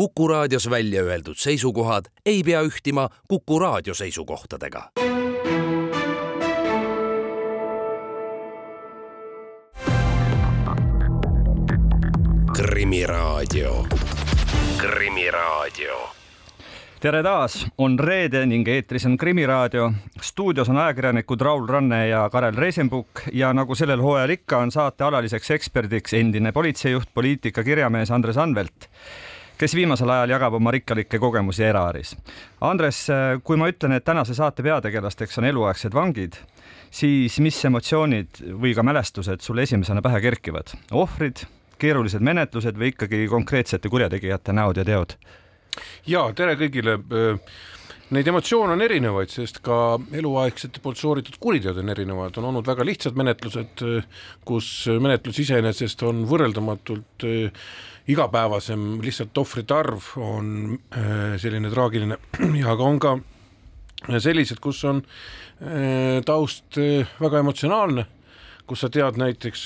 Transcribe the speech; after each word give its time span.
Kuku 0.00 0.28
raadios 0.28 0.70
välja 0.70 1.02
öeldud 1.02 1.36
seisukohad 1.36 2.04
ei 2.26 2.42
pea 2.42 2.62
ühtima 2.62 3.08
Kuku 3.28 3.58
raadio 3.58 3.94
seisukohtadega. 3.94 4.90
krimiraadio, 12.56 13.84
Krimiraadio 14.78 16.10
tere 17.00 17.22
taas, 17.22 17.66
on 17.78 17.98
reede 17.98 18.42
ning 18.46 18.68
eetris 18.68 19.06
on 19.06 19.16
Krimiraadio. 19.16 19.92
stuudios 20.22 20.68
on 20.68 20.76
ajakirjanikud 20.76 21.40
Raul 21.40 21.66
Ranne 21.68 22.08
ja 22.08 22.28
Karel 22.30 22.56
Reisenbuk 22.56 23.08
ja 23.32 23.52
nagu 23.52 23.74
sellel 23.74 24.00
hooajal 24.00 24.30
ikka, 24.30 24.58
on 24.58 24.70
saate 24.70 25.04
alaliseks 25.04 25.50
eksperdiks 25.50 26.14
endine 26.14 26.52
politseijuht, 26.52 27.08
poliitikakirjamees 27.14 28.10
Andres 28.10 28.36
Anvelt, 28.36 28.88
kes 29.60 29.74
viimasel 29.76 30.08
ajal 30.08 30.32
jagab 30.34 30.56
oma 30.56 30.72
rikkalikke 30.72 31.18
kogemusi 31.20 31.64
eraäris. 31.68 32.14
Andres, 32.64 33.02
kui 33.44 33.60
ma 33.60 33.68
ütlen, 33.68 33.92
et 33.96 34.06
tänase 34.06 34.34
saate 34.36 34.64
peategelasteks 34.64 35.40
on 35.40 35.48
eluaegsed 35.50 35.94
vangid, 35.96 36.38
siis 36.90 37.36
mis 37.44 37.58
emotsioonid 37.68 38.40
või 38.62 38.72
ka 38.76 38.84
mälestused 38.86 39.44
sulle 39.44 39.66
esimesena 39.68 40.02
pähe 40.04 40.22
kerkivad? 40.24 40.72
ohvrid, 40.96 41.44
keerulised 41.80 42.24
menetlused 42.24 42.78
või 42.80 42.94
ikkagi 42.94 43.26
konkreetsete 43.28 43.92
kurjategijate 43.92 44.56
näod 44.56 44.80
ja 44.80 44.86
teod? 44.88 45.18
ja 46.08 46.24
tere 46.36 46.56
kõigile. 46.60 46.96
Neid 48.10 48.26
emotsioone 48.26 48.74
on 48.74 48.80
erinevaid, 48.82 49.30
sest 49.30 49.60
ka 49.62 49.74
eluaegsete 50.18 50.80
poolt 50.82 50.98
sooritatud 50.98 51.38
kuriteod 51.38 51.76
on 51.78 51.92
erinevad, 51.92 52.40
on 52.40 52.48
olnud 52.48 52.66
väga 52.66 52.82
lihtsad 52.88 53.14
menetlused, 53.14 53.84
kus 54.48 54.72
menetlus 54.98 55.38
iseenesest 55.44 56.02
on 56.08 56.24
võrreldamatult 56.26 57.28
igapäevasem, 58.08 59.00
lihtsalt 59.04 59.38
ohvrite 59.38 59.74
arv 59.74 60.12
on 60.16 60.78
selline 61.38 61.70
traagiline. 61.70 62.18
Ja 62.60 62.72
aga 62.72 62.86
on 62.86 62.98
ka 63.02 63.18
sellised, 64.18 64.60
kus 64.64 64.80
on 64.88 65.02
taust 66.24 66.78
väga 67.20 67.42
emotsionaalne, 67.42 68.06
kus 68.70 68.84
sa 68.84 68.90
tead 68.92 69.18
näiteks 69.18 69.64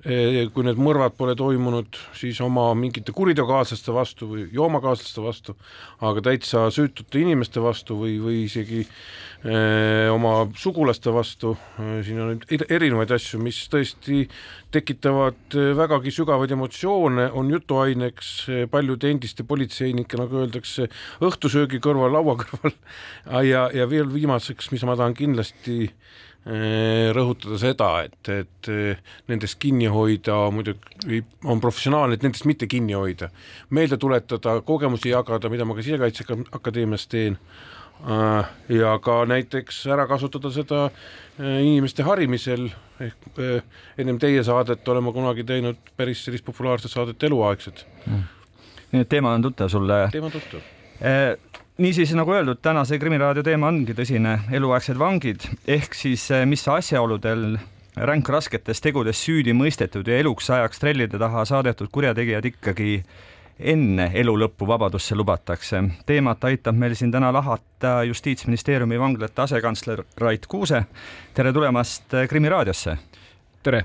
kui 0.00 0.64
need 0.64 0.78
mõrvad 0.80 1.12
pole 1.18 1.34
toimunud 1.36 1.98
siis 2.16 2.38
oma 2.40 2.70
mingite 2.78 3.12
kuriteokaaslaste 3.12 3.92
vastu 3.92 4.30
või 4.30 4.46
joomakaaslaste 4.56 5.22
vastu, 5.22 5.54
aga 6.00 6.22
täitsa 6.24 6.64
süütute 6.72 7.20
inimeste 7.20 7.60
vastu 7.60 7.98
või, 8.00 8.14
või 8.22 8.38
isegi 8.46 8.80
öö, 8.80 10.08
oma 10.14 10.48
sugulaste 10.56 11.12
vastu, 11.12 11.52
siin 12.06 12.22
on 12.24 12.40
erinevaid 12.48 13.12
asju, 13.12 13.42
mis 13.44 13.60
tõesti 13.72 14.24
tekitavad 14.72 15.58
vägagi 15.76 16.14
sügavaid 16.16 16.56
emotsioone, 16.56 17.28
on 17.36 17.52
jutuaineks 17.52 18.32
paljude 18.72 19.12
endiste 19.12 19.44
politseinike, 19.44 20.16
nagu 20.20 20.40
öeldakse, 20.46 20.88
õhtusöögi 21.20 21.82
kõrval, 21.82 22.16
laua 22.16 22.38
kõrval. 22.40 22.76
Ja, 23.50 23.68
ja 23.72 23.86
veel 23.88 24.08
viimaseks, 24.10 24.68
mis 24.72 24.82
ma 24.86 24.96
tahan 24.98 25.14
kindlasti 25.16 25.90
rõhutada 27.12 27.58
seda, 27.60 27.88
et, 28.06 28.28
et 28.32 28.70
äh, 28.72 29.10
nendest 29.28 29.58
kinni 29.60 29.90
hoida 29.92 30.38
muidugi 30.54 31.20
on 31.44 31.60
professionaalne, 31.60 32.16
et 32.16 32.24
nendest 32.24 32.46
mitte 32.48 32.68
kinni 32.70 32.96
hoida, 32.96 33.28
meelde 33.76 33.98
tuletada, 34.00 34.60
kogemusi 34.64 35.12
jagada, 35.12 35.50
mida 35.52 35.66
ma 35.68 35.76
ka 35.76 35.84
Sisekaitseakadeemias 35.84 37.04
teen 37.12 37.36
äh, 37.36 38.48
ja 38.72 38.96
ka 39.04 39.20
näiteks 39.28 39.82
ära 39.92 40.08
kasutada 40.08 40.52
seda 40.54 40.88
inimeste 41.40 42.04
harimisel, 42.04 42.66
ehk 43.00 43.38
ennem 44.00 44.18
teie 44.20 44.42
saadet 44.44 44.88
olen 44.92 45.06
ma 45.06 45.12
kunagi 45.16 45.44
teinud 45.48 45.78
päris 45.96 46.24
sellist 46.24 46.44
populaarset 46.44 46.92
saadet 46.92 47.22
Eluaegsed. 47.28 47.84
Mm.. 48.06 48.26
nii 48.92 49.04
et 49.04 49.08
teema 49.08 49.36
on 49.36 49.44
tuttav 49.44 49.68
sulle? 49.72 50.02
teema 50.12 50.32
on 50.32 50.36
tuttav 50.40 50.60
niisiis, 51.80 52.12
nagu 52.14 52.32
öeldud, 52.32 52.58
tänase 52.62 52.98
Krimiraadio 52.98 53.42
teema 53.42 53.68
ongi 53.72 53.94
tõsine 53.96 54.36
eluaegsed 54.52 54.98
vangid 55.00 55.46
ehk 55.68 55.94
siis 55.96 56.26
eh, 56.34 56.44
mis 56.46 56.66
asjaoludel 56.68 57.56
ränkrasketes 57.96 58.82
tegudes 58.84 59.20
süüdi 59.24 59.54
mõistetud 59.56 60.08
ja 60.08 60.18
eluks 60.20 60.50
ajaks 60.52 60.82
trellide 60.82 61.18
taha 61.18 61.44
saadetud 61.48 61.88
kurjategijad 61.92 62.50
ikkagi 62.52 62.98
enne 63.72 64.10
elu 64.14 64.36
lõppu 64.42 64.68
vabadusse 64.68 65.16
lubatakse. 65.16 65.82
teemat 66.06 66.44
aitab 66.44 66.76
meil 66.76 66.94
siin 66.94 67.12
täna 67.12 67.32
lahata 67.32 68.02
Justiitsministeeriumi 68.08 69.00
vanglate 69.00 69.42
asekantsler 69.42 70.04
Rait 70.18 70.46
Kuuse. 70.46 70.84
tere 71.34 71.52
tulemast 71.52 72.12
Krimiraadiosse. 72.28 72.96
tere 73.62 73.84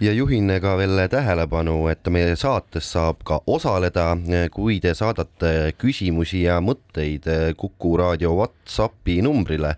ja 0.00 0.12
juhin 0.12 0.50
ka 0.62 0.76
veel 0.78 1.00
tähelepanu, 1.10 1.88
et 1.90 2.06
meie 2.10 2.36
saates 2.38 2.92
saab 2.92 3.24
ka 3.26 3.40
osaleda, 3.46 4.12
kui 4.54 4.78
te 4.80 4.94
saadate 4.94 5.72
küsimusi 5.78 6.44
ja 6.44 6.60
mõtteid 6.62 7.26
Kuku 7.58 7.96
raadio 7.98 8.34
Whatsappi 8.38 9.20
numbrile, 9.26 9.74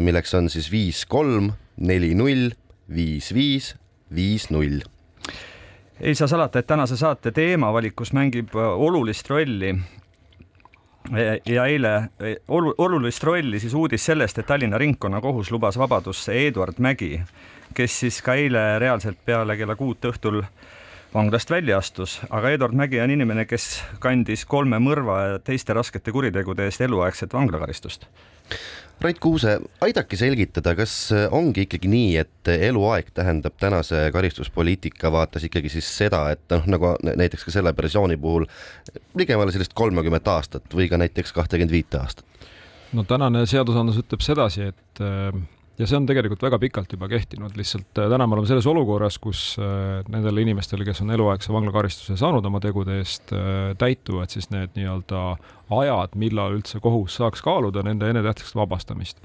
milleks 0.00 0.34
on 0.34 0.50
siis 0.52 0.70
viis 0.72 1.04
kolm 1.06 1.52
neli 1.76 2.12
null 2.14 2.52
viis 2.92 3.32
viis 3.34 3.74
viis 4.12 4.50
null. 4.52 4.82
Ei 6.00 6.14
saa 6.18 6.28
salata, 6.28 6.58
et 6.58 6.66
tänase 6.66 6.96
saate 6.98 7.30
teemavalikus 7.32 8.12
mängib 8.12 8.56
olulist 8.56 9.28
rolli 9.30 9.76
ja 11.46 11.64
eile 11.66 11.92
olulist 12.78 13.24
rolli 13.24 13.58
siis 13.60 13.74
uudis 13.74 14.04
sellest, 14.04 14.38
et 14.38 14.46
Tallinna 14.46 14.78
Ringkonnakohus 14.78 15.50
lubas 15.50 15.78
vabadusse 15.78 16.36
Eduard 16.46 16.78
Mägi 16.78 17.16
kes 17.74 18.00
siis 18.04 18.20
ka 18.24 18.36
eile 18.38 18.78
reaalselt 18.82 19.18
peale 19.24 19.56
kella 19.56 19.76
kuut 19.76 20.04
õhtul 20.12 20.42
vanglast 21.14 21.50
välja 21.50 21.78
astus, 21.78 22.20
aga 22.30 22.50
Eduard 22.50 22.76
Mägi 22.76 23.00
on 23.00 23.10
inimene, 23.12 23.44
kes 23.48 23.82
kandis 24.02 24.44
kolme 24.48 24.80
mõrva 24.82 25.18
ja 25.26 25.40
teiste 25.44 25.74
raskete 25.76 26.12
kuritegude 26.12 26.66
eest 26.68 26.80
eluaegset 26.84 27.34
vanglakaristust. 27.36 28.08
Rait 29.02 29.18
Kuuse, 29.18 29.56
aidake 29.82 30.16
selgitada, 30.16 30.76
kas 30.78 30.94
ongi 31.34 31.64
ikkagi 31.66 31.88
nii, 31.90 32.10
et 32.22 32.50
eluaeg 32.52 33.08
tähendab 33.14 33.56
tänase 33.58 34.04
karistuspoliitika 34.14 35.10
vaates 35.12 35.48
ikkagi 35.48 35.72
siis 35.72 35.88
seda, 35.98 36.28
et 36.36 36.44
noh, 36.52 36.68
nagu 36.70 36.92
näiteks 37.02 37.48
ka 37.48 37.54
selle 37.54 37.72
versiooni 37.76 38.16
puhul 38.20 38.46
ligemale 39.18 39.54
sellist 39.54 39.74
kolmekümmet 39.74 40.28
aastat 40.28 40.76
või 40.76 40.86
ka 40.92 41.00
näiteks 41.02 41.34
kahtekümmet 41.34 41.74
viite 41.74 41.98
aastat? 41.98 42.28
no 42.92 43.02
tänane 43.08 43.46
seadusandlus 43.48 43.98
ütleb 44.04 44.22
sedasi, 44.22 44.70
et 44.70 45.02
ja 45.82 45.88
see 45.88 45.98
on 45.98 46.06
tegelikult 46.06 46.42
väga 46.44 46.58
pikalt 46.62 46.92
juba 46.94 47.08
kehtinud, 47.10 47.56
lihtsalt 47.58 47.98
äh, 47.98 48.08
täna 48.12 48.26
me 48.28 48.36
oleme 48.36 48.48
selles 48.50 48.66
olukorras, 48.70 49.18
kus 49.22 49.42
äh, 49.60 50.02
nendel 50.12 50.38
inimestel, 50.42 50.84
kes 50.86 51.02
on 51.04 51.12
eluaegse 51.14 51.52
vanglakaristuse 51.54 52.16
saanud 52.20 52.46
oma 52.48 52.60
tegude 52.62 53.00
eest, 53.00 53.32
äh, 53.36 53.72
täituvad 53.80 54.32
siis 54.32 54.50
need 54.54 54.76
nii-öelda 54.78 55.24
ajad, 55.72 56.16
millal 56.20 56.58
üldse 56.58 56.80
kohus 56.84 57.18
saaks 57.20 57.42
kaaluda 57.44 57.84
nende 57.86 58.10
ennetähtsaks 58.12 58.54
vabastamist 58.58 59.22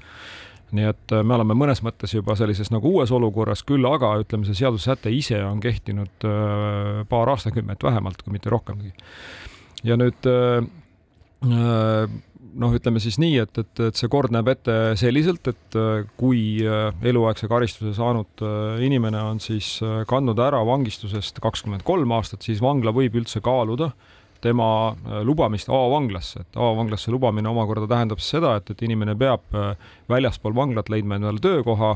nii 0.74 0.84
et 0.84 1.12
me 1.24 1.32
oleme 1.32 1.54
mõnes 1.56 1.80
mõttes 1.80 2.12
juba 2.12 2.34
sellises 2.36 2.68
nagu 2.68 2.90
uues 2.98 3.08
olukorras, 3.16 3.62
küll 3.64 3.86
aga 3.88 4.10
ütleme, 4.20 4.44
see 4.44 4.58
seadusesäte 4.58 5.08
ise 5.16 5.38
on 5.40 5.62
kehtinud 5.64 6.26
paar 7.08 7.30
aastakümmet 7.32 7.86
vähemalt, 7.86 8.20
kui 8.20 8.34
mitte 8.34 8.52
rohkemgi. 8.52 8.92
ja 9.88 9.96
nüüd 9.96 10.28
noh, 12.56 12.74
ütleme 12.76 13.00
siis 13.02 13.18
nii, 13.20 13.38
et, 13.42 13.60
et, 13.60 13.80
et 13.88 13.98
see 13.98 14.10
kord 14.12 14.32
näeb 14.34 14.50
ette 14.52 14.74
selliselt, 15.00 15.48
et 15.50 15.78
äh, 15.78 16.04
kui 16.20 16.42
äh, 16.64 16.90
eluaegse 17.10 17.48
karistuse 17.50 17.94
saanud 17.96 18.44
äh, 18.44 18.84
inimene 18.86 19.20
on 19.32 19.42
siis 19.42 19.78
kandnud 20.08 20.38
ära 20.42 20.60
vangistusest 20.66 21.42
kakskümmend 21.44 21.84
kolm 21.88 22.14
aastat, 22.16 22.46
siis 22.46 22.62
vangla 22.64 22.94
võib 22.94 23.18
üldse 23.20 23.42
kaaluda 23.44 23.92
tema 24.38 24.94
lubamist 25.26 25.66
avavanglasse, 25.66 26.44
et 26.44 26.58
avavanglasse 26.58 27.10
lubamine 27.10 27.50
omakorda 27.50 27.88
tähendab 27.90 28.20
seda, 28.22 28.52
et, 28.60 28.68
et 28.70 28.84
inimene 28.86 29.16
peab 29.18 29.42
väljaspool 30.06 30.54
vanglat 30.54 30.86
leidma 30.94 31.16
endale 31.18 31.42
töökoha 31.42 31.88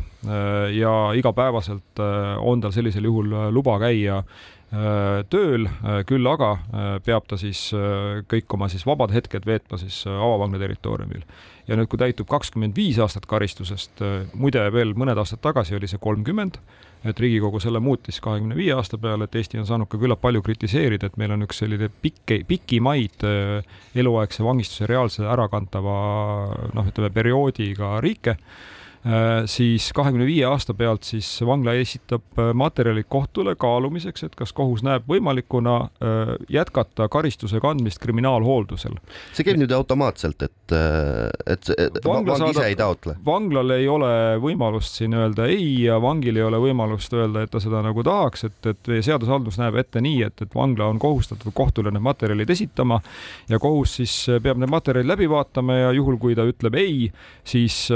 ja 0.74 0.94
igapäevaselt 1.14 2.02
on 2.42 2.64
tal 2.64 2.74
sellisel 2.74 3.06
juhul 3.06 3.30
luba 3.54 3.76
käia 3.84 4.24
tööl, 4.72 5.66
äh, 5.69 5.99
küll 6.09 6.28
aga 6.31 6.53
äh, 6.56 6.93
peab 7.05 7.27
ta 7.28 7.37
siis 7.41 7.60
kõik 8.31 8.55
oma 8.56 8.71
siis 8.72 8.87
vabad 8.88 9.12
hetked 9.12 9.44
veetma 9.44 9.76
siis 9.81 10.02
avavangla 10.08 10.61
territooriumil. 10.62 11.26
ja 11.69 11.76
nüüd, 11.76 11.91
kui 11.93 12.00
täitub 12.00 12.26
kakskümmend 12.31 12.75
viis 12.76 12.99
aastat 12.99 13.26
karistusest, 13.31 14.00
muide 14.35 14.64
veel 14.75 14.96
mõned 14.99 15.19
aastad 15.19 15.43
tagasi 15.44 15.76
oli 15.76 15.87
see 15.87 16.00
kolmkümmend, 16.02 16.56
et 17.06 17.20
Riigikogu 17.20 17.61
selle 17.62 17.79
muutis 17.82 18.19
kahekümne 18.20 18.56
viie 18.58 18.73
aasta 18.75 18.99
peale, 18.99 19.29
et 19.29 19.37
Eesti 19.38 19.61
on 19.61 19.69
saanud 19.69 19.91
ka 19.91 20.00
küllap 20.00 20.20
palju 20.25 20.43
kritiseerida, 20.43 21.06
et 21.06 21.20
meil 21.20 21.37
on 21.37 21.46
üks 21.46 21.62
selline 21.62 21.91
pikk, 22.02 22.35
pikimaid 22.49 23.26
eluaegse 23.94 24.43
vangistuse 24.43 24.88
reaalse 24.91 25.26
ärakantava 25.29 25.96
noh, 26.75 26.88
ütleme 26.88 27.12
perioodiga 27.14 27.99
riike 28.02 28.38
siis 29.50 29.88
kahekümne 29.96 30.26
viie 30.28 30.44
aasta 30.46 30.75
pealt 30.78 31.02
siis 31.02 31.26
vangla 31.46 31.75
esitab 31.75 32.38
materjalid 32.54 33.08
kohtule 33.10 33.56
kaalumiseks, 33.58 34.22
et 34.28 34.37
kas 34.38 34.52
kohus 34.54 34.84
näeb 34.87 35.08
võimalikuna 35.10 35.76
jätkata 36.52 37.08
karistuse 37.10 37.58
kandmist 37.60 37.99
kriminaalhooldusel. 38.02 38.94
see 39.34 39.46
käib 39.49 39.58
nüüd 39.58 39.75
automaatselt, 39.75 40.44
et, 40.46 40.75
et, 40.76 41.72
et 41.75 41.99
vangla 42.06 42.37
vang 42.38 42.52
ise 42.52 42.69
ei 42.70 42.78
taotle? 42.78 43.16
vanglal 43.26 43.75
ei 43.75 43.88
ole 43.90 44.12
võimalust 44.43 45.00
siin 45.00 45.19
öelda 45.19 45.48
ei 45.50 45.82
ja 45.88 45.98
vangil 46.02 46.38
ei 46.38 46.46
ole 46.46 46.62
võimalust 46.62 47.12
öelda, 47.19 47.43
et 47.43 47.50
ta 47.50 47.60
seda 47.62 47.82
nagu 47.82 48.06
tahaks, 48.06 48.46
et, 48.48 48.70
et 48.70 48.93
seadusandlus 49.02 49.58
näeb 49.58 49.81
ette 49.82 50.02
nii, 50.05 50.22
et, 50.28 50.46
et 50.46 50.55
vangla 50.55 50.87
on 50.93 51.02
kohustatud 51.02 51.50
kohtule 51.56 51.90
need 51.90 52.06
materjalid 52.06 52.50
esitama 52.55 53.00
ja 53.50 53.58
kohus 53.62 53.98
siis 53.98 54.14
peab 54.43 54.62
need 54.62 54.70
materjalid 54.70 55.10
läbi 55.10 55.28
vaatama 55.31 55.81
ja 55.81 55.93
juhul, 55.98 56.20
kui 56.22 56.38
ta 56.38 56.46
ütleb 56.46 56.78
ei, 56.78 57.10
siis 57.44 57.88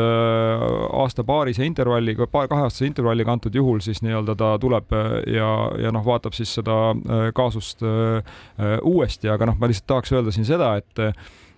aasta-paarise 1.03 1.67
intervalliga, 1.67 2.27
paar, 2.31 2.49
kaheaastase 2.51 2.89
intervalliga 2.89 3.33
antud 3.35 3.55
juhul 3.55 3.81
siis 3.85 4.03
nii-öelda 4.05 4.37
ta 4.39 4.53
tuleb 4.63 4.95
äh, 4.97 5.17
ja, 5.37 5.51
ja 5.83 5.93
noh, 5.95 6.05
vaatab 6.07 6.37
siis 6.37 6.55
seda 6.59 6.79
äh, 6.93 7.27
kaasust 7.37 7.85
äh, 7.87 8.39
uuesti, 8.83 9.31
aga 9.33 9.51
noh, 9.53 9.59
ma 9.61 9.71
lihtsalt 9.71 9.91
tahaks 9.93 10.15
öelda 10.17 10.35
siin 10.35 10.49
seda, 10.49 10.77
et 10.81 11.05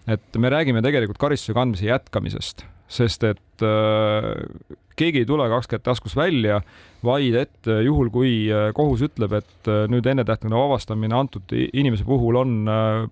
et 0.08 0.37
me 0.40 0.49
räägime 0.49 0.81
tegelikult 0.81 1.19
karistuse 1.20 1.52
kandmise 1.52 1.85
jätkamisest, 1.85 2.64
sest 2.88 3.25
et 3.29 3.64
äh, 3.64 4.76
keegi 4.99 5.23
ei 5.23 5.29
tule 5.29 5.46
kaks 5.50 5.70
kätt 5.70 5.85
taskus 5.87 6.17
välja, 6.19 6.61
vaid 7.06 7.37
et 7.38 7.69
juhul, 7.85 8.08
kui 8.11 8.49
kohus 8.75 9.05
ütleb, 9.06 9.37
et 9.38 9.69
nüüd 9.93 10.06
ennetähtaegne 10.11 10.58
vabastamine 10.58 11.14
antud 11.14 11.52
inimese 11.55 12.02
puhul 12.02 12.40
on 12.40 12.56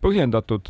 põhjendatud 0.03 0.67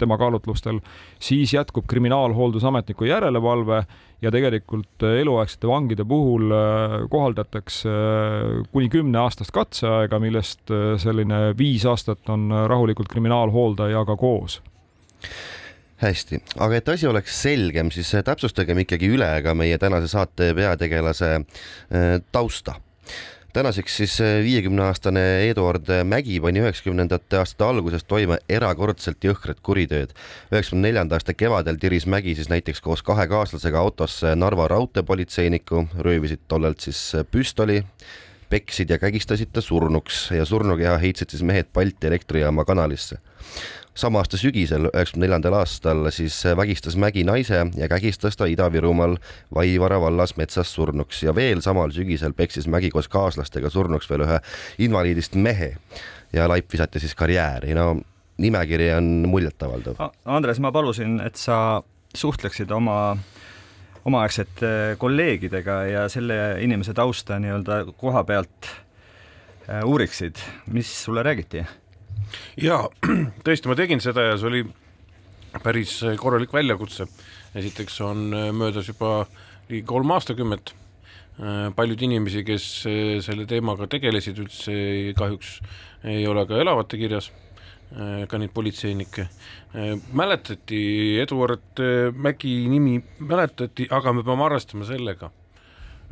tema 0.00 0.16
kaalutlustel, 0.16 0.78
siis 1.20 1.52
jätkub 1.52 1.84
kriminaalhooldusametniku 1.92 3.10
järelevalve 3.10 3.82
ja 4.22 4.30
tegelikult 4.32 5.04
äh, 5.04 5.20
eluaegsete 5.22 5.68
vangide 5.68 6.04
puhul 6.08 6.52
äh, 6.52 6.96
kohaldatakse 7.10 7.92
äh, 7.92 8.66
kuni 8.72 8.88
kümneaastast 8.92 9.52
katseaega, 9.54 10.20
millest 10.22 10.72
selline 11.00 11.50
viis 11.58 11.86
aastat 11.88 12.28
on 12.32 12.50
rahulikult 12.70 13.08
kriminaalhooldajaga 13.12 14.16
koos 14.20 14.60
hästi, 16.00 16.40
aga 16.58 16.78
et 16.78 16.88
asi 16.88 17.08
oleks 17.10 17.42
selgem, 17.42 17.90
siis 17.94 18.12
täpsustagem 18.24 18.78
ikkagi 18.84 19.10
üle 19.12 19.30
ka 19.44 19.54
meie 19.54 19.78
tänase 19.78 20.08
saate 20.08 20.52
peategelase 20.56 21.40
tausta. 22.32 22.80
Tänaseks 23.52 23.96
siis 23.96 24.12
eh, 24.22 24.44
viiekümneaastane 24.44 25.22
Eduard 25.48 25.88
Mägi 26.06 26.36
pani 26.40 26.60
üheksakümnendate 26.62 27.40
aastate 27.40 27.66
alguses 27.66 28.04
toime 28.06 28.36
erakordselt 28.48 29.26
jõhkrat 29.26 29.58
kuritööd. 29.66 30.12
üheksakümne 30.52 30.86
neljanda 30.86 31.18
aasta 31.18 31.34
kevadel 31.34 31.80
tiris 31.82 32.06
Mägi 32.06 32.36
siis 32.38 32.48
näiteks 32.48 32.80
koos 32.80 33.02
kahe 33.02 33.26
kaaslasega 33.26 33.78
autosse 33.78 34.36
Narva 34.36 34.68
raudteepolitseiniku, 34.70 35.88
röövisid 35.98 36.46
tollelt 36.48 36.86
siis 36.86 37.00
püstoli, 37.30 37.82
peksid 38.50 38.94
ja 38.94 38.98
kägistasid 39.02 39.50
ta 39.52 39.60
surnuks 39.60 40.28
ja 40.30 40.46
surnukeha 40.46 40.94
heitsid 41.02 41.34
siis 41.34 41.42
mehed 41.42 41.74
Balti 41.74 42.06
elektrijaama 42.06 42.64
kanalisse 42.64 43.18
sama 43.94 44.20
aasta 44.22 44.38
sügisel, 44.40 44.88
üheksakümne 44.90 45.26
neljandal 45.26 45.56
aastal 45.60 46.06
siis 46.14 46.36
vägistas 46.56 46.96
Mägi 46.96 47.24
naise 47.26 47.64
ja 47.76 47.88
kägistas 47.88 48.38
ta 48.38 48.46
Ida-Virumaal 48.48 49.16
Vaivara 49.54 50.00
vallas 50.00 50.36
metsas 50.36 50.72
surnuks. 50.74 51.22
Ja 51.22 51.34
veel 51.34 51.60
samal 51.60 51.92
sügisel 51.94 52.32
peksis 52.32 52.68
Mägi 52.70 52.90
koos 52.90 53.08
kaaslastega 53.08 53.70
surnuks 53.70 54.10
veel 54.10 54.24
ühe 54.26 54.38
invaliidist 54.78 55.34
mehe 55.34 55.74
ja 56.32 56.48
laip 56.48 56.72
visati 56.72 57.00
siis 57.02 57.14
karjääri, 57.14 57.74
no 57.74 57.96
nimekiri 58.40 58.92
on 58.94 59.10
muljetavaldav. 59.28 60.00
Andres, 60.24 60.60
ma 60.62 60.72
palusin, 60.72 61.18
et 61.20 61.36
sa 61.36 61.82
suhtleksid 62.16 62.70
oma 62.70 63.16
omaaegsete 64.04 64.96
kolleegidega 64.98 65.82
ja 65.90 66.06
selle 66.08 66.38
inimese 66.64 66.94
tausta 66.96 67.36
nii-öelda 67.42 67.82
koha 68.00 68.24
pealt 68.24 68.70
äh, 69.68 69.84
uuriksid, 69.84 70.40
mis 70.72 70.92
sulle 71.04 71.22
räägiti 71.22 71.66
jaa, 72.60 72.86
tõesti, 73.44 73.70
ma 73.70 73.76
tegin 73.78 74.02
seda 74.02 74.30
ja 74.30 74.38
see 74.40 74.50
oli 74.50 74.62
päris 75.58 76.00
korralik 76.20 76.52
väljakutse. 76.52 77.06
esiteks 77.54 78.00
on 78.00 78.34
äh, 78.34 78.52
möödas 78.52 78.88
juba 78.88 79.26
ligi 79.68 79.82
kolm 79.86 80.10
aastakümmet. 80.10 80.74
Äh, 81.40 81.74
paljud 81.74 82.02
inimesi, 82.02 82.44
kes 82.44 82.86
äh, 82.86 83.18
selle 83.24 83.46
teemaga 83.46 83.88
tegelesid, 83.90 84.38
üldse 84.38 84.74
kahjuks 85.18 85.58
ei 86.04 86.26
ole 86.26 86.46
ka 86.46 86.60
elavate 86.60 86.96
kirjas, 86.96 87.32
ka 88.30 88.38
neid 88.38 88.52
politseinikke. 88.54 89.26
mäletati, 90.14 91.18
Eduard 91.20 91.82
Mägi 92.14 92.54
nimi 92.70 93.02
mäletati, 93.18 93.88
aga 93.90 94.12
me 94.12 94.22
peame 94.22 94.46
arvestama 94.46 94.86
sellega, 94.86 95.32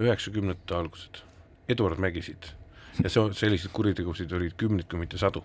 üheksakümnendate 0.02 0.74
algused, 0.74 1.22
Eduard 1.70 2.02
Mägisid 2.02 2.57
ja 3.04 3.12
see, 3.12 3.30
selliseid 3.38 3.72
kuritegusid 3.74 4.32
oli 4.36 4.50
kümneid, 4.58 4.88
kui 4.90 5.00
mitte 5.00 5.20
sadu. 5.20 5.44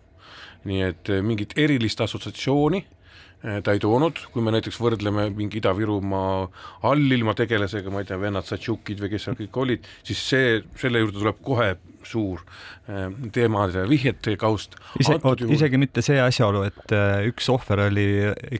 Nii 0.69 0.83
et 0.87 1.13
eh, 1.13 1.23
mingit 1.25 1.55
erilist 1.59 2.01
assotsiatsiooni 2.03 2.79
eh, 2.79 3.57
ta 3.65 3.75
ei 3.75 3.81
toonud, 3.83 4.21
kui 4.33 4.45
me 4.45 4.53
näiteks 4.55 4.79
võrdleme 4.81 5.27
mingi 5.35 5.59
Ida-Virumaa 5.59 6.45
allilma 6.89 7.35
tegelasega, 7.37 7.91
ma 7.93 8.03
ei 8.03 8.09
tea, 8.09 8.19
vennad 8.21 8.47
Satšukid 8.47 9.03
või 9.03 9.11
kes 9.13 9.27
seal 9.27 9.39
kõik 9.39 9.59
olid, 9.65 9.89
siis 10.07 10.23
see, 10.31 10.61
selle 10.79 11.03
juurde 11.03 11.19
tuleb 11.19 11.43
kohe 11.45 11.73
suur 12.07 12.41
eh, 12.87 13.09
teemade 13.35 13.85
vihjete 13.91 14.37
kaust. 14.39 14.79
ise, 14.99 15.19
juhul... 15.19 15.53
isegi 15.57 15.81
mitte 15.81 16.05
see 16.05 16.21
asjaolu, 16.23 16.65
et 16.71 16.97
üks 17.29 17.51
ohver 17.53 17.85
oli 17.89 18.07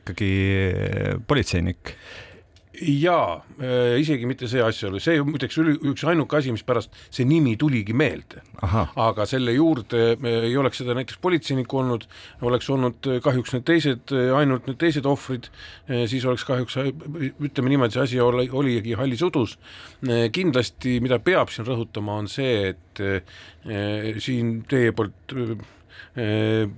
ikkagi 0.02 0.34
politseinik 1.28 1.96
jaa 2.82 3.44
äh,, 3.62 4.00
isegi 4.02 4.26
mitte 4.30 4.48
see 4.50 4.62
asjaolu, 4.64 5.00
see 5.04 5.20
muideks 5.26 5.58
oli 5.62 5.76
üks 5.92 6.06
ainuke 6.10 6.40
asi, 6.40 6.54
mispärast 6.56 6.94
see 7.14 7.26
nimi 7.30 7.54
tuligi 7.60 7.94
meelde. 7.94 8.42
aga 8.64 9.28
selle 9.30 9.54
juurde 9.54 10.02
äh, 10.16 10.40
ei 10.50 10.56
oleks 10.58 10.82
seda 10.82 10.96
näiteks 10.98 11.20
politseinikku 11.22 11.82
olnud, 11.84 12.08
oleks 12.42 12.70
olnud 12.74 13.10
äh, 13.12 13.20
kahjuks 13.24 13.54
need 13.54 13.68
teised, 13.70 14.16
ainult 14.38 14.68
need 14.70 14.80
teised 14.82 15.06
ohvrid, 15.10 15.50
siis 16.10 16.26
oleks 16.26 16.46
kahjuks, 16.48 16.80
ütleme 17.44 17.74
niimoodi, 17.74 17.98
see 17.98 18.04
asi 18.08 18.24
oli, 18.24 18.48
oligi 18.52 18.98
hallis 18.98 19.22
udus. 19.26 19.58
kindlasti, 20.34 20.98
mida 21.04 21.20
peab 21.24 21.52
siin 21.54 21.68
rõhutama, 21.68 22.18
on 22.24 22.28
see, 22.32 22.74
et 22.74 24.20
siin 24.24 24.56
teie 24.70 24.92
poolt 24.96 25.34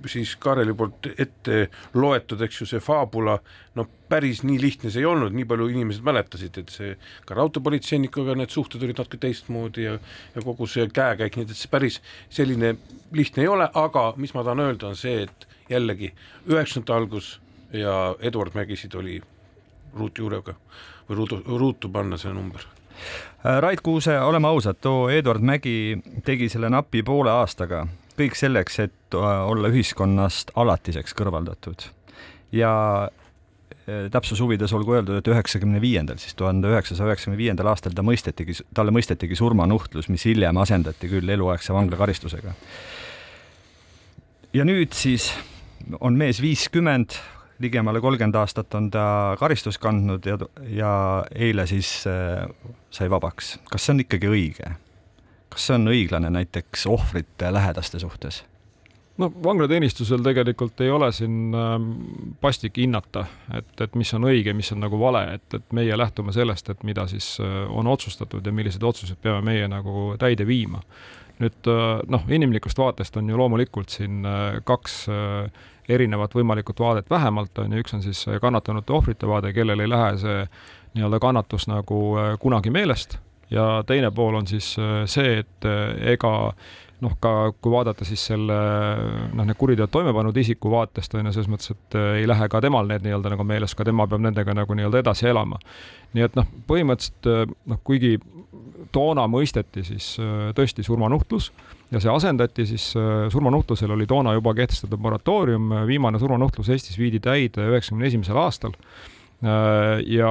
siis 0.06 0.36
Kaareli 0.40 0.72
poolt 0.74 1.10
ette 1.18 1.66
loetud, 1.94 2.40
eks 2.40 2.60
ju, 2.62 2.66
see 2.70 2.80
faabula, 2.80 3.36
no 3.76 3.84
päris 4.08 4.40
nii 4.46 4.56
lihtne 4.62 4.90
see 4.92 5.02
ei 5.02 5.08
olnud, 5.08 5.34
nii 5.36 5.44
palju 5.48 5.66
inimesed 5.74 6.04
mäletasid, 6.06 6.56
et 6.62 6.72
see 6.72 6.94
ka 7.28 7.36
raudteepolitseinikuga 7.36 8.36
need 8.38 8.54
suhted 8.54 8.82
olid 8.86 8.96
natuke 8.96 9.20
teistmoodi 9.20 9.84
ja 9.84 9.98
ja 10.34 10.44
kogu 10.44 10.68
see 10.70 10.86
käekäik, 10.88 11.36
nii 11.36 11.48
et 11.50 11.58
see 11.58 11.72
päris 11.72 12.00
selline 12.32 12.76
lihtne 13.12 13.44
ei 13.44 13.50
ole, 13.52 13.68
aga 13.74 14.06
mis 14.16 14.32
ma 14.34 14.44
tahan 14.46 14.64
öelda, 14.64 14.94
on 14.94 14.96
see, 14.96 15.26
et 15.26 15.46
jällegi 15.68 16.12
üheksakümnendate 16.48 16.96
algus 16.96 17.30
ja 17.76 18.14
Eduard 18.20 18.56
Mägisid 18.56 18.94
oli 18.96 19.20
ruutjuurega 19.96 20.56
või 21.10 21.20
ruutu, 21.20 21.42
ruutu 21.44 21.92
panna 21.92 22.16
see 22.16 22.32
number. 22.32 22.64
Rait 23.44 23.80
Kuuse, 23.84 24.16
oleme 24.20 24.48
ausad, 24.48 24.80
too 24.80 25.10
Eduard 25.12 25.44
Mägi 25.44 25.98
tegi 26.24 26.48
selle 26.48 26.72
napi 26.72 27.02
poole 27.04 27.30
aastaga 27.30 27.84
kõik 28.18 28.36
selleks, 28.38 28.80
et 28.86 29.16
äh, 29.16 29.28
olla 29.50 29.70
ühiskonnast 29.72 30.52
alatiseks 30.58 31.14
kõrvaldatud. 31.16 31.88
ja 32.52 32.72
äh, 33.08 34.08
täpsuse 34.12 34.42
huvides 34.42 34.72
olgu 34.72 34.96
öeldud, 34.96 35.20
et 35.20 35.28
üheksakümne 35.30 35.80
viiendal, 35.80 36.18
siis 36.22 36.34
tuhande 36.34 36.70
üheksasaja 36.72 37.12
üheksakümne 37.12 37.38
viiendal 37.38 37.72
aastal 37.72 37.94
ta 37.96 38.04
mõistetigi, 38.06 38.60
talle 38.74 38.94
mõistetigi 38.94 39.38
surmanuhtlus, 39.38 40.08
mis 40.08 40.24
hiljem 40.28 40.56
asendati 40.62 41.10
küll 41.12 41.28
eluaegse 41.36 41.74
vanglakaristusega. 41.76 42.54
ja 44.52 44.64
nüüd 44.64 44.92
siis 44.96 45.32
on 46.00 46.16
mees 46.16 46.40
viiskümmend, 46.42 47.18
ligemale 47.58 48.00
kolmkümmend 48.00 48.36
aastat 48.36 48.74
on 48.74 48.90
ta 48.92 49.36
karistust 49.40 49.80
kandnud 49.80 50.26
ja, 50.28 50.38
ja 50.68 50.90
eile 51.34 51.66
siis 51.66 52.02
äh, 52.10 52.44
sai 52.90 53.10
vabaks. 53.10 53.56
kas 53.70 53.86
see 53.86 53.96
on 53.96 54.04
ikkagi 54.04 54.32
õige? 54.32 54.74
Kas 55.56 55.70
see 55.70 55.78
on 55.78 55.88
õiglane 55.88 56.28
näiteks 56.34 56.84
ohvrite 56.92 57.48
lähedaste 57.52 57.98
suhtes? 58.02 58.42
no 59.16 59.30
vanglateenistusel 59.44 60.20
tegelikult 60.20 60.80
ei 60.84 60.90
ole 60.92 61.08
siin 61.16 61.54
ähm, 61.56 61.86
pastik 62.40 62.76
hinnata, 62.76 63.24
et, 63.56 63.70
et 63.80 63.94
mis 63.96 64.12
on 64.14 64.28
õige, 64.28 64.52
mis 64.52 64.68
on 64.74 64.82
nagu 64.84 65.00
vale, 65.00 65.22
et, 65.38 65.46
et 65.56 65.72
meie 65.72 65.96
lähtume 65.96 66.34
sellest, 66.36 66.68
et 66.68 66.84
mida 66.84 67.06
siis 67.08 67.38
äh, 67.40 67.62
on 67.72 67.88
otsustatud 67.88 68.44
ja 68.44 68.52
millised 68.52 68.84
otsused 68.84 69.16
peame 69.22 69.40
meie 69.48 69.68
nagu 69.72 70.10
täide 70.20 70.44
viima. 70.46 70.82
nüüd 71.40 71.68
äh, 71.72 72.04
noh, 72.12 72.28
inimlikust 72.28 72.78
vaatest 72.78 73.16
on 73.16 73.32
ju 73.32 73.40
loomulikult 73.40 73.96
siin 73.96 74.24
äh, 74.28 74.60
kaks 74.64 75.06
erinevat 75.88 76.34
võimalikut 76.36 76.80
vaadet 76.80 77.10
vähemalt 77.10 77.58
on 77.64 77.72
ju, 77.72 77.80
üks 77.80 77.96
on 77.96 78.04
siis 78.04 78.26
kannatanute 78.42 78.92
ohvrite 78.92 79.28
vaade, 79.28 79.56
kellel 79.56 79.80
ei 79.80 79.88
lähe 79.88 80.16
see 80.20 80.40
nii-öelda 80.96 81.20
kannatus 81.24 81.68
nagu 81.72 82.00
kunagi 82.40 82.72
meelest 82.74 83.16
ja 83.50 83.84
teine 83.86 84.10
pool 84.10 84.34
on 84.34 84.46
siis 84.46 84.76
äh, 84.78 85.04
see, 85.10 85.38
et 85.42 85.68
äh, 85.68 86.12
ega 86.12 86.32
noh, 87.04 87.12
ka 87.20 87.52
kui 87.60 87.72
vaadata 87.72 88.06
siis 88.08 88.22
selle 88.30 88.56
noh, 89.36 89.44
need 89.44 89.58
kuriteod 89.58 89.92
toime 89.92 90.14
pannud 90.16 90.36
isiku 90.40 90.72
vaatest 90.72 91.14
on 91.14 91.28
ju 91.28 91.34
selles 91.36 91.50
mõttes, 91.52 91.74
et 91.74 91.98
äh, 91.98 92.12
ei 92.22 92.28
lähe 92.28 92.48
ka 92.52 92.60
temal 92.64 92.88
need 92.88 93.04
nii-öelda 93.06 93.34
nagu 93.34 93.46
meeles, 93.46 93.76
ka 93.76 93.86
tema 93.86 94.08
peab 94.08 94.24
nendega 94.24 94.56
nagu 94.56 94.78
nii-öelda 94.78 95.04
edasi 95.04 95.28
elama. 95.30 95.60
nii 96.16 96.26
et 96.26 96.38
noh, 96.38 96.48
põhimõtteliselt 96.68 97.56
noh, 97.68 97.82
kuigi 97.84 98.16
toona 98.92 99.26
mõisteti 99.28 99.82
siis 99.84 100.14
tõesti 100.56 100.84
surmanuhtlus 100.86 101.50
ja 101.90 102.00
see 102.00 102.10
asendati 102.12 102.64
siis 102.68 102.84
surmanuhtlusel 103.32 103.90
oli 103.92 104.06
toona 104.08 104.32
juba 104.36 104.54
kehtestatud 104.56 105.00
moratoorium, 105.02 105.72
viimane 105.88 106.18
surmanuhtlus 106.22 106.70
Eestis 106.72 106.96
viidi 106.98 107.20
täide 107.20 107.66
üheksakümne 107.66 108.06
esimesel 108.08 108.38
aastal 108.40 108.76
ja 109.42 110.30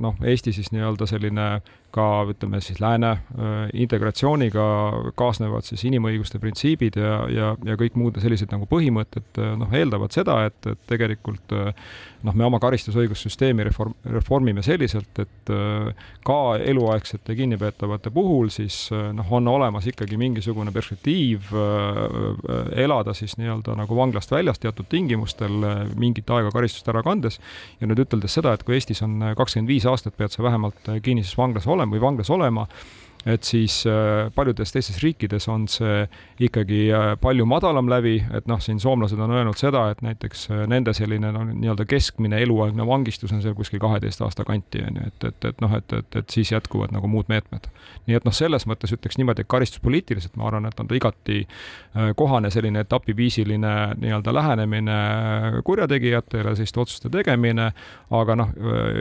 noh, 0.00 0.22
Eesti 0.24 0.54
siis 0.56 0.70
nii-öelda 0.72 1.08
selline 1.10 1.48
ka 1.94 2.26
ütleme 2.30 2.60
siis 2.60 2.80
lääne 2.82 3.10
äh, 3.10 3.54
integratsiooniga 3.72 4.64
kaasnevad 5.18 5.66
siis 5.66 5.84
inimõiguste 5.88 6.40
printsiibid 6.42 6.98
ja, 7.00 7.14
ja, 7.32 7.52
ja 7.64 7.76
kõik 7.80 7.96
muud 7.98 8.18
sellised 8.22 8.52
nagu 8.52 8.68
põhimõtted 8.70 9.40
äh, 9.40 9.54
noh, 9.60 9.72
eeldavad 9.72 10.14
seda, 10.14 10.42
et, 10.50 10.58
et 10.68 10.82
tegelikult 10.90 11.54
äh, 11.56 11.72
noh, 12.26 12.36
me 12.36 12.46
oma 12.48 12.60
karistusõigussüsteemi 12.62 13.68
reform, 13.68 13.94
reformime 14.12 14.64
selliselt, 14.66 15.20
et 15.22 15.50
ka 16.26 16.38
eluaegsete 16.58 17.36
kinnipeetavate 17.38 18.10
puhul 18.10 18.48
siis 18.50 18.88
noh, 18.90 19.28
on 19.38 19.46
olemas 19.52 19.86
ikkagi 19.86 20.18
mingisugune 20.18 20.72
perspektiiv 20.74 21.52
elada 22.74 23.14
siis 23.14 23.36
nii-öelda 23.38 23.76
nagu 23.78 23.98
vanglast 23.98 24.32
väljas 24.34 24.58
teatud 24.58 24.88
tingimustel 24.90 25.54
mingit 25.94 26.30
aega 26.34 26.50
karistust 26.54 26.88
ära 26.90 27.04
kandes. 27.06 27.38
ja 27.80 27.86
nüüd 27.86 28.02
üteldes 28.02 28.34
seda, 28.34 28.56
et 28.56 28.64
kui 28.66 28.74
Eestis 28.74 29.04
on 29.06 29.20
kakskümmend 29.38 29.70
viis 29.70 29.86
aastat, 29.86 30.16
pead 30.18 30.34
sa 30.34 30.42
vähemalt 30.42 30.90
kinnises 31.06 31.36
vanglas 31.38 31.68
olema, 31.70 31.75
olema 31.76 31.96
või 31.96 32.02
vanglas 32.02 32.32
olema 32.34 32.66
et 33.26 33.42
siis 33.42 33.80
äh, 33.86 34.30
paljudes 34.34 34.70
teistes 34.72 35.00
riikides 35.02 35.48
on 35.50 35.64
see 35.70 36.04
ikkagi 36.46 36.84
äh, 36.94 37.06
palju 37.20 37.46
madalam 37.48 37.88
lävi, 37.90 38.20
et 38.38 38.46
noh, 38.46 38.60
siin 38.62 38.78
soomlased 38.80 39.18
on 39.18 39.32
öelnud 39.34 39.58
seda, 39.58 39.88
et 39.90 40.02
näiteks 40.06 40.46
äh, 40.54 40.62
nende 40.70 40.94
selline 40.94 41.32
no 41.34 41.42
nii-öelda 41.48 41.88
keskmine 41.90 42.38
eluaegne 42.44 42.86
vangistus 42.86 43.34
on 43.34 43.42
seal 43.42 43.56
kuskil 43.58 43.82
kaheteist 43.82 44.22
aasta 44.22 44.46
kanti, 44.46 44.84
on 44.86 45.00
ju, 45.00 45.08
et, 45.10 45.26
et, 45.26 45.48
et 45.50 45.64
noh, 45.64 45.74
et, 45.74 45.96
et, 45.98 46.18
et 46.22 46.36
siis 46.36 46.52
jätkuvad 46.54 46.94
nagu 46.94 47.10
muud 47.10 47.26
meetmed. 47.32 47.66
nii 48.06 48.20
et 48.20 48.28
noh, 48.28 48.34
selles 48.36 48.68
mõttes 48.70 48.94
ütleks 48.94 49.18
niimoodi, 49.18 49.42
et 49.42 49.50
karistuspoliitiliselt 49.50 50.38
ma 50.38 50.46
arvan, 50.46 50.70
et 50.70 50.80
on 50.80 50.86
ta 50.86 50.94
igati 50.94 51.42
kohane 52.16 52.50
selline 52.54 52.84
etapiviisiline 52.86 53.74
nii-öelda 53.98 54.34
lähenemine 54.34 54.96
kurjategijatele, 55.66 56.54
selliste 56.54 56.80
otsuste 56.80 57.10
tegemine, 57.10 57.72
aga 58.14 58.38
noh, 58.38 58.52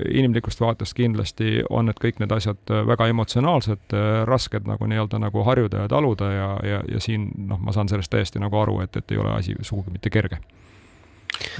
inimlikust 0.09 0.63
vaatest 0.63 0.97
kindlasti 0.97 1.59
on 1.69 1.91
need 1.91 2.01
kõik 2.01 2.21
need 2.23 2.33
asjad 2.33 2.73
väga 2.89 3.11
emotsionaalsed 3.13 3.93
rasked 4.25 4.67
nagu 4.67 4.87
nii-öelda 4.89 5.19
nagu 5.21 5.43
harjuda 5.47 5.85
ja 5.85 5.91
taluda 5.91 6.31
ja, 6.31 6.49
ja, 6.63 6.83
ja 6.95 7.01
siin 7.03 7.29
noh, 7.49 7.59
ma 7.61 7.73
saan 7.75 7.89
sellest 7.91 8.13
täiesti 8.13 8.41
nagu 8.41 8.59
aru, 8.61 8.79
et, 8.85 8.95
et 8.95 9.11
ei 9.11 9.21
ole 9.21 9.33
asi 9.35 9.57
sugugi 9.61 9.93
mitte 9.95 10.13
kerge. 10.13 10.39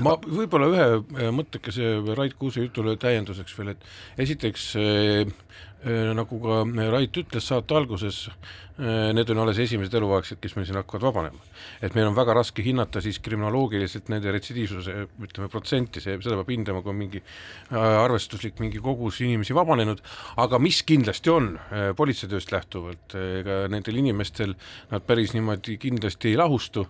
Ma 0.04 0.16
võib-olla 0.22 0.68
ühe 0.72 0.86
äh, 0.96 1.32
mõttekese 1.36 1.98
Rait 2.16 2.36
Kuuse 2.40 2.64
jutule 2.64 2.96
täienduseks 3.02 3.58
veel, 3.58 3.74
et 3.76 4.24
esiteks 4.26 4.70
äh, 4.80 5.34
nagu 5.86 6.39
ka 6.42 6.62
Rait 6.92 7.18
ütles 7.22 7.46
saate 7.46 7.75
alguses, 7.77 8.25
need 8.75 9.30
on 9.32 9.39
alles 9.44 9.60
esimesed 9.63 9.94
eluaegsed, 9.96 10.39
kes 10.44 10.56
meil 10.58 10.65
siin 10.68 10.80
hakkavad 10.80 11.06
vabanema. 11.06 11.44
et 11.82 11.96
meil 11.96 12.08
on 12.10 12.15
väga 12.15 12.34
raske 12.36 12.63
hinnata 12.65 13.01
siis 13.01 13.20
kriminoloogiliselt 13.24 14.10
nende 14.10 14.32
retsidiivsuse, 14.34 14.96
ütleme 15.24 15.48
protsenti, 15.51 16.01
see, 16.04 16.18
seda 16.20 16.36
peab 16.42 16.51
hindama, 16.51 16.82
kui 16.84 16.92
on 16.92 17.00
mingi 17.00 17.22
arvestuslik 17.72 18.60
mingi 18.60 18.82
kogus 18.84 19.22
inimesi 19.24 19.56
vabanenud, 19.56 20.01
aga 20.42 20.60
mis 20.60 20.82
kindlasti 20.84 21.32
on 21.32 21.54
politseitööst 21.96 22.51
lähtuvalt, 22.51 23.15
ega 23.15 23.62
nendel 23.72 24.01
inimestel 24.01 24.56
nad 24.92 25.06
päris 25.08 25.36
niimoodi 25.36 25.77
kindlasti 25.82 26.34
ei 26.34 26.39
lahustu, 26.39 26.86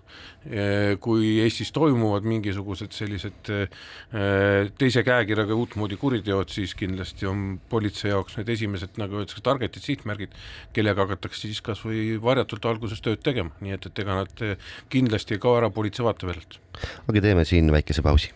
kui 1.01 1.35
Eestis 1.43 1.71
toimuvad 1.75 2.25
mingisugused 2.27 2.93
sellised 2.95 3.49
äh, 3.53 4.69
teise 4.77 5.03
käekirjaga 5.05 5.55
uutmoodi 5.57 5.97
kuriteod, 5.97 6.51
siis 6.53 6.75
kindlasti 6.77 7.27
on 7.29 7.59
politsei 7.69 8.11
jaoks 8.11 8.37
need 8.39 8.51
esimesed, 8.53 8.84
nagu 9.01 9.19
öeldakse, 9.19 9.43
targetid, 9.45 9.83
sihtmärgid, 9.85 10.33
kellega 10.75 11.05
hakatakse 11.05 11.47
siis 11.47 11.61
kas 11.65 11.83
või 11.85 12.15
varjatult 12.21 12.65
alguses 12.69 13.03
tööd 13.05 13.23
tegema, 13.25 13.53
nii 13.65 13.77
et, 13.77 13.89
et 13.89 14.03
ega 14.03 14.19
nad 14.21 14.45
äh, 14.45 14.57
kindlasti 14.93 15.37
ei 15.37 15.43
kao 15.43 15.57
ära 15.59 15.71
politsei 15.73 16.05
vaateväljalt. 16.07 16.59
aga 17.07 17.25
teeme 17.27 17.45
siin 17.45 17.71
väikese 17.71 18.05
pausi. 18.05 18.33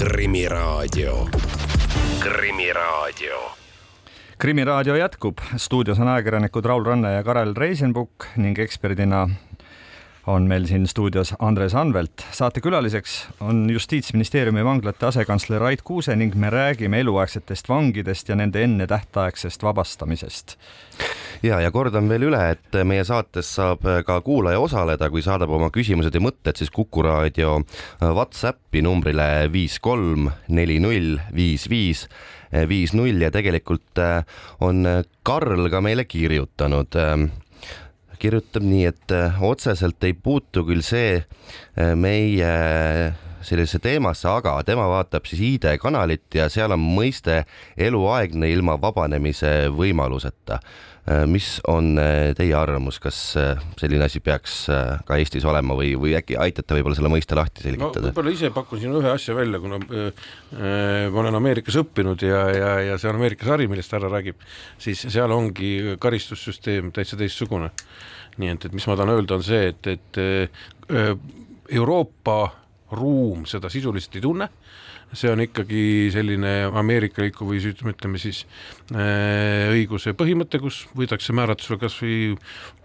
krimiraadio, 0.00 1.28
Krimiraadio 2.20 3.40
krimiraadio 4.40 4.94
jätkub, 4.96 5.38
stuudios 5.56 5.98
on 6.00 6.08
ajakirjanikud 6.08 6.64
Raul 6.64 6.84
Ranne 6.84 7.12
ja 7.12 7.24
Karel 7.24 7.52
Reisenbuk 7.56 8.24
ning 8.40 8.58
eksperdina 8.58 9.26
on 10.26 10.42
meil 10.42 10.66
siin 10.66 10.86
stuudios 10.86 11.34
Andres 11.38 11.74
Anvelt. 11.74 12.26
saatekülaliseks 12.30 13.28
on 13.40 13.70
Justiitsministeeriumi 13.70 14.64
vanglate 14.64 15.06
asekantsler 15.06 15.60
Rait 15.60 15.82
Kuuse 15.82 16.16
ning 16.16 16.34
me 16.34 16.50
räägime 16.50 17.00
eluaegsetest 17.00 17.68
vangidest 17.68 18.28
ja 18.28 18.36
nende 18.36 18.62
ennetähtaegsest 18.62 19.62
vabastamisest. 19.62 20.56
ja, 21.42 21.60
ja 21.60 21.70
kordan 21.70 22.08
veel 22.08 22.28
üle, 22.28 22.42
et 22.50 22.80
meie 22.84 23.04
saates 23.04 23.54
saab 23.54 23.86
ka 24.06 24.20
kuulaja 24.20 24.60
osaleda, 24.60 25.10
kui 25.10 25.22
saadab 25.22 25.50
oma 25.50 25.70
küsimused 25.70 26.14
ja 26.14 26.20
mõtted 26.20 26.56
siis 26.56 26.70
Kuku 26.70 27.02
raadio 27.02 27.62
Whatsappi 28.00 28.82
numbrile 28.82 29.48
viis 29.52 29.80
kolm 29.80 30.30
neli 30.48 30.80
null 30.80 31.16
viis 31.34 31.68
viis 31.70 32.08
viis 32.68 32.92
null 32.92 33.22
ja 33.22 33.30
tegelikult 33.30 34.00
on 34.60 34.84
Karl 35.22 35.68
ka 35.70 35.80
meile 35.80 36.04
kirjutanud 36.04 36.98
kirjutab 38.20 38.66
nii, 38.66 38.84
et 38.90 39.16
äh, 39.16 39.40
otseselt 39.42 40.04
ei 40.06 40.14
puutu 40.14 40.64
küll 40.68 40.84
see 40.84 41.18
äh, 41.20 41.94
meie 41.98 42.54
sellisesse 43.40 43.80
teemasse, 43.82 44.28
aga 44.28 44.58
tema 44.66 44.84
vaatab 44.90 45.24
siis 45.28 45.40
ID-kanalit 45.54 46.36
ja 46.36 46.48
seal 46.52 46.74
on 46.76 46.82
mõiste 46.84 47.42
eluaegne 47.80 48.50
ilma 48.52 48.76
vabanemise 48.80 49.70
võimaluseta. 49.72 50.60
Äh, 51.08 51.24
mis 51.30 51.58
on 51.68 51.94
teie 52.36 52.52
arvamus, 52.56 52.98
kas 53.02 53.18
selline 53.80 54.04
asi 54.04 54.20
peaks 54.24 54.58
ka 55.06 55.16
Eestis 55.16 55.46
olema 55.48 55.74
või, 55.78 55.94
või 56.00 56.12
äkki 56.18 56.36
aitate 56.40 56.76
võib-olla 56.76 56.98
selle 56.98 57.12
mõiste 57.12 57.38
lahti 57.38 57.64
selgitada? 57.64 58.04
no 58.04 58.10
võib-olla 58.10 58.34
ise 58.34 58.52
pakun 58.54 58.82
siin 58.82 58.94
ühe 58.98 59.10
asja 59.14 59.34
välja, 59.36 59.62
kuna 59.62 59.80
äh, 59.80 61.08
ma 61.08 61.24
olen 61.24 61.40
Ameerikas 61.40 61.80
õppinud 61.80 62.22
ja, 62.26 62.44
ja, 62.54 62.70
ja 62.90 63.00
see 63.00 63.10
on 63.10 63.20
Ameerika 63.20 63.48
sari, 63.48 63.68
millest 63.70 63.96
härra 63.96 64.12
räägib, 64.12 64.40
siis 64.80 65.06
seal 65.08 65.32
ongi 65.34 65.96
karistussüsteem 66.00 66.92
täitsa 66.96 67.18
teistsugune 67.20 67.72
nii 68.40 68.54
et, 68.54 68.66
et 68.66 68.76
mis 68.76 68.86
ma 68.88 68.96
tahan 68.98 69.14
öelda, 69.16 69.38
on 69.38 69.44
see, 69.46 69.70
et, 69.72 69.90
et 69.90 70.20
äh, 70.20 71.14
Euroopa 71.70 72.38
ruum 72.96 73.44
seda 73.48 73.70
sisuliselt 73.72 74.16
ei 74.18 74.24
tunne, 74.24 74.48
see 75.12 75.30
on 75.32 75.42
ikkagi 75.42 75.82
selline 76.14 76.52
ameerikaliku 76.80 77.46
või 77.48 77.60
ütleme 77.60 78.20
siis 78.22 78.44
äh, 78.94 79.70
õiguse 79.72 80.14
põhimõte, 80.18 80.60
kus 80.62 80.84
võidakse 80.96 81.34
määrata 81.36 81.66
sulle 81.66 81.80
kas 81.82 81.96
või 82.02 82.36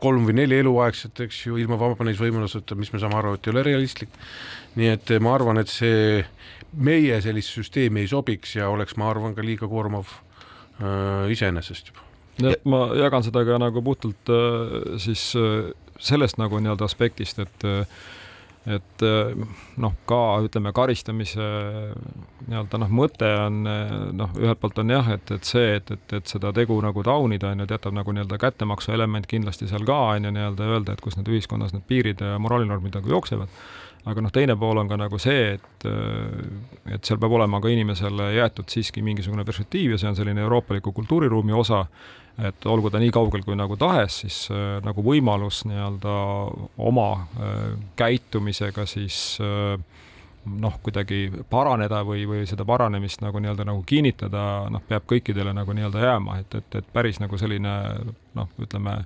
kolm 0.02 0.26
või 0.28 0.38
neli 0.42 0.60
eluaegset, 0.64 1.22
eks 1.28 1.44
ju, 1.46 1.60
ilma 1.62 1.78
vabanemisvõimaluseta, 1.82 2.78
mis 2.80 2.94
me 2.94 3.02
saame 3.04 3.20
aru, 3.20 3.36
et 3.36 3.48
ei 3.48 3.54
ole 3.54 3.66
realistlik. 3.70 4.10
nii 4.76 4.90
et 4.92 5.14
ma 5.22 5.36
arvan, 5.38 5.62
et 5.62 5.72
see 5.72 6.26
meie 6.76 7.22
sellist 7.24 7.54
süsteemi 7.56 8.04
ei 8.04 8.12
sobiks 8.12 8.58
ja 8.58 8.70
oleks, 8.70 8.98
ma 8.98 9.10
arvan, 9.10 9.36
ka 9.36 9.46
liiga 9.46 9.70
koormav 9.72 10.10
äh, 10.82 11.32
iseenesest 11.32 11.94
juba 11.94 12.04
nii 12.42 12.52
et 12.52 12.66
ma 12.68 12.90
jagan 13.00 13.24
seda 13.24 13.46
ka 13.48 13.60
nagu 13.62 13.80
puhtalt 13.84 14.32
äh, 14.34 14.98
siis 15.00 15.30
äh, 15.40 15.72
sellest 16.04 16.40
nagu 16.42 16.60
nii-öelda 16.60 16.84
aspektist, 16.90 17.40
et 17.40 17.64
et 18.66 19.04
noh, 19.78 19.94
ka 20.10 20.20
ütleme, 20.46 20.72
karistamise 20.74 21.46
nii-öelda 22.48 22.80
noh, 22.82 22.92
mõte 22.98 23.30
on 23.44 23.62
noh, 24.18 24.36
ühelt 24.42 24.62
poolt 24.62 24.82
on 24.82 24.94
jah, 24.96 25.12
et, 25.14 25.32
et 25.36 25.46
see, 25.46 25.76
et, 25.78 25.92
et, 25.94 26.16
et 26.18 26.34
seda 26.34 26.50
tegu 26.56 26.78
nagu 26.82 27.04
taunida, 27.06 27.52
on 27.54 27.62
ju, 27.62 27.68
et 27.68 27.76
jätab 27.78 27.94
nagu 27.94 28.16
nii-öelda 28.16 28.40
kättemaksu 28.42 28.96
element 28.98 29.30
kindlasti 29.30 29.70
seal 29.70 29.86
ka, 29.86 30.00
on 30.16 30.30
ju, 30.30 30.34
nii-öelda 30.34 30.70
öelda, 30.72 30.96
et 30.96 31.06
kus 31.06 31.20
need 31.20 31.30
ühiskonnas 31.30 31.76
need 31.76 31.86
piirid 31.90 32.26
ja 32.26 32.40
moraalinormid 32.42 32.98
nagu 32.98 33.14
jooksevad. 33.14 33.54
Aga 34.06 34.22
noh, 34.22 34.30
teine 34.34 34.54
pool 34.62 34.78
on 34.78 34.90
ka 34.90 34.98
nagu 35.02 35.18
see, 35.22 35.56
et, 35.56 35.86
et 36.94 37.08
seal 37.08 37.18
peab 37.22 37.34
olema 37.34 37.58
ka 37.62 37.72
inimesele 37.74 38.36
jäetud 38.36 38.70
siiski 38.70 39.02
mingisugune 39.06 39.46
perspektiiv 39.48 39.96
ja 39.96 40.02
see 40.02 40.12
on 40.12 40.18
selline 40.20 40.44
euroopaliku 40.46 40.94
kultuuriruumi 40.94 41.56
osa, 41.58 41.88
et 42.44 42.66
olgu 42.68 42.92
ta 42.92 43.00
nii 43.00 43.14
kaugel 43.16 43.44
kui 43.46 43.56
nagu 43.56 43.78
tahes, 43.80 44.22
siis 44.26 44.40
äh, 44.52 44.78
nagu 44.84 45.04
võimalus 45.06 45.64
nii-öelda 45.70 46.16
oma 46.84 47.10
äh, 47.16 47.62
käitumisega 48.00 48.86
siis 48.90 49.38
äh, 49.44 49.78
noh, 50.46 50.76
kuidagi 50.84 51.30
paraneda 51.50 52.04
või, 52.06 52.26
või 52.30 52.44
seda 52.50 52.66
paranemist 52.68 53.24
nagu 53.24 53.40
nii-öelda 53.42 53.66
nagu 53.68 53.86
kinnitada, 53.88 54.44
noh, 54.72 54.84
peab 54.88 55.08
kõikidele 55.10 55.56
nagu 55.56 55.74
nii-öelda 55.74 56.04
jääma, 56.04 56.40
et, 56.44 56.60
et, 56.60 56.82
et 56.82 56.92
päris 56.94 57.22
nagu 57.24 57.40
selline 57.40 57.76
noh, 58.38 58.52
ütleme 58.62 59.00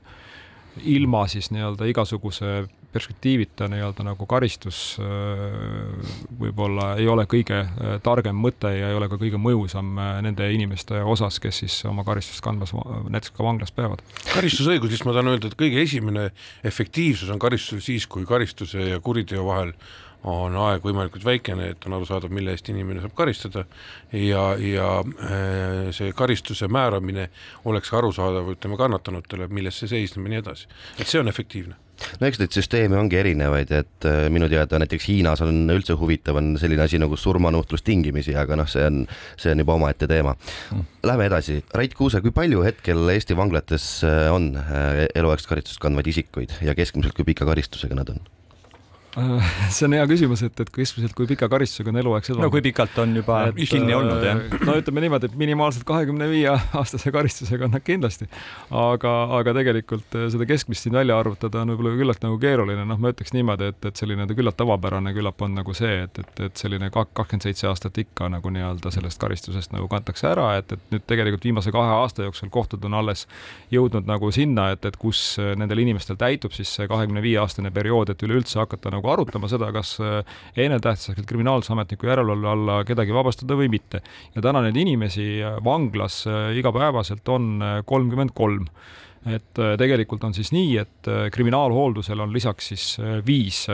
ilma 0.89 1.25
siis 1.31 1.51
nii-öelda 1.53 1.87
igasuguse 1.91 2.63
perspektiivita 2.93 3.67
nii-öelda 3.69 4.05
nagu 4.07 4.25
karistus 4.29 4.97
võib-olla 6.39 6.95
ei 6.97 7.07
ole 7.11 7.25
kõige 7.29 7.61
targem 8.05 8.37
mõte 8.41 8.71
ja 8.73 8.89
ei 8.89 8.97
ole 8.97 9.09
ka 9.11 9.19
kõige 9.21 9.37
mõjusam 9.41 9.93
nende 10.25 10.49
inimeste 10.53 11.03
osas, 11.03 11.39
kes 11.43 11.61
siis 11.63 11.77
oma 11.89 12.05
karistust 12.07 12.41
kandmas 12.45 12.73
näiteks 12.73 13.35
ka 13.37 13.45
vanglas 13.45 13.73
peavad. 13.75 14.01
karistusõigusest 14.33 15.05
ma 15.05 15.13
tahan 15.15 15.33
öelda, 15.35 15.51
et 15.51 15.59
kõige 15.59 15.81
esimene 15.85 16.29
efektiivsus 16.65 17.29
on 17.29 17.41
karistusel 17.41 17.83
siis, 17.85 18.07
kui 18.09 18.25
karistuse 18.29 18.89
ja 18.89 18.99
kuriteo 19.03 19.45
vahel 19.45 19.75
on 20.27 20.55
aeg 20.59 20.83
võimalikult 20.83 21.23
väikene, 21.23 21.69
et 21.73 21.85
on 21.87 21.95
arusaadav, 21.95 22.31
mille 22.33 22.51
eest 22.51 22.67
inimene 22.71 23.03
saab 23.03 23.13
karistada 23.15 23.63
ja, 24.11 24.49
ja 24.59 24.89
äh, 24.99 25.91
see 25.95 26.11
karistuse 26.15 26.67
määramine 26.67 27.29
oleks 27.69 27.93
arusaadav, 27.95 28.51
ütleme, 28.55 28.79
kannatanutele, 28.79 29.47
milles 29.53 29.79
see 29.79 29.91
seisneb 29.93 30.27
ja 30.27 30.35
nii 30.35 30.41
edasi. 30.43 30.67
et 30.99 31.07
see 31.07 31.21
on 31.21 31.31
efektiivne 31.31 31.77
no 32.19 32.29
eks 32.29 32.39
neid 32.41 32.55
süsteeme 32.55 32.97
ongi 32.99 33.19
erinevaid, 33.19 33.73
et 33.75 34.07
äh, 34.07 34.27
minu 34.33 34.49
teada 34.51 34.79
näiteks 34.81 35.09
Hiinas 35.09 35.43
on 35.45 35.61
üldse 35.73 35.97
huvitav, 35.99 36.39
on 36.39 36.53
selline 36.61 36.85
asi 36.85 37.01
nagu 37.01 37.17
surmanuhtlus 37.19 37.85
tingimisi, 37.85 38.35
aga 38.39 38.57
noh, 38.59 38.69
see 38.69 38.85
on, 38.85 39.03
see 39.39 39.53
on 39.53 39.63
juba 39.63 39.77
omaette 39.77 40.09
teema. 40.09 40.35
Läheme 41.05 41.29
edasi, 41.29 41.59
Rait 41.75 41.95
Kuuse, 41.97 42.23
kui 42.25 42.35
palju 42.35 42.63
hetkel 42.67 43.05
Eesti 43.15 43.37
vanglates 43.37 43.91
äh, 44.07 44.27
on 44.33 44.51
eluaegset 45.15 45.53
karistust 45.53 45.81
kandvaid 45.83 46.11
isikuid 46.11 46.59
ja 46.65 46.75
keskmiselt 46.77 47.17
kui 47.17 47.27
pika 47.31 47.47
karistusega 47.49 47.97
nad 47.99 48.15
on? 48.15 48.21
Äh, 49.17 49.41
see 49.73 49.87
on 49.87 49.95
hea 49.97 50.03
küsimus, 50.05 50.43
et, 50.45 50.59
et 50.61 50.69
keskmiselt 50.69 51.15
kui 51.17 51.25
pika 51.29 51.47
karistusega 51.49 51.89
on 51.89 51.97
eluaegsed 51.97 52.37
no 52.37 52.49
kui 52.53 52.61
pikalt 52.61 52.93
on 53.01 53.15
juba 53.17 53.39
et, 53.49 53.57
kinni 53.71 53.95
olnud, 53.97 54.21
jah? 54.21 54.37
Äh, 54.37 54.65
no 54.67 54.75
ütleme 54.77 55.01
niimoodi, 55.01 55.31
et 55.31 55.37
minimaalselt 55.39 55.85
kahekümne 55.89 56.27
viie 56.29 56.51
aastase 56.77 57.09
karistusega 57.13 57.65
on 57.65 57.73
nad 57.73 57.85
kindlasti. 57.85 58.27
aga, 58.69 59.13
aga 59.39 59.55
tegelikult 59.57 60.17
äh, 60.17 60.27
seda 60.29 60.45
keskmist 60.49 60.85
siin 60.85 60.93
välja 60.93 61.17
arvutada 61.17 61.63
on 61.63 61.73
võib-olla 61.73 61.95
küllalt 61.97 62.21
nagu 62.25 62.37
keeruline, 62.41 62.85
noh, 62.85 62.99
ma 63.01 63.13
ütleks 63.15 63.33
niimoodi, 63.33 63.71
et, 63.73 63.89
et 63.89 64.03
selline 64.03 64.27
küllalt 64.29 64.59
tavapärane 64.61 65.15
küllap 65.17 65.41
on 65.41 65.57
nagu 65.57 65.73
see, 65.77 66.03
et, 66.05 66.21
et, 66.21 66.43
et 66.45 66.61
selline 66.61 66.91
kakskümmend 66.93 67.47
seitse 67.49 67.65
aastat 67.71 67.97
ikka 67.97 68.29
nagu 68.29 68.53
nii-öelda 68.53 68.93
sellest 68.93 69.17
karistusest 69.21 69.73
nagu 69.73 69.89
kantakse 69.89 70.29
ära, 70.29 70.51
et, 70.61 70.77
et 70.77 70.93
nüüd 70.93 71.07
tegelikult 71.09 71.49
viimase 71.49 71.73
kahe 71.73 71.97
aasta 71.97 72.27
jooksul 72.27 72.53
kohtud 72.53 72.85
on 72.85 72.99
alles 73.01 73.25
jõudnud 73.73 74.05
nagu 74.05 74.29
sinna, 74.35 74.69
et, 74.77 74.85
et 74.85 75.01
kus 75.01 75.33
nendel 75.57 75.81
inimestel 75.81 76.21
täitub 76.21 76.53
siis 76.53 76.77
see 76.77 76.87
kahekümne 76.89 77.25
viie 77.25 77.41
aastane 77.41 77.73
periood, 77.73 78.13
et 78.13 78.27
üleüldse 78.29 78.61
hakata 78.61 78.93
nagu 78.93 78.98
arutama 79.07 79.49
seda, 79.51 79.71
kas 79.75 79.95
äh, 80.03 80.19
ennetähtsalt 80.59 81.23
kriminaalsametniku 81.29 82.09
järelevalve 82.09 82.51
alla 82.51 82.79
kedagi 82.87 83.15
vabastada 83.15 83.57
või 83.59 83.69
mitte. 83.71 84.03
ja 84.35 84.43
täna 84.43 84.63
neid 84.65 84.77
inimesi 84.77 85.41
äh, 85.43 85.59
vanglas 85.63 86.25
äh, 86.27 86.55
igapäevaselt 86.59 87.27
on 87.29 87.61
kolmkümmend 87.85 88.35
kolm 88.35 88.67
et 89.27 89.59
tegelikult 89.77 90.23
on 90.23 90.33
siis 90.33 90.53
nii, 90.55 90.77
et 90.79 91.07
kriminaalhooldusel 91.35 92.21
on 92.23 92.31
lisaks 92.31 92.69
siis 92.71 92.85
viis 93.27 93.65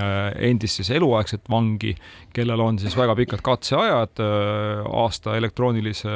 endist 0.00 0.80
siis 0.80 0.90
eluaegset 0.96 1.48
vangi, 1.50 1.94
kellel 2.36 2.60
on 2.60 2.78
siis 2.80 2.96
väga 2.96 3.14
pikad 3.16 3.42
katseajad, 3.44 4.20
äh, 4.20 4.84
aasta 5.02 5.36
elektroonilise 5.38 6.12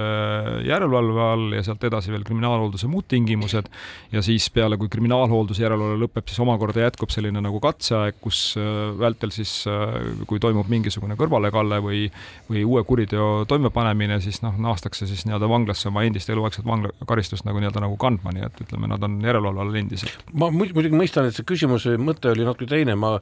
järelevalve 0.66 1.22
all 1.24 1.56
ja 1.56 1.62
sealt 1.64 1.84
edasi 1.88 2.12
veel 2.12 2.24
kriminaalhoolduse 2.26 2.90
muud 2.90 3.08
tingimused. 3.08 3.70
ja 4.12 4.22
siis 4.22 4.50
peale, 4.50 4.76
kui 4.76 4.88
kriminaalhoolduse 4.88 5.62
järelevalve 5.62 6.04
lõpeb, 6.04 6.26
siis 6.28 6.40
omakorda 6.42 6.84
jätkub 6.84 7.12
selline 7.12 7.40
nagu 7.40 7.60
katseaeg, 7.62 8.18
kus 8.20 8.54
äh, 8.60 8.92
vältel 8.98 9.32
siis, 9.34 9.64
äh, 9.70 9.96
kui 10.26 10.40
toimub 10.42 10.68
mingisugune 10.68 11.16
kõrvalekalle 11.20 11.80
või, 11.84 12.02
või 12.50 12.64
uue 12.64 12.84
kuriteo 12.84 13.44
toimepanemine, 13.48 14.20
siis 14.24 14.42
noh, 14.44 14.56
naastakse 14.60 15.08
siis 15.08 15.24
nii-öelda 15.26 15.48
vanglasse 15.48 15.88
oma 15.88 16.04
endist 16.08 16.30
eluaegset 16.30 16.66
vanglakaristust 16.66 17.48
nagu 17.48 17.62
nii-öelda 17.62 17.84
nagu 17.86 17.96
kandma, 18.00 18.34
nii 18.36 18.46
et 18.48 18.64
ütleme, 18.66 18.90
nad 18.90 19.04
on 19.06 19.18
järelevalve 19.24 19.64
all 19.64 19.80
endiselt. 19.80 20.24
ma 20.32 20.50
muidugi 20.52 20.92
mõistan, 20.96 21.28
et 21.28 21.38
see 21.38 21.48
küsimuse 21.48 21.96
mõte 22.00 22.32
oli 22.34 22.44
natuke 22.46 22.68
teine, 22.70 22.96
ma 22.98 23.16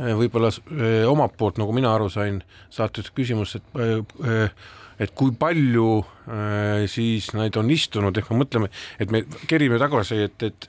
võib-olla 0.00 0.50
omalt 1.10 1.36
poolt, 1.38 1.58
nagu 1.60 1.74
mina 1.76 1.94
aru 1.94 2.10
sain, 2.12 2.42
saates 2.72 3.10
küsimus, 3.14 3.56
et 3.58 3.80
äh, 3.80 3.98
äh, 4.26 4.68
et 5.00 5.14
kui 5.16 5.30
palju 5.32 6.02
äh, 6.28 6.82
siis 6.92 7.30
neid 7.32 7.56
on 7.56 7.70
istunud, 7.72 8.18
ehk 8.20 8.26
me 8.28 8.42
mõtleme, 8.42 8.68
et 9.00 9.12
me 9.14 9.22
kerime 9.48 9.78
tagasi, 9.80 10.18
et, 10.26 10.44
et, 10.44 10.66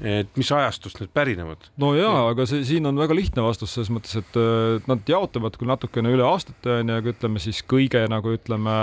et 0.00 0.40
mis 0.40 0.52
ajastust 0.56 1.02
need 1.02 1.12
pärinevad. 1.12 1.68
no 1.82 1.92
jaa, 1.92 2.30
aga 2.30 2.46
see 2.48 2.64
siin 2.64 2.88
on 2.88 2.96
väga 2.96 3.18
lihtne 3.18 3.44
vastus 3.44 3.76
selles 3.76 3.92
mõttes, 3.92 4.16
et 4.16 4.88
nad 4.88 5.12
jaotavad 5.12 5.60
küll 5.60 5.68
natukene 5.68 6.14
üle 6.16 6.24
aastate 6.24 6.78
onju, 6.80 6.96
aga 7.02 7.12
ütleme 7.12 7.42
siis 7.42 7.60
kõige 7.68 8.06
nagu 8.08 8.32
ütleme 8.32 8.78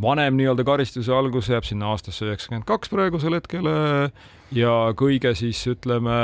vanem 0.00 0.40
nii-öelda 0.40 0.64
karistuse 0.64 1.12
algus 1.12 1.52
jääb 1.52 1.68
sinna 1.68 1.92
aastasse 1.92 2.24
üheksakümmend 2.24 2.64
kaks 2.68 2.92
praegusel 2.92 3.36
hetkel 3.36 3.68
ja 4.54 4.72
kõige 4.98 5.32
siis 5.34 5.58
ütleme 5.66 6.14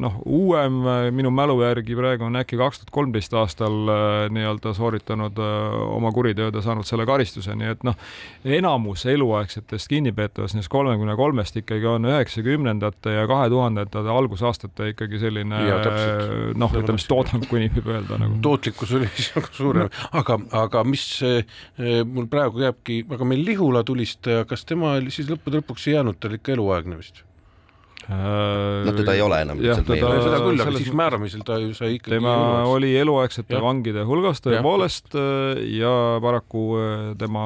noh, 0.00 0.14
uuem 0.24 0.78
minu 1.12 1.32
mälu 1.34 1.58
järgi 1.60 1.96
praegu 1.98 2.24
on 2.28 2.38
äkki 2.40 2.56
kaks 2.60 2.80
tuhat 2.80 2.92
kolmteist 2.94 3.34
aastal 3.36 3.74
äh, 3.92 4.12
nii-öelda 4.32 4.72
sooritanud 4.76 5.40
äh, 5.42 5.76
oma 5.96 6.12
kuriteod 6.14 6.56
ja 6.56 6.62
saanud 6.64 6.88
selle 6.88 7.06
karistuse, 7.08 7.54
nii 7.58 7.72
et 7.74 7.84
noh, 7.86 7.98
enamus 8.44 9.04
eluaegsetest 9.12 9.90
kinnipeetavatest 9.92 10.56
neist 10.56 10.72
kolmekümne 10.72 11.16
kolmest 11.18 11.58
ikkagi 11.60 11.88
on 11.90 12.08
üheksakümnendate 12.08 13.16
ja 13.18 13.26
kahe 13.30 13.50
tuhandete 13.52 14.04
algusaastate 14.16 14.92
ikkagi 14.94 15.20
selline 15.22 15.60
noh, 16.56 16.72
ütleme 16.78 17.00
siis 17.00 17.10
toodang, 17.10 17.44
kui 17.50 17.62
nii 17.64 17.74
võib 17.76 17.92
öelda 17.96 18.20
nagu. 18.22 18.40
tootlikkus 18.44 18.96
oli 18.96 19.10
nagu 19.36 19.52
suurem, 19.58 19.92
aga, 20.16 20.38
aga 20.64 20.84
mis 20.88 21.04
äh, 21.28 21.44
mul 22.08 22.30
praegu 22.32 22.64
jääbki, 22.64 23.02
aga 23.12 23.28
meil 23.28 23.44
Lihula 23.44 23.84
tulistaja, 23.84 24.46
kas 24.48 24.64
tema 24.68 24.96
siis 25.12 25.28
lõppude 25.28 25.60
lõpuks 25.60 25.88
ei 25.90 25.98
jäänud 25.98 26.20
tal 26.22 26.38
ikka 26.38 26.56
eluaegne 26.56 27.01
vist? 28.08 28.86
no 28.86 28.92
teda 28.96 29.14
ei 29.16 29.22
ole 29.22 29.40
enam. 29.44 29.60
jah, 29.62 29.80
teda, 29.86 30.10
seda 30.24 30.40
küll, 30.42 30.62
aga 30.64 30.74
siis 30.76 30.90
määramisel 30.98 31.44
ta 31.46 31.58
ju 31.62 31.72
sai 31.76 31.96
ikkagi 31.96 32.16
tema 32.16 32.34
eluaegse. 32.34 32.74
oli 32.76 32.90
eluaegsete 33.00 33.56
ja. 33.56 33.62
vangide 33.64 34.04
hulgas 34.08 34.42
tõepoolest 34.44 35.16
ja. 35.16 35.22
Äh, 35.22 35.62
ja 35.78 35.92
paraku 36.24 36.64
äh, 36.80 37.04
tema 37.20 37.44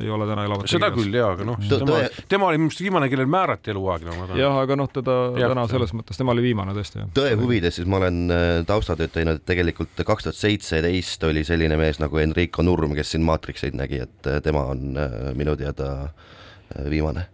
ei 0.00 0.10
ole 0.12 0.28
täna 0.30 0.46
elavat 0.48 0.70
seda 0.70 0.90
kirjas. 0.90 0.98
küll 1.00 1.18
jaa, 1.20 1.30
aga 1.36 1.48
noh, 1.48 1.62
tema, 1.70 2.02
tema 2.30 2.50
oli 2.50 2.60
minu 2.62 2.72
arust 2.72 2.84
viimane, 2.84 3.10
kellel 3.12 3.30
määrati 3.36 3.74
eluaegne. 3.74 4.18
jah, 4.40 4.60
aga 4.64 4.78
noh, 4.80 4.90
teda 4.92 5.18
ja, 5.40 5.50
täna 5.54 5.66
selles 5.70 5.94
mõttes, 5.96 6.20
tema 6.20 6.34
oli 6.36 6.46
viimane 6.48 6.76
tõesti. 6.76 7.08
tõe 7.16 7.34
huvides 7.40 7.80
siis 7.80 7.90
ma 7.90 8.02
olen 8.02 8.36
taustatööd 8.68 9.14
teinud, 9.14 9.40
et 9.40 9.48
tegelikult 9.48 10.04
kaks 10.04 10.28
tuhat 10.28 10.38
seitseteist 10.38 11.24
oli 11.28 11.44
selline 11.46 11.78
mees 11.80 12.00
nagu 12.02 12.22
Enrico 12.22 12.64
Nurm, 12.66 12.94
kes 12.98 13.14
siin 13.14 13.26
Maatrikseid 13.26 13.76
nägi, 13.78 14.04
et 14.04 14.32
tema 14.44 14.66
on 14.74 14.94
minu 15.38 15.56
teada 15.58 15.90
Äh, 16.04 16.43
viimane. 16.90 17.26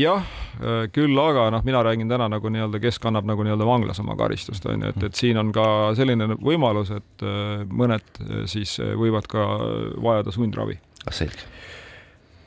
jah, 0.00 0.26
äh, 0.60 0.84
küll 0.94 1.18
aga 1.20 1.48
noh, 1.54 1.64
mina 1.66 1.82
räägin 1.84 2.08
täna 2.08 2.28
nagu 2.32 2.52
nii-öelda, 2.52 2.80
kes 2.82 3.00
kannab 3.02 3.26
nagu 3.28 3.44
nii-öelda 3.46 3.66
vanglas 3.66 4.00
oma 4.02 4.16
karistust, 4.18 4.66
on 4.66 4.86
ju, 4.86 4.92
et, 4.94 5.02
et 5.10 5.18
siin 5.18 5.40
on 5.40 5.52
ka 5.54 5.64
selline 5.98 6.30
võimalus, 6.36 6.92
et 6.96 7.26
äh, 7.26 7.64
mõned 7.66 8.22
siis 8.50 8.78
võivad 8.78 9.28
ka 9.30 9.46
vajada 10.00 10.32
sundravi. 10.34 10.78
selge. 11.10 11.48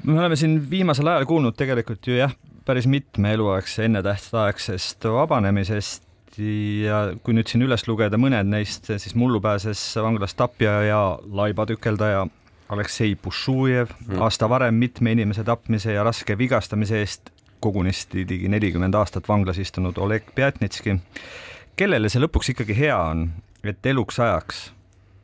me 0.04 0.20
oleme 0.20 0.36
siin 0.40 0.60
viimasel 0.70 1.08
ajal 1.08 1.28
kuulnud 1.30 1.58
tegelikult 1.58 2.08
ju 2.08 2.18
jah, 2.18 2.34
päris 2.66 2.88
mitme 2.88 3.34
eluaegse 3.34 3.86
ennetähtaegsest 3.86 5.06
vabanemisest 5.12 6.04
ja 6.38 7.00
kui 7.24 7.36
nüüd 7.36 7.50
siin 7.50 7.66
üles 7.66 7.86
lugeda 7.88 8.18
mõned 8.18 8.48
neist, 8.50 8.88
siis 8.90 9.14
mullu 9.20 9.42
pääses 9.44 9.82
vanglast 10.02 10.38
tapja 10.40 10.80
ja 10.88 11.02
laibatükeldaja 11.24 12.26
Aleksei 12.74 13.16
Pušujev 13.16 13.88
mm., 14.08 14.22
aasta 14.22 14.50
varem 14.50 14.76
mitme 14.76 15.12
inimese 15.12 15.44
tapmise 15.44 15.94
ja 15.94 16.04
raske 16.04 16.38
vigastamise 16.38 17.00
eest 17.00 17.30
kogunisti 17.64 18.26
ligi 18.30 18.50
nelikümmend 18.52 18.96
aastat 19.00 19.30
vanglas 19.30 19.58
istunud 19.58 19.98
Oleg 19.98 20.24
Pjatnitski. 20.36 20.98
kellele 21.76 22.10
see 22.10 22.22
lõpuks 22.22 22.52
ikkagi 22.54 22.76
hea 22.78 22.98
on, 22.98 23.30
et 23.64 23.86
eluks 23.86 24.20
ajaks 24.20 24.64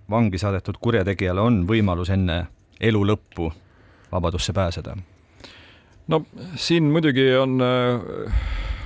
vangi 0.09 0.38
saadetud 0.41 0.79
kurjategijale 0.81 1.41
on 1.41 1.63
võimalus 1.67 2.09
enne 2.13 2.45
elu 2.79 3.03
lõppu 3.12 3.51
vabadusse 4.12 4.53
pääseda? 4.53 4.97
no 6.07 6.23
siin 6.55 6.91
muidugi 6.93 7.31
on 7.35 7.62
äh, 7.62 8.35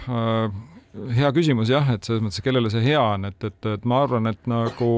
äh 0.10 0.73
hea 0.94 1.30
küsimus 1.34 1.72
jah, 1.72 1.88
et 1.90 2.06
selles 2.06 2.22
mõttes, 2.22 2.42
kellele 2.46 2.70
see 2.70 2.84
hea 2.86 3.02
on, 3.02 3.26
et, 3.26 3.46
et, 3.48 3.66
et 3.72 3.86
ma 3.90 4.04
arvan, 4.04 4.30
et 4.30 4.50
nagu 4.50 4.90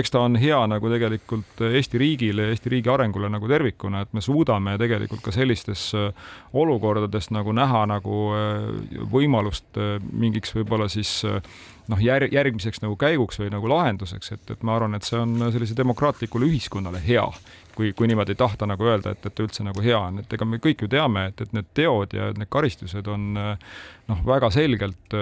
eks 0.00 0.14
ta 0.14 0.22
on 0.24 0.38
hea 0.40 0.58
nagu 0.70 0.90
tegelikult 0.92 1.60
Eesti 1.66 2.00
riigile 2.00 2.46
ja 2.46 2.54
Eesti 2.54 2.72
riigi 2.72 2.92
arengule 2.92 3.28
nagu 3.32 3.48
tervikuna, 3.50 4.04
et 4.06 4.16
me 4.16 4.24
suudame 4.24 4.78
tegelikult 4.80 5.20
ka 5.26 5.34
sellistes 5.34 5.90
äh, 5.98 6.32
olukordades 6.56 7.28
nagu 7.36 7.52
näha 7.56 7.84
nagu 7.90 8.22
äh, 8.36 9.04
võimalust 9.12 9.76
äh, 9.76 9.98
mingiks 10.12 10.56
võib-olla 10.56 10.88
siis 10.92 11.18
noh, 11.26 12.00
jär-, 12.00 12.30
järgmiseks 12.32 12.80
nagu 12.84 12.96
käiguks 13.00 13.42
või 13.42 13.52
nagu 13.52 13.68
lahenduseks, 13.70 14.32
et, 14.38 14.56
et 14.56 14.64
ma 14.66 14.78
arvan, 14.78 14.96
et 14.96 15.06
see 15.06 15.20
on 15.20 15.50
sellise 15.52 15.76
demokraatlikule 15.76 16.48
ühiskonnale 16.48 17.02
hea 17.04 17.28
kui, 17.76 17.92
kui 17.96 18.08
niimoodi 18.10 18.36
tahta 18.38 18.66
nagu 18.68 18.86
öelda, 18.88 19.12
et, 19.14 19.28
et 19.28 19.42
üldse 19.44 19.64
nagu 19.66 19.82
hea 19.84 19.98
on, 19.98 20.22
et 20.22 20.32
ega 20.32 20.48
me 20.48 20.60
kõik 20.62 20.84
ju 20.84 20.88
teame, 20.92 21.28
et, 21.30 21.42
et 21.44 21.52
need 21.56 21.68
teod 21.76 22.16
ja 22.16 22.30
need 22.36 22.50
karistused 22.52 23.08
on 23.12 23.28
noh, 23.36 24.20
väga 24.26 24.50
selgelt 24.54 25.16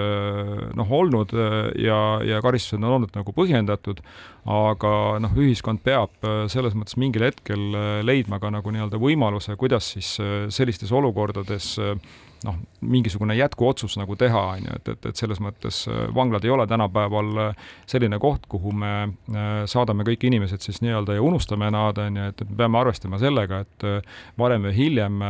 noh, 0.77 0.93
olnud 0.99 1.33
ja, 1.81 1.99
ja 2.25 2.41
karistused 2.45 2.79
on 2.81 2.89
olnud 2.99 3.15
nagu 3.17 3.35
põhjendatud, 3.35 4.01
aga 4.55 4.93
noh, 5.23 5.39
ühiskond 5.41 5.83
peab 5.85 6.13
selles 6.51 6.77
mõttes 6.77 6.99
mingil 7.01 7.27
hetkel 7.27 7.75
leidma 8.05 8.39
ka 8.41 8.53
nagu 8.53 8.73
nii-öelda 8.73 9.01
võimaluse, 9.01 9.57
kuidas 9.59 9.93
siis 9.95 10.15
sellistes 10.53 10.93
olukordades 10.95 11.75
noh, 12.45 12.57
mingisugune 12.85 13.35
jätkuotsus 13.37 13.97
nagu 13.99 14.15
teha, 14.19 14.41
on 14.55 14.67
ju, 14.67 14.75
et, 14.77 14.91
et, 14.93 15.07
et 15.09 15.21
selles 15.21 15.41
mõttes 15.43 15.83
vanglad 16.15 16.45
ei 16.45 16.53
ole 16.53 16.67
tänapäeval 16.69 17.31
selline 17.89 18.19
koht, 18.21 18.45
kuhu 18.51 18.73
me 18.75 18.93
saadame 19.69 20.05
kõik 20.07 20.27
inimesed 20.29 20.61
siis 20.65 20.81
nii-öelda 20.85 21.17
ja 21.17 21.23
unustame 21.25 21.71
nad, 21.73 21.97
on 22.01 22.19
ju, 22.21 22.27
et, 22.33 22.45
me 22.49 22.59
peame 22.61 22.81
arvestama 22.81 23.19
sellega, 23.21 23.63
et 23.65 23.87
varem 24.39 24.69
või 24.69 24.75
hiljem 24.77 25.25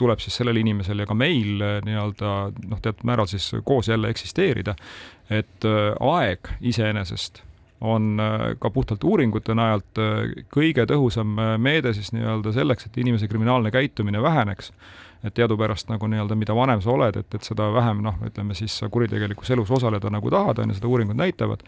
tuleb 0.00 0.24
siis 0.24 0.40
sellel 0.40 0.62
inimesel 0.62 1.04
ja 1.04 1.08
ka 1.10 1.18
meil 1.18 1.60
nii-öelda 1.86 2.34
noh, 2.70 2.80
teatud 2.80 3.06
määral 3.08 3.30
siis 3.30 3.52
koos 3.64 3.92
jälle 3.92 4.10
eksisteerida, 4.12 4.74
et 5.30 5.68
aeg 6.00 6.54
iseenesest 6.72 7.44
on 7.80 8.20
äh, 8.20 8.56
ka 8.58 8.70
puhtalt 8.70 9.04
uuringute 9.04 9.54
najalt 9.56 10.00
äh, 10.00 10.32
kõige 10.52 10.84
tõhusam 10.88 11.38
äh, 11.40 11.54
meede 11.58 11.94
siis 11.96 12.12
nii-öelda 12.12 12.52
selleks, 12.54 12.86
et 12.86 12.98
inimese 13.00 13.28
kriminaalne 13.28 13.72
käitumine 13.72 14.22
väheneks. 14.22 14.72
Et 15.24 15.34
teadupärast 15.36 15.90
nagu 15.92 16.08
nii-öelda, 16.10 16.36
mida 16.38 16.56
vanem 16.56 16.82
sa 16.84 16.94
oled, 16.94 17.20
et, 17.20 17.34
et 17.34 17.46
seda 17.46 17.70
vähem 17.74 18.02
noh, 18.04 18.18
ütleme 18.26 18.56
siis 18.58 18.78
sa 18.80 18.88
kuritegelikus 18.92 19.50
elus 19.54 19.70
osaleda 19.70 20.12
nagu 20.12 20.32
tahad, 20.32 20.62
on 20.62 20.72
ju, 20.72 20.80
seda 20.80 20.90
uuringud 20.90 21.18
näitavad, 21.18 21.64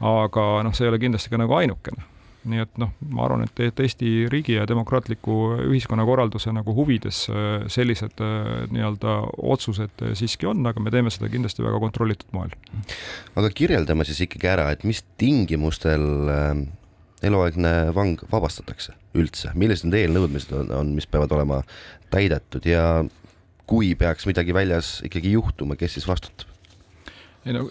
aga 0.00 0.46
noh, 0.66 0.76
see 0.76 0.86
ei 0.86 0.92
ole 0.94 1.02
kindlasti 1.02 1.32
ka 1.32 1.40
nagu 1.40 1.58
ainukene 1.58 2.12
nii 2.46 2.62
et 2.62 2.80
noh, 2.80 2.92
ma 3.12 3.26
arvan, 3.26 3.44
et, 3.46 3.80
Eesti 3.86 4.10
riigi 4.32 4.56
ja 4.56 4.66
demokraatliku 4.68 5.36
ühiskonnakorralduse 5.66 6.52
nagu 6.54 6.74
huvides 6.76 7.24
äh, 7.30 7.66
sellised 7.72 8.22
äh, 8.24 8.64
nii-öelda 8.72 9.18
otsused 9.54 10.04
äh, 10.06 10.14
siiski 10.18 10.48
on, 10.50 10.64
aga 10.68 10.82
me 10.82 10.92
teeme 10.94 11.12
seda 11.12 11.30
kindlasti 11.32 11.64
väga 11.66 11.80
kontrollitud 11.82 12.32
moel. 12.36 12.54
aga 13.36 13.52
kirjeldame 13.54 14.06
siis 14.08 14.22
ikkagi 14.26 14.50
ära, 14.50 14.70
et 14.74 14.86
mis 14.88 15.02
tingimustel 15.20 16.06
eluaegne 17.24 17.72
vang 17.96 18.20
vabastatakse 18.30 18.94
üldse, 19.16 19.52
millised 19.56 19.88
need 19.88 20.02
eelnõudmised 20.02 20.52
on, 20.56 20.72
on, 20.80 20.92
mis 20.96 21.08
peavad 21.08 21.32
olema 21.32 21.62
täidetud 22.12 22.66
ja 22.68 23.04
kui 23.66 23.94
peaks 23.98 24.28
midagi 24.28 24.54
väljas 24.54 25.00
ikkagi 25.06 25.32
juhtuma, 25.34 25.78
kes 25.80 25.96
siis 25.96 26.08
vastutab? 26.08 26.52
Ei 27.46 27.54
no 27.54 27.66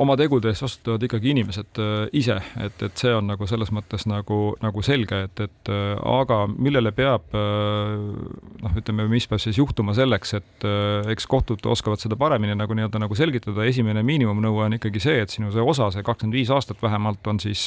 oma 0.00 0.14
tegude 0.18 0.52
eest 0.52 0.62
vastutavad 0.64 1.02
ikkagi 1.06 1.32
inimesed 1.32 1.80
ise, 2.16 2.36
et, 2.62 2.82
et 2.86 3.02
see 3.02 3.12
on 3.16 3.26
nagu 3.30 3.48
selles 3.50 3.72
mõttes 3.74 4.06
nagu, 4.10 4.38
nagu 4.62 4.84
selge, 4.86 5.24
et, 5.26 5.42
et 5.46 5.70
aga 5.72 6.44
millele 6.52 6.92
peab 6.94 7.34
noh, 7.34 8.76
ütleme, 8.78 9.08
mis 9.10 9.26
peab 9.30 9.42
siis 9.42 9.58
juhtuma 9.58 9.94
selleks, 9.98 10.36
et 10.38 10.68
eks 11.10 11.26
kohtud 11.30 11.66
oskavad 11.72 12.02
seda 12.02 12.18
paremini 12.20 12.54
nagu 12.58 12.76
nii-öelda 12.76 13.02
nagu 13.02 13.18
selgitada, 13.18 13.66
esimene 13.66 14.04
miinimumnõue 14.06 14.68
on 14.68 14.78
ikkagi 14.78 15.02
see, 15.02 15.18
et 15.24 15.34
sinu 15.34 15.50
see 15.54 15.64
osa, 15.64 15.90
see 15.94 16.06
kakskümmend 16.06 16.38
viis 16.38 16.54
aastat 16.54 16.82
vähemalt 16.82 17.26
on 17.30 17.42
siis 17.42 17.66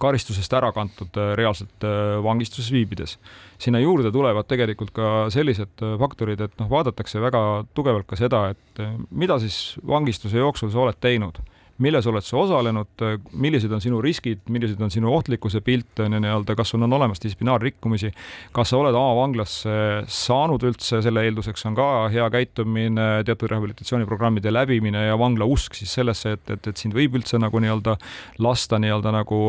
karistusest 0.00 0.56
ära 0.56 0.72
kantud 0.76 1.20
reaalselt 1.38 1.88
vangistuses 2.24 2.72
viibides 2.74 3.18
sinna 3.60 3.80
juurde 3.82 4.12
tulevad 4.12 4.48
tegelikult 4.48 4.92
ka 4.96 5.28
sellised 5.32 5.84
äh, 5.84 5.94
faktorid, 6.00 6.40
et 6.44 6.58
noh, 6.60 6.70
vaadatakse 6.70 7.22
väga 7.22 7.44
tugevalt 7.76 8.08
ka 8.08 8.18
seda, 8.18 8.48
et 8.54 8.82
äh, 8.82 8.96
mida 9.10 9.40
siis 9.42 9.78
vangistuse 9.86 10.40
jooksul 10.40 10.72
sa 10.72 10.86
oled 10.86 11.00
teinud? 11.02 11.42
Milles 11.80 12.04
oled 12.04 12.24
sa 12.24 12.36
osalenud, 12.36 12.90
äh, 13.04 13.14
millised 13.40 13.72
on 13.72 13.80
sinu 13.84 14.00
riskid, 14.04 14.42
millised 14.52 14.80
on 14.84 14.92
sinu 14.92 15.12
ohtlikkuse 15.16 15.62
pilt, 15.64 16.00
nii-öelda, 16.00 16.56
kas 16.56 16.72
sul 16.72 16.84
on 16.84 16.96
olemas 16.96 17.20
distsiplinaarrikkumisi, 17.22 18.12
kas 18.56 18.72
sa 18.72 18.80
oled 18.80 18.96
avavanglasse 18.96 19.76
saanud 20.08 20.64
üldse, 20.68 21.02
selle 21.04 21.24
eelduseks 21.28 21.68
on 21.68 21.76
ka 21.78 21.90
hea 22.12 22.26
käitumine, 22.32 23.08
teatud 23.28 23.52
rehabilitatsiooniprogrammide 23.52 24.52
läbimine 24.52 25.06
ja 25.08 25.20
vangla 25.20 25.48
usk 25.48 25.76
siis 25.76 25.96
sellesse, 26.00 26.36
et, 26.36 26.56
et, 26.56 26.72
et 26.72 26.80
sind 26.84 26.96
võib 26.96 27.20
üldse 27.20 27.40
nagu 27.40 27.60
nii-öelda 27.64 27.96
lasta 28.44 28.80
nii-öelda 28.80 29.16
nagu 29.20 29.46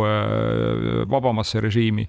vabamasse 1.12 1.64
režiimi 1.64 2.08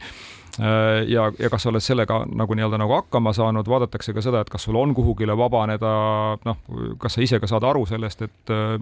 ja, 0.58 1.32
ja 1.38 1.48
kas 1.50 1.64
sa 1.64 1.70
oled 1.70 1.80
sellega 1.80 2.18
nagu 2.28 2.56
nii-öelda 2.56 2.76
nagu 2.80 2.92
hakkama 2.92 3.32
saanud, 3.32 3.68
vaadatakse 3.68 4.12
ka 4.12 4.24
seda, 4.24 4.42
et 4.44 4.50
kas 4.52 4.66
sul 4.66 4.76
on 4.76 4.92
kuhugile 4.94 5.36
vabaneda, 5.38 5.92
noh, 6.44 6.58
kas 7.00 7.16
sa 7.16 7.22
ise 7.24 7.40
ka 7.40 7.48
saad 7.48 7.64
aru 7.64 7.86
sellest, 7.88 8.24
et 8.26 8.52
äh, 8.52 8.74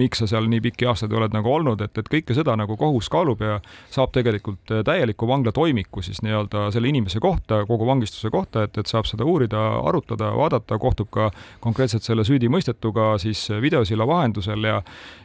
miks 0.00 0.20
sa 0.20 0.28
seal 0.30 0.48
nii 0.50 0.60
pikki 0.68 0.88
aastaid 0.90 1.14
oled 1.16 1.32
nagu 1.32 1.52
olnud, 1.54 1.80
et, 1.86 1.96
et 2.02 2.10
kõike 2.12 2.36
seda 2.36 2.56
nagu 2.60 2.76
kohus 2.80 3.08
kaalub 3.12 3.40
ja 3.44 3.60
saab 3.92 4.12
tegelikult 4.16 4.74
äh, 4.74 4.84
täieliku 4.86 5.28
vangla 5.30 5.54
toimiku 5.56 6.04
siis 6.04 6.20
nii-öelda 6.26 6.68
selle 6.74 6.92
inimese 6.92 7.22
kohta, 7.22 7.62
kogu 7.70 7.88
vangistuse 7.88 8.32
kohta, 8.34 8.66
et, 8.68 8.76
et 8.76 8.90
saab 8.90 9.08
seda 9.08 9.24
uurida, 9.24 9.62
arutada, 9.80 10.34
vaadata, 10.36 10.78
kohtub 10.82 11.08
ka 11.16 11.30
konkreetselt 11.64 12.04
selle 12.04 12.26
süüdimõistetuga 12.28 13.14
siis 13.22 13.46
videosilla 13.62 14.06
vahendusel 14.08 14.68
ja 14.68 14.82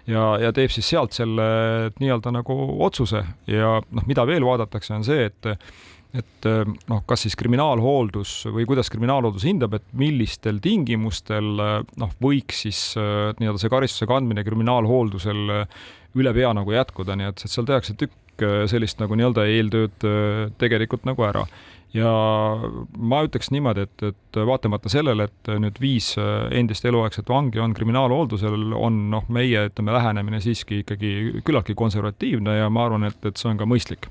ja, 0.08 0.24
ja 0.42 0.52
teeb 0.56 0.74
siis 0.74 0.88
sealt 0.90 1.16
selle 1.18 1.46
nii-öelda 2.00 2.34
nagu 2.36 2.56
otsuse. 2.86 3.24
Ja 3.50 3.80
noh, 3.82 4.08
mida 4.10 4.26
veel 4.28 4.46
vaadatakse, 4.46 4.94
on 4.98 5.06
see, 5.08 5.30
et 5.30 5.50
et 6.16 6.48
noh, 6.88 7.02
kas 7.08 7.26
siis 7.26 7.36
kriminaalhooldus 7.36 8.46
või 8.56 8.64
kuidas 8.70 8.88
kriminaalhooldus 8.94 9.48
hindab, 9.50 9.76
et 9.76 9.86
millistel 9.98 10.62
tingimustel 10.64 11.50
noh, 11.60 12.14
võiks 12.24 12.64
siis 12.64 12.82
nii-öelda 12.96 13.60
see 13.60 13.74
karistuse 13.74 14.08
kandmine 14.08 14.46
kriminaalhooldusel 14.48 15.42
üle 16.16 16.36
pea 16.38 16.54
nagu 16.56 16.72
jätkuda, 16.72 17.20
nii 17.20 17.34
et 17.34 17.44
seal 17.44 17.68
tehakse 17.68 17.98
tükk 18.00 18.46
sellist 18.72 19.04
nagu 19.04 19.16
nii-öelda 19.20 19.44
eeltööd 19.52 20.08
tegelikult 20.62 21.04
nagu 21.08 21.28
ära. 21.28 21.44
Ja 21.96 22.10
ma 22.96 23.22
ütleks 23.24 23.52
niimoodi, 23.56 23.86
et, 23.88 24.04
et 24.04 24.40
vaatamata 24.48 24.92
sellele, 24.92 25.30
et 25.30 25.52
nüüd 25.64 25.78
viis 25.80 26.10
endist 26.52 26.84
eluaegset 26.88 27.30
vangi 27.32 27.62
on 27.64 27.76
kriminaalhooldusel, 27.78 28.74
on 28.76 29.06
noh, 29.14 29.28
meie 29.32 29.70
ütleme, 29.70 29.96
lähenemine 29.96 30.42
siiski 30.44 30.82
ikkagi 30.84 31.42
küllaltki 31.48 31.76
konservatiivne 31.80 32.58
ja 32.58 32.68
ma 32.72 32.88
arvan, 32.90 33.08
et, 33.08 33.20
et 33.24 33.40
see 33.40 33.52
on 33.52 33.60
ka 33.62 33.68
mõistlik 33.70 34.10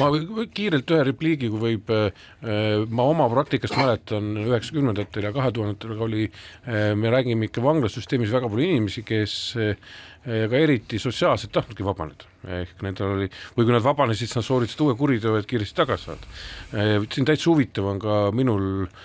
ma 0.00 0.10
kiirelt 0.54 0.94
ühe 0.94 1.06
repliigi, 1.10 1.50
kui 1.52 1.62
võib, 1.62 1.92
ma 2.90 3.08
oma 3.10 3.28
praktikast 3.32 3.76
mäletan 3.78 4.32
üheksakümnendatel 4.44 5.28
ja 5.28 5.34
kahe 5.36 5.52
tuhandetel 5.54 6.06
oli, 6.06 6.30
me 6.66 7.12
räägime 7.12 7.50
ikka 7.50 7.64
vanglasüsteemis 7.64 8.32
väga 8.34 8.50
palju 8.52 8.68
inimesi, 8.68 9.04
kes 9.06 9.36
ka 10.26 10.58
eriti 10.58 10.98
sotsiaalselt 10.98 11.52
tahtnudki 11.54 11.86
vabaneda, 11.86 12.26
ehk 12.60 12.80
nendel 12.82 13.12
oli, 13.14 13.28
või 13.54 13.68
kui 13.68 13.74
nad 13.76 13.84
vabanesid, 13.84 14.26
siis 14.26 14.38
nad 14.40 14.46
sooritasid 14.46 14.82
uue 14.86 14.96
kuriteo, 14.98 15.36
et 15.38 15.46
kiiresti 15.46 15.78
tagasi 15.78 16.10
saada. 16.10 16.32
siin 17.14 17.28
täitsa 17.28 17.52
huvitav 17.52 17.86
on 17.92 18.02
ka 18.02 18.18
minul 18.34 18.66
äh, 18.88 19.04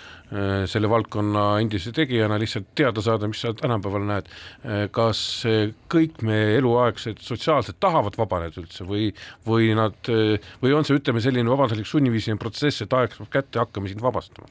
selle 0.70 0.88
valdkonna 0.88 1.44
endise 1.60 1.92
tegijana 1.92 2.38
lihtsalt 2.40 2.70
teada 2.78 3.02
saada, 3.04 3.28
mis 3.28 3.42
sa 3.44 3.52
tänapäeval 3.56 4.06
näed. 4.08 4.30
Äh, 4.64 4.84
kas 4.94 5.22
kõik 5.92 6.22
meie 6.26 6.56
eluaegsed 6.58 7.20
sotsiaalselt 7.24 7.80
tahavad 7.82 8.16
vabaneda 8.18 8.62
üldse 8.62 8.86
või, 8.88 9.10
või 9.46 9.72
nad, 9.78 9.98
äh, 10.12 10.52
või 10.62 10.76
on 10.76 10.88
see, 10.88 10.98
ütleme, 11.00 11.22
selline 11.24 11.52
vabatahtlik 11.52 11.88
sunniviisiline 11.88 12.40
protsess, 12.40 12.84
et 12.84 12.96
aeg 12.96 13.16
saab 13.16 13.32
kätte, 13.32 13.60
hakkame 13.62 13.92
sind 13.92 14.04
vabastama? 14.04 14.48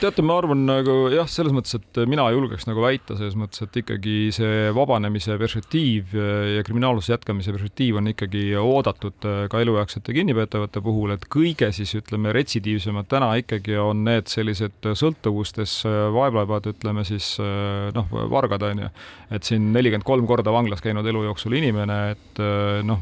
Teate, 0.00 0.22
ma 0.22 0.36
arvan 0.38 0.64
nagu 0.68 0.94
jah, 1.12 1.28
selles 1.30 1.54
mõttes, 1.54 1.76
et 1.78 2.00
mina 2.10 2.26
julgeks 2.34 2.68
nagu 2.68 2.82
väita 2.84 3.16
selles 3.18 3.36
mõttes, 3.38 3.64
et 3.64 3.78
ikkagi 3.82 4.16
see 4.34 4.68
vabanemise 4.74 5.36
perspektiiv 5.40 6.14
ja 6.14 6.62
kriminaalsuse 6.66 7.14
jätkamise 7.14 7.54
perspektiiv 7.54 7.98
on 8.00 8.10
ikkagi 8.12 8.44
oodatud 8.60 9.26
äh, 9.28 9.44
ka 9.50 9.60
eluaegsete 9.62 10.14
kinnipeetavate 10.16 10.82
puhul, 10.84 11.14
et 11.14 11.26
kõige 11.32 11.70
siis 11.74 11.94
ütleme, 11.98 12.32
retsidiivsemad 12.34 13.08
täna 13.10 13.32
ikkagi 13.40 13.76
on 13.80 14.04
need 14.06 14.30
sellised 14.30 14.90
sõltuvustes 14.98 15.80
äh, 15.88 15.98
vaevlevad, 16.14 16.70
ütleme 16.74 17.06
siis 17.08 17.34
äh, 17.42 17.90
noh, 17.96 18.10
vargad 18.32 18.64
on 18.70 18.84
ju, 18.86 18.90
et 19.34 19.46
siin 19.48 19.70
nelikümmend 19.74 20.06
kolm 20.06 20.28
korda 20.30 20.54
vanglas 20.54 20.82
käinud 20.84 21.06
elu 21.10 21.24
jooksul 21.28 21.56
inimene, 21.58 21.98
et 22.14 22.40
noh, 22.86 23.00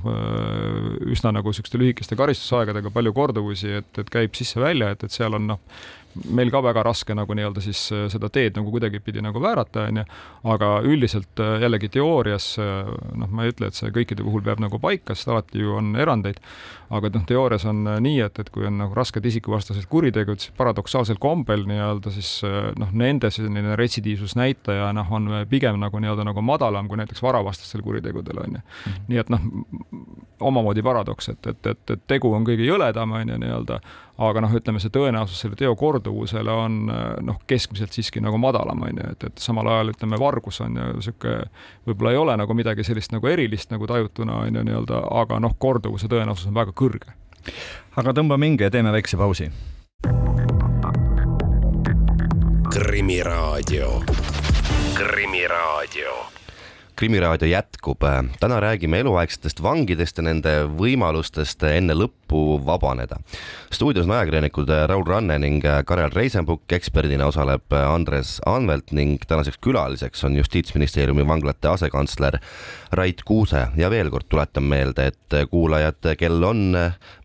üsna 1.13 1.33
nagu 1.35 1.51
niisuguste 1.53 1.81
lühikeste 1.81 2.17
karistusaegadega 2.17 2.93
palju 2.95 3.13
korduvusi, 3.17 3.73
et, 3.81 3.91
et 4.01 4.13
käib 4.13 4.37
sisse-välja, 4.39 4.93
et, 4.95 5.05
et 5.05 5.13
seal 5.15 5.37
on 5.37 5.51
noh, 5.53 5.61
meil 6.35 6.51
ka 6.53 6.61
väga 6.65 6.83
raske 6.87 7.15
nagu 7.17 7.35
nii-öelda 7.37 7.63
siis 7.65 7.81
äh, 7.95 8.05
seda 8.13 8.29
teed 8.33 8.59
nagu 8.59 8.73
kuidagipidi 8.73 9.23
nagu 9.25 9.41
väärata, 9.43 9.87
on 9.89 10.03
ju, 10.03 10.05
aga 10.55 10.71
üldiselt 10.87 11.41
äh, 11.41 11.63
jällegi 11.65 11.89
teoorias 11.97 12.53
äh, 12.61 12.91
noh, 13.19 13.31
ma 13.33 13.47
ei 13.47 13.53
ütle, 13.55 13.71
et 13.71 13.79
see 13.79 13.93
kõikide 13.95 14.25
puhul 14.27 14.45
peab 14.45 14.63
nagu 14.63 14.81
paika, 14.83 15.17
sest 15.17 15.33
alati 15.33 15.63
ju 15.63 15.77
on 15.79 15.95
erandeid, 16.01 16.41
aga 16.93 17.13
noh, 17.15 17.25
teoorias 17.29 17.67
on 17.69 17.85
nii, 18.05 18.21
et, 18.27 18.43
et 18.43 18.53
kui 18.53 18.67
on 18.69 18.79
nagu 18.83 18.97
rasked 18.97 19.25
isikuvastased 19.33 19.89
kuritegud, 19.93 20.43
siis 20.43 20.55
paradoksaalsel 20.59 21.21
kombel 21.23 21.65
nii-öelda 21.69 22.13
siis 22.15 22.35
noh, 22.79 22.93
nende 22.93 23.33
selline 23.33 23.77
retsidiivsusnäitaja 23.81 24.93
noh, 24.97 25.15
on 25.17 25.31
pigem 25.51 25.81
nagu 25.81 26.03
nii-öelda 26.03 26.27
nagu 26.29 26.45
madalam 26.45 26.91
kui 26.91 27.01
näiteks 27.01 27.25
varavastastel 27.25 27.85
kuritegudel, 27.85 28.45
on 28.45 28.61
ju. 28.61 28.63
Mhm. 28.63 29.09
nii 29.09 29.23
et 29.23 29.33
noh, 29.33 29.49
omamoodi 30.43 30.83
paradoks, 30.83 31.29
et, 31.33 31.47
et, 31.47 31.67
et, 31.67 31.91
et 31.97 32.07
tegu 32.11 32.33
on 32.35 32.45
kõige 32.47 32.67
jõledam, 32.67 33.15
on 33.17 33.29
ju, 33.29 33.39
nii-öelda, 33.43 33.79
aga 34.29 34.43
noh, 34.45 34.53
ütleme 34.57 34.81
see 34.83 34.93
tõenäosus 34.93 35.43
selle 35.45 35.59
teo 35.59 35.75
korduvusele 35.79 36.53
on 36.53 36.79
noh, 37.27 37.41
keskmiselt 37.51 37.95
siiski 37.95 38.23
nagu 38.25 38.39
madalam, 38.41 38.85
on 38.87 39.01
ju, 39.03 39.11
et, 39.15 39.27
et 39.31 39.43
samal 39.43 39.69
ajal 39.73 39.93
ütleme, 39.95 40.19
vargus 40.21 40.61
on 40.65 40.79
ju 40.79 40.89
niisugune, 40.99 41.49
võib-olla 41.89 42.15
ei 42.15 42.21
ole 42.21 42.37
nagu 42.41 42.57
midagi 42.57 42.87
sellist 42.87 43.15
nagu 43.15 43.31
erilist 43.31 43.73
nagu 43.75 43.89
tajutuna, 43.91 44.43
on 44.47 44.61
ju, 44.61 44.67
nii-öelda, 44.69 45.05
aga 45.23 45.41
noh, 45.43 45.57
korduvuse 45.59 46.11
tõenäosus 46.13 46.51
on 46.51 46.59
väga 46.59 46.75
kõrge. 46.77 47.17
aga 47.97 48.15
tõmbame 48.17 48.51
hinge 48.51 48.69
ja 48.69 48.75
teeme 48.75 48.93
väikse 48.95 49.21
pausi. 49.21 49.51
krimiraadio, 52.73 53.89
Krimiraadio 54.97 56.42
Krimiraadio 57.03 57.49
jätkub. 57.49 57.99
täna 58.41 58.61
räägime 58.61 59.01
eluaegsetest 59.01 59.63
vangidest 59.63 60.21
ja 60.21 60.23
nende 60.23 60.51
võimalustest 60.79 61.65
enne 61.67 61.97
lõppu 61.99 62.61
vabaneda. 62.67 63.17
stuudios 63.73 64.07
on 64.07 64.13
ajakirjanikud 64.15 64.71
Raul 64.87 65.03
Ranne 65.07 65.39
ning 65.39 65.65
Karel 65.87 66.15
Reisenbuk, 66.15 66.63
eksperdina 66.73 67.27
osaleb 67.27 67.75
Andres 67.75 68.37
Anvelt 68.47 68.93
ning 68.93 69.19
tänaseks 69.27 69.59
külaliseks 69.59 70.25
on 70.25 70.37
Justiitsministeeriumi 70.37 71.27
vanglate 71.27 71.69
asekantsler 71.69 72.39
Rait 72.93 73.23
Kuuse 73.27 73.67
ja 73.77 73.91
veel 73.91 74.11
kord 74.11 74.29
tuletan 74.29 74.63
meelde, 74.63 75.07
et 75.11 75.39
kuulajad, 75.51 76.15
kel 76.19 76.39
on 76.45 76.71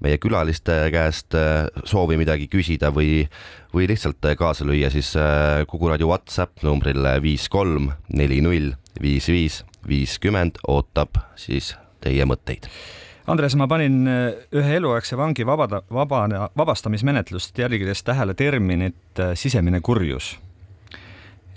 meie 0.02 0.18
külaliste 0.18 0.88
käest 0.92 1.38
soovi 1.86 2.18
midagi 2.18 2.50
küsida 2.50 2.90
või 2.90 3.28
või 3.76 3.86
lihtsalt 3.92 4.26
kaasa 4.38 4.66
lüüa, 4.66 4.90
siis 4.90 5.14
Kuku 5.70 5.88
raadio 5.88 6.08
Whatsapp 6.10 6.66
numbril 6.66 7.06
viis 7.22 7.46
kolm 7.50 7.92
neli 8.10 8.42
null 8.42 8.74
viis 9.02 9.28
viis 9.30 9.67
viiskümmend 9.88 10.62
ootab 10.68 11.20
siis 11.36 11.76
teie 12.02 12.26
mõtteid. 12.26 12.70
Andres, 13.28 13.58
ma 13.60 13.68
panin 13.68 14.08
äh, 14.08 14.28
ühe 14.56 14.78
eluaegse 14.80 15.18
vangi 15.20 15.44
vabada, 15.46 15.82
vaba, 15.92 16.22
vabastamismenetlust 16.58 17.58
jälgides 17.60 18.04
tähele 18.08 18.34
terminit 18.34 19.20
äh, 19.20 19.34
sisemine 19.36 19.82
kurjus. 19.82 20.38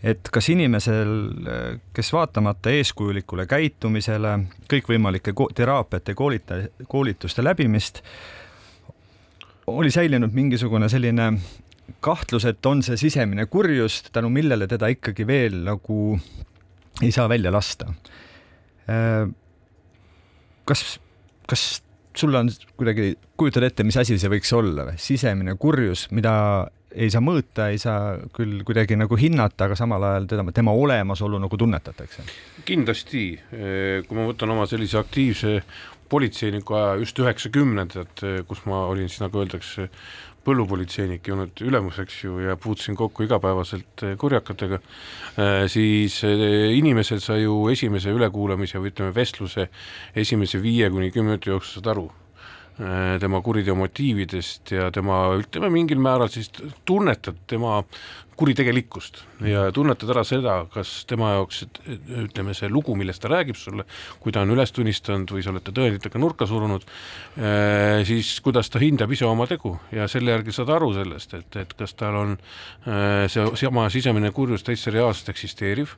et 0.02 0.28
kas 0.32 0.48
inimesel, 0.48 1.10
äh, 1.46 1.80
kes 1.92 2.12
vaatamata 2.12 2.72
eeskujulikule 2.72 3.46
käitumisele, 3.46 4.38
kõikvõimalike 4.72 5.34
teraapiate 5.54 6.14
koolita-, 6.14 6.62
koolituste 6.88 7.44
läbimist, 7.44 8.02
oli 9.66 9.90
säilinud 9.90 10.32
mingisugune 10.32 10.88
selline 10.88 11.32
kahtlus, 12.00 12.44
et 12.44 12.66
on 12.66 12.82
see 12.82 12.96
sisemine 12.96 13.46
kurjus, 13.46 14.02
tänu 14.12 14.30
millele 14.30 14.66
teda 14.66 14.90
ikkagi 14.90 15.26
veel 15.26 15.62
nagu 15.68 16.18
ei 17.02 17.12
saa 17.14 17.28
välja 17.30 17.52
lasta. 17.52 17.92
Äh, 18.90 19.28
kas, 20.68 20.98
kas 21.48 21.82
sul 22.16 22.34
on 22.34 22.50
kuidagi, 22.76 23.14
kujutad 23.38 23.66
ette, 23.68 23.86
mis 23.86 23.98
asi 24.00 24.18
see 24.18 24.32
võiks 24.32 24.52
olla 24.56 24.90
või? 24.90 25.00
sisemine 25.00 25.56
kurjus, 25.60 26.08
mida 26.14 26.34
ei 26.90 27.06
saa 27.12 27.22
mõõta, 27.22 27.68
ei 27.70 27.78
saa 27.78 28.16
küll 28.34 28.64
kuidagi 28.66 28.98
nagu 28.98 29.14
hinnata, 29.18 29.68
aga 29.68 29.78
samal 29.78 30.02
ajal 30.08 30.26
teda, 30.32 30.44
tema 30.54 30.74
olemasolu 30.74 31.38
nagu 31.38 31.58
tunnetatakse. 31.58 32.26
kindlasti, 32.66 33.24
äh, 33.38 34.02
kui 34.06 34.18
ma 34.18 34.26
võtan 34.32 34.56
oma 34.56 34.66
sellise 34.70 34.98
aktiivse 34.98 35.60
politseiniku 36.10 36.74
aja 36.74 36.94
just 36.98 37.18
üheksakümnendad, 37.22 38.22
kus 38.48 38.64
ma 38.66 38.82
olin 38.90 39.08
siis 39.08 39.22
nagu 39.22 39.38
öeldakse, 39.38 39.86
põllupolitseinik 40.46 41.28
ei 41.28 41.34
olnud 41.34 41.62
ülemuseks 41.66 42.22
ju 42.24 42.38
ja 42.44 42.56
puutusin 42.60 42.96
kokku 42.98 43.26
igapäevaselt 43.26 44.04
eh, 44.06 44.14
kurjakatega, 44.20 44.80
eh, 45.36 45.66
siis 45.72 46.20
eh, 46.28 46.70
inimesed 46.76 47.22
sa 47.24 47.36
ju 47.40 47.66
esimese 47.72 48.14
ülekuulamise 48.16 48.80
või 48.80 48.94
ütleme, 48.94 49.14
vestluse 49.16 49.68
esimese 50.16 50.62
viie 50.62 50.88
kuni 50.90 51.12
kümne 51.12 51.34
minuti 51.34 51.52
jooksul 51.52 51.80
saad 51.80 51.94
aru. 51.94 52.08
Tema 53.20 53.42
kuriteo 53.44 53.74
motiividest 53.76 54.70
ja 54.72 54.86
tema, 54.94 55.18
ütleme 55.36 55.68
mingil 55.68 55.98
määral 56.00 56.30
siis 56.32 56.48
tunnetad 56.88 57.42
tema 57.50 57.82
kuritegelikkust 58.40 59.20
ja 59.44 59.66
tunnetad 59.74 60.10
ära 60.14 60.22
seda, 60.24 60.54
kas 60.72 61.04
tema 61.08 61.34
jaoks, 61.34 61.62
ütleme, 62.24 62.54
see 62.56 62.70
lugu, 62.72 62.94
millest 62.96 63.20
ta 63.20 63.28
räägib 63.32 63.58
sulle, 63.58 63.84
kui 64.20 64.32
ta 64.32 64.44
on 64.44 64.54
üles 64.54 64.72
tunnistanud 64.72 65.32
või 65.34 65.44
sa 65.44 65.52
oled 65.52 65.64
ta 65.66 65.74
tõenditega 65.76 66.20
nurka 66.20 66.48
surunud, 66.48 66.86
eh, 67.36 68.00
siis 68.08 68.32
kuidas 68.44 68.72
ta 68.72 68.80
hindab 68.80 69.12
ise 69.12 69.28
oma 69.28 69.44
tegu 69.50 69.74
ja 69.92 70.08
selle 70.08 70.32
järgi 70.32 70.54
saad 70.56 70.72
aru 70.76 70.92
sellest, 70.96 71.36
et, 71.36 71.60
et 71.60 71.74
kas 71.76 71.92
tal 72.00 72.16
on 72.22 72.36
eh, 72.36 73.26
see 73.28 73.44
sama 73.60 73.88
sisemine 73.92 74.32
kurjus 74.36 74.64
täitsa 74.64 74.92
reaalselt 74.94 75.34
eksisteeriv. 75.34 75.92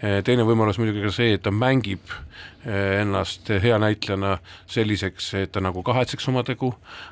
Eh, 0.00 0.18
teine 0.26 0.46
võimalus 0.46 0.80
muidugi 0.82 1.04
ka 1.04 1.14
see, 1.14 1.38
et 1.38 1.46
ta 1.46 1.54
mängib 1.54 2.10
ennast 2.64 3.50
hea 3.60 3.76
näitlejana 3.76 4.38
selliseks, 4.72 5.26
et 5.36 5.50
ta 5.52 5.60
nagu 5.60 5.82
kahetseks 5.84 6.30
oma 6.30 6.40
tegu, 6.48 6.70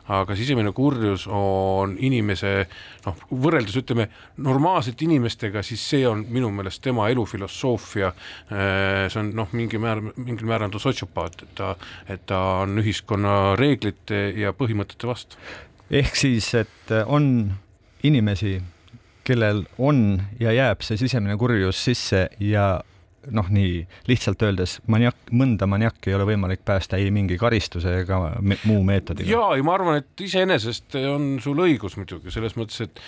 aga 0.08 0.32
sisemine 0.38 0.72
kurjus 0.72 1.26
on 1.28 1.92
inimese 2.00 2.54
noh, 3.04 3.18
võrreldes 3.28 3.76
ütleme 3.82 4.08
normaalse 4.40 4.71
normaalsete 4.72 5.04
inimestega, 5.04 5.62
siis 5.62 5.82
see 5.92 6.06
on 6.08 6.24
minu 6.32 6.48
meelest 6.54 6.80
tema 6.82 7.08
elufilosoofia, 7.12 8.08
äh, 8.08 9.08
see 9.12 9.20
on 9.20 9.32
noh, 9.36 9.50
mingi 9.52 9.80
määr, 9.80 10.00
mingil 10.16 10.48
määral 10.48 10.72
ta 10.72 10.80
sotsiopaat, 10.80 11.42
et 11.44 11.54
ta, 11.58 11.74
et 12.08 12.24
ta 12.26 12.38
on 12.62 12.80
ühiskonna 12.80 13.54
reeglite 13.60 14.30
ja 14.38 14.54
põhimõtete 14.56 15.08
vastu. 15.10 15.36
ehk 15.90 16.16
siis, 16.16 16.54
et 16.56 16.94
on 17.04 17.52
inimesi, 18.02 18.62
kellel 19.28 19.66
on 19.78 20.22
ja 20.40 20.54
jääb 20.56 20.80
see 20.82 20.96
sisemine 20.96 21.36
kurjus 21.36 21.84
sisse 21.84 22.28
ja 22.40 22.80
noh, 23.30 23.48
nii 23.52 23.82
lihtsalt 24.10 24.42
öeldes 24.42 24.78
maniak, 24.90 25.16
mõnda 25.30 25.68
maniakki 25.70 26.10
ei 26.10 26.16
ole 26.16 26.26
võimalik 26.32 26.64
päästa 26.66 26.98
ei 26.98 27.12
mingi 27.14 27.38
karistuse 27.38 28.00
ega 28.02 28.18
me, 28.40 28.58
muu 28.66 28.82
meetodiga. 28.86 29.30
ja, 29.30 29.44
ja 29.58 29.66
ma 29.66 29.76
arvan, 29.76 30.00
et 30.02 30.24
iseenesest 30.26 30.96
on 31.06 31.36
sul 31.42 31.62
õigus 31.62 31.96
muidugi 32.00 32.34
selles 32.34 32.56
mõttes, 32.58 32.82
et 32.86 33.02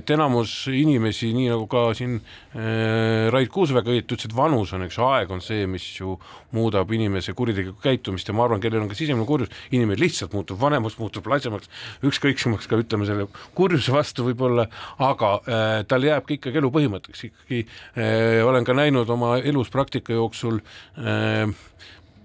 et 0.00 0.10
enamus 0.14 0.52
inimesi, 0.72 1.32
nii 1.34 1.50
nagu 1.50 1.66
ka 1.70 1.88
siin 1.98 2.18
äh, 2.20 3.28
Rait 3.32 3.50
Kuus 3.52 3.74
väga 3.74 3.92
õieti 3.92 4.14
ütles, 4.14 4.28
et 4.28 4.36
vanus 4.36 4.74
on, 4.76 4.84
eks 4.86 4.98
aeg 5.04 5.34
on 5.34 5.42
see, 5.44 5.66
mis 5.70 5.86
ju 5.98 6.16
muudab 6.56 6.90
inimese 6.94 7.34
kuritegelikku 7.38 7.82
käitumist 7.82 8.28
ja 8.30 8.36
ma 8.36 8.46
arvan, 8.46 8.62
kellel 8.62 8.84
on 8.84 8.90
ka 8.90 8.98
sisemine 8.98 9.26
kurjus, 9.28 9.50
inimene 9.74 9.98
lihtsalt 10.00 10.34
muutub 10.36 10.60
vanemaks, 10.60 10.98
muutub 11.00 11.26
lasemaks, 11.30 11.70
ükskõiksemaks 12.06 12.70
ka 12.70 12.78
ütleme 12.80 13.08
selle 13.08 13.26
kurjuse 13.58 13.94
vastu 13.94 14.26
võib-olla, 14.28 14.66
aga 15.02 15.34
äh, 15.40 15.68
tal 15.90 16.06
jääb 16.06 16.26
ka 16.28 16.36
ikkagi 16.36 16.62
elu 16.62 16.72
põhimõtteks, 16.74 17.26
ikkagi 17.30 17.62
äh, 17.64 18.40
olen 18.46 18.66
ka 18.66 18.76
näinud 18.76 19.10
oma 19.10 19.36
elus 19.44 19.70
praktika 19.70 20.12
jooksul 20.16 20.60
äh, 20.98 21.48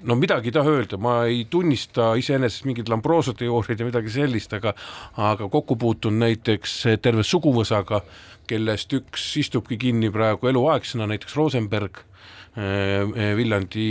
no 0.06 0.16
midagi 0.20 0.50
ei 0.50 0.56
taha 0.56 0.74
öelda, 0.78 1.00
ma 1.02 1.16
ei 1.30 1.46
tunnista 1.50 2.14
iseenesest 2.20 2.66
mingeid 2.68 2.90
Lambrooso 2.92 3.34
teooriaid 3.38 3.82
ja 3.82 3.88
midagi 3.88 4.14
sellist, 4.14 4.54
aga 4.58 4.76
aga 5.18 5.50
kokku 5.52 5.78
puutunud 5.82 6.22
näiteks 6.26 6.82
terve 7.04 7.26
suguvõsaga, 7.26 8.04
kellest 8.50 8.94
üks 8.94 9.32
istubki 9.42 9.80
kinni 9.82 10.12
praegu 10.14 10.52
eluaegsena, 10.52 11.08
näiteks 11.10 11.38
Rosenberg 11.38 12.02
äh, 12.02 13.34
Viljandi 13.40 13.88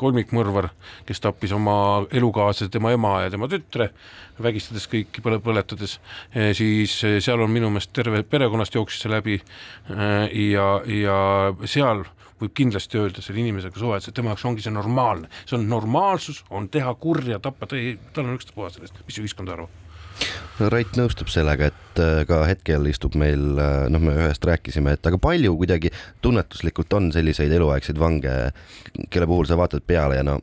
kolmikmõrvar, 0.00 0.70
kes 1.08 1.20
tappis 1.24 1.52
oma 1.56 1.76
elukaaslase, 2.10 2.72
tema 2.72 2.94
ema 2.96 3.18
ja 3.26 3.34
tema 3.34 3.50
tütre, 3.52 3.90
vägistades 4.42 4.88
kõiki, 4.90 5.24
põle-, 5.24 5.42
põletades, 5.44 5.98
äh, 6.32 6.54
siis 6.56 6.96
seal 7.02 7.44
on 7.44 7.52
minu 7.52 7.70
meelest 7.72 7.92
terve 7.96 8.24
perekonnast 8.24 8.80
jooksis 8.80 9.04
see 9.04 9.12
läbi 9.12 9.38
ja, 10.48 10.66
ja 10.88 11.20
seal 11.68 12.06
võib 12.42 12.56
kindlasti 12.58 13.00
öelda 13.00 13.22
selle 13.24 13.42
inimesega 13.42 13.78
suheldes, 13.78 14.10
et 14.10 14.16
tema 14.16 14.32
jaoks 14.32 14.48
ongi 14.50 14.64
see 14.64 14.74
normaalne, 14.74 15.30
see 15.44 15.58
on 15.58 15.68
normaalsus, 15.70 16.42
on 16.50 16.68
teha 16.72 16.92
kurja, 17.00 17.38
tappa, 17.42 17.68
tal 17.70 18.26
on 18.26 18.36
ükstapuha 18.36 18.72
sellest, 18.74 19.00
mis 19.06 19.22
ühiskond 19.22 19.52
arvab. 19.52 19.78
Rait 20.72 20.98
nõustub 20.98 21.30
sellega, 21.32 21.70
et 21.72 22.02
äh, 22.02 22.20
ka 22.28 22.42
hetkel 22.46 22.84
istub 22.90 23.16
meil, 23.18 23.56
äh, 23.58 23.86
noh, 23.90 24.02
me 24.02 24.14
ühest 24.26 24.44
rääkisime, 24.46 24.94
et 24.98 25.08
aga 25.08 25.18
palju 25.22 25.54
kuidagi 25.58 25.90
tunnetuslikult 26.22 26.92
on 26.98 27.08
selliseid 27.14 27.52
eluaegseid 27.56 27.98
vange, 27.98 28.36
kelle 29.08 29.30
puhul 29.30 29.48
sa 29.48 29.58
vaatad 29.58 29.86
peale 29.86 30.20
ja 30.20 30.26
no 30.26 30.38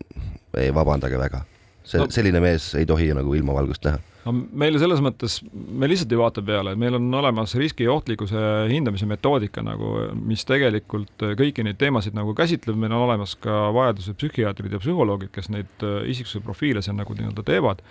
ei 0.57 0.73
vabandage 0.75 1.21
väga. 1.21 1.43
See 1.89 2.01
no., 2.01 2.09
selline 2.13 2.41
mees 2.43 2.71
ei 2.79 2.87
tohi 2.89 3.09
nagu 3.17 3.33
ilmavalgust 3.37 3.89
näha 3.89 4.01
no 4.25 4.33
meile 4.35 4.79
selles 4.81 5.01
mõttes, 5.03 5.39
me 5.51 5.89
lihtsalt 5.89 6.13
ei 6.13 6.19
vaata 6.19 6.43
peale, 6.45 6.75
meil 6.79 6.97
on 6.99 7.07
olemas 7.21 7.55
riski 7.59 7.87
ja 7.87 7.93
ohtlikkuse 7.95 8.43
hindamise 8.71 9.07
metoodika 9.09 9.63
nagu, 9.65 9.93
mis 10.19 10.45
tegelikult 10.47 11.27
kõiki 11.39 11.65
neid 11.65 11.79
teemasid 11.81 12.17
nagu 12.17 12.35
käsitleb, 12.37 12.77
meil 12.79 12.93
on 12.95 13.07
olemas 13.07 13.35
ka 13.41 13.69
vajaduse 13.75 14.15
psühhiaatrid 14.19 14.75
ja 14.75 14.81
psühholoogid, 14.83 15.31
kes 15.35 15.51
neid 15.53 15.85
äh, 15.85 16.01
isiksuse 16.11 16.43
profiile 16.45 16.83
seal 16.85 16.99
nagu 16.99 17.15
nii-öelda 17.15 17.45
teevad. 17.47 17.83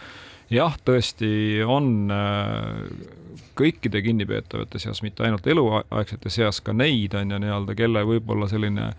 jah, 0.53 0.77
tõesti 0.85 1.31
on 1.67 2.13
äh, 2.13 2.83
kõikide 3.59 4.03
kinnipeetavate 4.05 4.81
seas, 4.81 5.03
mitte 5.05 5.25
ainult 5.27 5.47
eluaegsete 5.47 6.31
seas, 6.33 6.61
ka 6.65 6.77
neid 6.77 7.17
on 7.19 7.35
ju 7.35 7.41
nii-öelda, 7.45 7.79
kelle 7.79 8.05
võib-olla 8.09 8.49
selline 8.51 8.93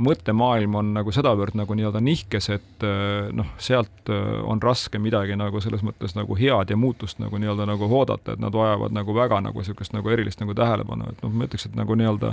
mõttemaailm 0.00 0.76
on 0.78 0.92
nagu 0.96 1.12
sedavõrd 1.12 1.56
nagu 1.58 1.74
nii-öelda 1.76 2.00
nihkes, 2.04 2.48
et 2.54 2.86
äh, 2.86 3.28
noh, 3.36 3.50
sealt 3.62 4.12
äh, 4.12 4.38
on 4.48 4.62
raske 4.62 5.00
midagi 5.02 5.36
nagu 5.36 5.60
selles 5.60 5.84
mõttes 5.84 6.16
nagu 6.16 6.36
head 6.38 6.72
ja 6.72 6.78
muutust 6.78 7.20
nagu 7.22 7.40
nii-öelda 7.40 7.66
nagu 7.68 7.88
oodata, 7.88 8.36
et 8.36 8.42
nad 8.42 8.54
vajavad 8.56 8.94
nagu 8.96 9.16
väga 9.16 9.42
nagu 9.44 9.60
niisugust 9.60 9.92
nagu 9.96 10.12
erilist 10.14 10.40
nagu 10.40 10.56
tähelepanu, 10.56 11.10
et 11.12 11.26
noh, 11.26 11.34
ma 11.34 11.48
ütleks, 11.48 11.68
et 11.68 11.76
nagu 11.78 11.98
nii-öelda 11.98 12.32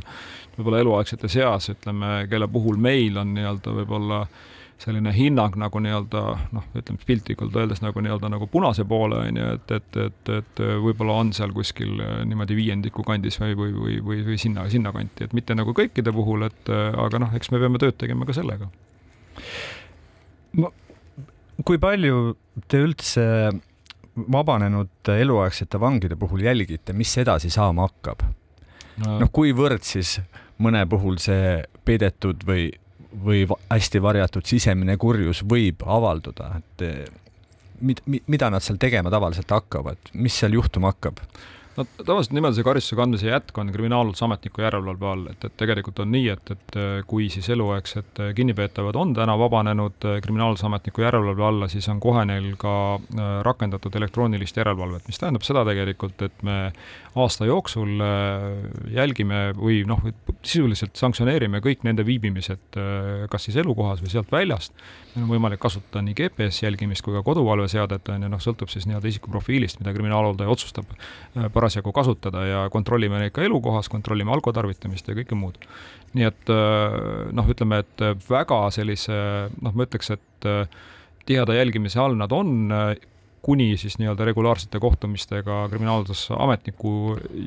võib-olla 0.57 0.85
eluaegsete 0.85 1.31
seas, 1.31 1.71
ütleme, 1.75 2.23
kelle 2.31 2.47
puhul 2.47 2.79
meil 2.79 3.19
on 3.19 3.35
nii-öelda 3.35 3.75
võib-olla 3.81 4.23
äh, 4.23 4.47
selline 4.79 5.11
hinnang 5.11 5.57
nagu 5.59 5.81
nii-öelda 5.83 6.21
noh, 6.55 6.67
ütleme 6.79 7.03
piltlikult 7.05 7.55
öeldes 7.59 7.81
nagu 7.83 7.99
nii-öelda 8.03 8.29
nagu 8.31 8.47
punase 8.51 8.85
poole 8.87 9.19
on 9.25 9.39
ju, 9.41 9.47
et, 9.57 9.73
et, 9.75 9.97
et, 10.05 10.31
et 10.37 10.61
võib-olla 10.85 11.17
on 11.23 11.33
seal 11.35 11.51
kuskil 11.55 11.99
äh, 12.03 12.19
niimoodi 12.29 12.55
viiendiku 12.57 13.03
kandis 13.07 13.39
või, 13.41 13.57
või, 13.59 13.73
või, 13.75 13.97
või, 14.05 14.21
või 14.29 14.39
sinna, 14.39 14.67
sinnakanti, 14.71 15.27
et 15.27 15.35
mitte 15.35 15.57
nagu 15.57 15.75
kõikide 15.75 16.13
puhul, 16.15 16.47
et 16.47 16.71
äh, 16.71 16.93
aga 17.05 17.23
noh, 17.25 17.35
eks 17.35 17.51
me 17.51 17.61
peame 17.61 17.81
tööd 17.81 17.99
tegema 17.99 18.27
ka 18.29 18.37
sellega. 18.39 18.69
no 20.59 20.71
kui 21.65 21.79
palju 21.81 22.37
te 22.71 22.79
üldse 22.83 23.25
vabanenud 24.15 25.11
eluaegsete 25.13 25.79
vangide 25.79 26.15
puhul 26.19 26.43
jälgite, 26.43 26.95
mis 26.95 27.11
edasi 27.19 27.51
saama 27.53 27.87
hakkab 27.87 28.23
no.? 29.03 29.17
noh, 29.19 29.31
kuivõrd 29.31 29.83
siis 29.87 30.17
mõne 30.63 30.85
puhul 30.91 31.19
see 31.23 31.59
peidetud 31.87 32.43
või 32.47 32.69
või 33.25 33.45
hästi 33.69 34.01
varjatud 34.01 34.45
sisemine 34.45 34.97
kurjus 34.97 35.43
võib 35.49 35.83
avalduda, 35.85 36.51
et 36.59 36.83
mid-, 37.81 38.03
mida 38.27 38.49
nad 38.53 38.65
seal 38.65 38.79
tegema 38.81 39.11
tavaliselt 39.13 39.49
hakkavad, 39.51 40.11
mis 40.13 40.37
seal 40.39 40.57
juhtuma 40.57 40.93
hakkab? 40.93 41.23
no 41.79 41.85
tavaliselt 42.05 42.33
niimoodi 42.35 42.57
see 42.57 42.65
karistuse 42.67 42.97
kandmise 42.99 43.27
jätk 43.29 43.57
on 43.61 43.69
kriminaalhooldus 43.71 44.23
järelevalve 44.59 45.07
all, 45.07 45.27
et, 45.31 45.45
et 45.47 45.53
tegelikult 45.61 46.01
on 46.03 46.11
nii, 46.11 46.25
et, 46.33 46.51
et 46.55 46.77
kui 47.07 47.29
siis 47.31 47.47
eluaegsed 47.55 48.19
kinnipeetavad 48.35 48.97
on 48.99 49.13
täna 49.15 49.37
vabanenud 49.39 50.07
kriminaalhooldus 50.25 50.65
järelevalve 51.05 51.45
alla, 51.45 51.69
siis 51.71 51.87
on 51.93 52.01
kohe 52.03 52.25
neil 52.27 52.51
ka 52.59 52.73
rakendatud 53.47 53.95
elektroonilist 53.95 54.59
järelevalvet, 54.59 55.07
mis 55.07 55.21
tähendab 55.21 55.45
seda 55.47 55.63
tegelikult, 55.69 56.25
et 56.27 56.43
me 56.43 56.57
aasta 57.17 57.47
jooksul 57.47 58.01
äh, 58.03 58.59
jälgime 58.93 59.39
või 59.57 59.81
noh, 59.87 60.01
sisuliselt 60.45 60.99
sanktsioneerime 60.99 61.61
kõik 61.63 61.81
nende 61.87 62.05
viibimised 62.05 62.77
äh, 62.77 63.23
kas 63.31 63.47
siis 63.47 63.57
elukohas 63.61 64.03
või 64.03 64.11
sealt 64.13 64.31
väljast. 64.31 64.73
meil 65.15 65.25
on 65.25 65.31
võimalik 65.31 65.61
kasutada 65.61 66.03
nii 66.05 66.17
GPS 66.17 66.61
jälgimist 66.63 67.05
kui 67.05 67.15
ka 67.15 67.23
koduvalveseadet, 67.25 68.11
on 68.13 68.27
ju, 68.27 68.31
noh, 68.35 68.43
sõltub 68.43 68.69
siis 68.69 68.85
nii-öelda 68.89 69.09
isiku 69.09 69.33
profiilist, 69.33 69.79
mida 69.81 69.93
kriminaalhooldaja 69.95 70.53
otsustab 70.53 70.93
parasjagu 71.53 71.93
kasutada 71.95 72.45
ja 72.45 72.61
kontrollime 72.73 73.23
neid 73.23 73.33
ka 73.33 73.43
elukohas, 73.45 73.89
kontrollime 73.89 74.33
alkotarvitamist 74.37 75.09
ja 75.09 75.17
kõike 75.17 75.37
muud. 75.39 75.57
nii 76.13 76.25
et 76.25 76.53
äh, 76.53 77.01
noh, 77.33 77.49
ütleme, 77.49 77.83
et 77.83 78.05
väga 78.29 78.63
sellise 78.73 79.17
noh, 79.61 79.73
ma 79.73 79.85
ütleks, 79.85 80.13
et 80.13 80.49
äh, 80.49 80.65
tiheda 81.29 81.53
jälgimise 81.57 82.01
all 82.01 82.17
nad 82.17 82.33
on, 82.33 82.71
äh, 82.73 82.95
kuni 83.45 83.73
siis 83.79 83.97
nii-öelda 84.01 84.27
regulaarsete 84.27 84.79
kohtumistega 84.83 85.65
kriminaalhaldusametniku 85.71 86.93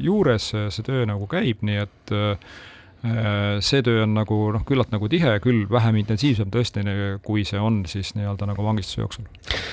juures 0.05 0.53
see 0.53 0.87
töö 0.87 1.07
nagu 1.09 1.29
käib, 1.31 1.65
nii 1.67 1.81
et 1.83 2.15
see 3.03 3.83
töö 3.83 4.05
on 4.05 4.15
nagu 4.15 4.37
noh, 4.55 4.63
küllalt 4.67 4.93
nagu 4.95 5.09
tihe, 5.11 5.35
küll 5.43 5.65
vähem 5.71 5.99
intensiivsem 5.99 6.53
tõesti, 6.55 6.85
kui 7.27 7.43
see 7.49 7.59
on 7.59 7.83
siis 7.91 8.13
nii-öelda 8.15 8.47
nagu 8.53 8.63
vangistuse 8.63 9.03
jooksul. 9.03 9.27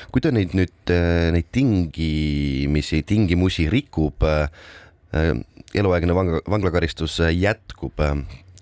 Kui 0.09 0.23
ta 0.23 0.31
neid 0.33 0.55
nüüd, 0.57 0.73
äh, 0.93 1.29
neid 1.35 1.51
tingimisi, 1.53 3.03
tingimusi 3.05 3.67
rikub, 3.69 4.25
äh, 4.25 4.49
äh, 5.13 5.31
eluaegne 5.77 6.15
vangla, 6.17 6.41
vanglakaristus 6.49 7.19
jätkub, 7.29 8.01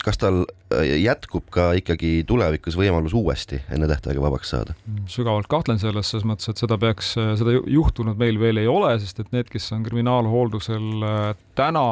kas 0.07 0.19
tal 0.21 0.45
jätkub 0.71 1.49
ka 1.51 1.71
ikkagi 1.79 2.21
tulevikus 2.27 2.77
võimalus 2.79 3.15
uuesti 3.17 3.59
enne 3.73 3.89
tähtaega 3.89 4.23
vabaks 4.23 4.53
saada? 4.53 4.75
sügavalt 5.11 5.49
kahtlen 5.51 5.79
selles, 5.81 6.11
selles 6.11 6.27
mõttes, 6.27 6.51
et 6.51 6.63
seda 6.63 6.77
peaks, 6.79 7.13
seda 7.39 7.57
juhtunud 7.59 8.19
meil 8.19 8.39
veel 8.39 8.61
ei 8.63 8.71
ole, 8.71 8.93
sest 9.03 9.19
et 9.23 9.31
need, 9.35 9.51
kes 9.51 9.67
on 9.75 9.83
kriminaalhooldusel 9.87 11.05
täna, 11.57 11.85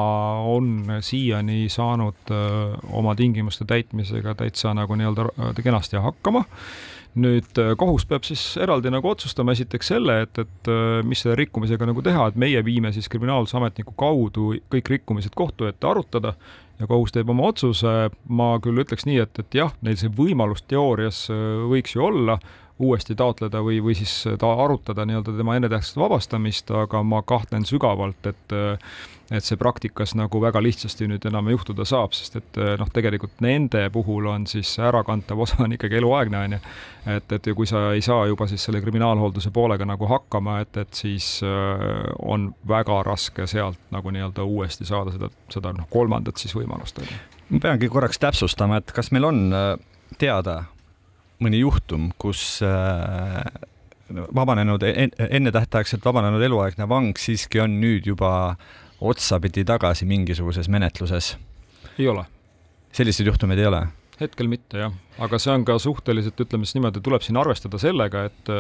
on 0.56 1.00
siiani 1.04 1.66
saanud 1.72 2.34
oma 2.96 3.16
tingimuste 3.20 3.68
täitmisega 3.68 4.36
täitsa 4.40 4.74
nagu 4.78 4.96
nii-öelda 5.00 5.64
kenasti 5.64 6.00
hakkama 6.00 6.46
nüüd 7.16 7.60
äh, 7.62 7.72
kohus 7.80 8.06
peab 8.10 8.26
siis 8.28 8.42
eraldi 8.62 8.92
nagu 8.92 9.10
otsustama 9.10 9.56
esiteks 9.56 9.94
selle, 9.94 10.20
et, 10.26 10.42
et 10.42 10.70
äh, 10.72 11.00
mis 11.08 11.24
selle 11.24 11.38
rikkumisega 11.40 11.88
nagu 11.88 12.04
teha, 12.06 12.30
et 12.30 12.40
meie 12.40 12.62
viime 12.66 12.92
siis 12.96 13.08
kriminaalsusametniku 13.12 13.96
kaudu 14.00 14.52
kõik 14.74 14.92
rikkumised 14.98 15.36
kohtu 15.38 15.70
ette 15.70 15.88
arutada 15.88 16.36
ja 16.80 16.90
kohus 16.90 17.16
teeb 17.16 17.30
oma 17.32 17.48
otsuse. 17.52 17.96
ma 18.28 18.50
küll 18.64 18.84
ütleks 18.84 19.08
nii, 19.08 19.22
et, 19.24 19.40
et 19.40 19.60
jah, 19.62 19.72
neil 19.86 19.98
see 20.00 20.12
võimalus 20.12 20.66
teoorias 20.68 21.26
äh, 21.32 21.66
võiks 21.72 21.96
ju 21.96 22.04
olla 22.10 22.40
uuesti 22.80 23.16
taotleda 23.16 23.62
või, 23.64 23.80
või 23.84 23.96
siis 23.96 24.14
ta 24.40 24.52
arutada 24.64 25.06
nii-öelda 25.08 25.36
tema 25.38 25.56
ennetähtsast 25.56 26.00
vabastamist, 26.00 26.72
aga 26.76 27.04
ma 27.04 27.22
kahtlen 27.24 27.66
sügavalt, 27.68 28.32
et 28.32 28.58
et 29.32 29.46
see 29.46 29.58
praktikas 29.58 30.14
nagu 30.18 30.40
väga 30.42 30.62
lihtsasti 30.62 31.08
nüüd 31.10 31.24
enam 31.26 31.48
juhtuda 31.50 31.86
saab, 31.88 32.14
sest 32.14 32.38
et 32.38 32.60
eh, 32.62 32.76
noh, 32.78 32.90
tegelikult 32.94 33.40
nende 33.42 33.88
puhul 33.94 34.28
on 34.30 34.46
siis 34.50 34.76
ärakantav 34.78 35.40
osa 35.48 35.64
on 35.66 35.74
ikkagi 35.74 35.98
eluaegne, 35.98 36.42
on 36.46 36.56
ju. 36.58 36.60
et, 37.16 37.36
et 37.38 37.50
kui 37.58 37.66
sa 37.70 37.88
ei 37.96 38.04
saa 38.06 38.28
juba 38.30 38.48
siis 38.52 38.68
selle 38.68 38.82
kriminaalhoolduse 38.86 39.50
poolega 39.56 39.88
nagu 39.90 40.10
hakkama, 40.10 40.60
et, 40.66 40.78
et 40.78 40.94
siis 40.94 41.40
äh, 41.46 41.88
on 42.22 42.52
väga 42.68 43.02
raske 43.08 43.48
sealt 43.50 43.82
nagu 43.96 44.14
nii-öelda 44.14 44.46
uuesti 44.46 44.86
saada 44.86 45.16
seda, 45.16 45.32
seda 45.54 45.74
noh, 45.74 45.90
kolmandat 45.90 46.42
siis 46.42 46.54
võimalust, 46.58 47.02
on 47.02 47.10
ju. 47.10 47.20
ma 47.56 47.66
peangi 47.66 47.90
korraks 47.90 48.22
täpsustama, 48.22 48.84
et 48.84 48.94
kas 48.94 49.10
meil 49.16 49.32
on 49.32 49.46
äh, 49.50 49.74
teada 50.22 50.62
mõni 51.44 51.60
juhtum, 51.62 52.10
kus 52.22 52.60
äh, 52.64 53.42
vabanenud, 54.36 54.84
ennetähtaegselt 55.30 56.06
vabanenud 56.06 56.44
eluaegne 56.46 56.88
vang 56.90 57.18
siiski 57.18 57.60
on 57.64 57.80
nüüd 57.82 58.08
juba 58.08 58.56
otsapidi 59.02 59.66
tagasi 59.66 60.06
mingisuguses 60.06 60.70
menetluses? 60.70 61.36
ei 62.00 62.08
ole. 62.08 62.26
selliseid 62.92 63.28
juhtumeid 63.28 63.60
ei 63.60 63.70
ole? 63.72 63.86
hetkel 64.20 64.48
mitte 64.52 64.86
jah, 64.86 64.94
aga 65.24 65.40
see 65.40 65.54
on 65.54 65.66
ka 65.68 65.78
suhteliselt, 65.80 66.40
ütleme 66.46 66.68
siis 66.68 66.80
niimoodi, 66.80 67.04
tuleb 67.04 67.24
siin 67.26 67.40
arvestada 67.40 67.82
sellega, 67.82 68.26
et 68.30 68.56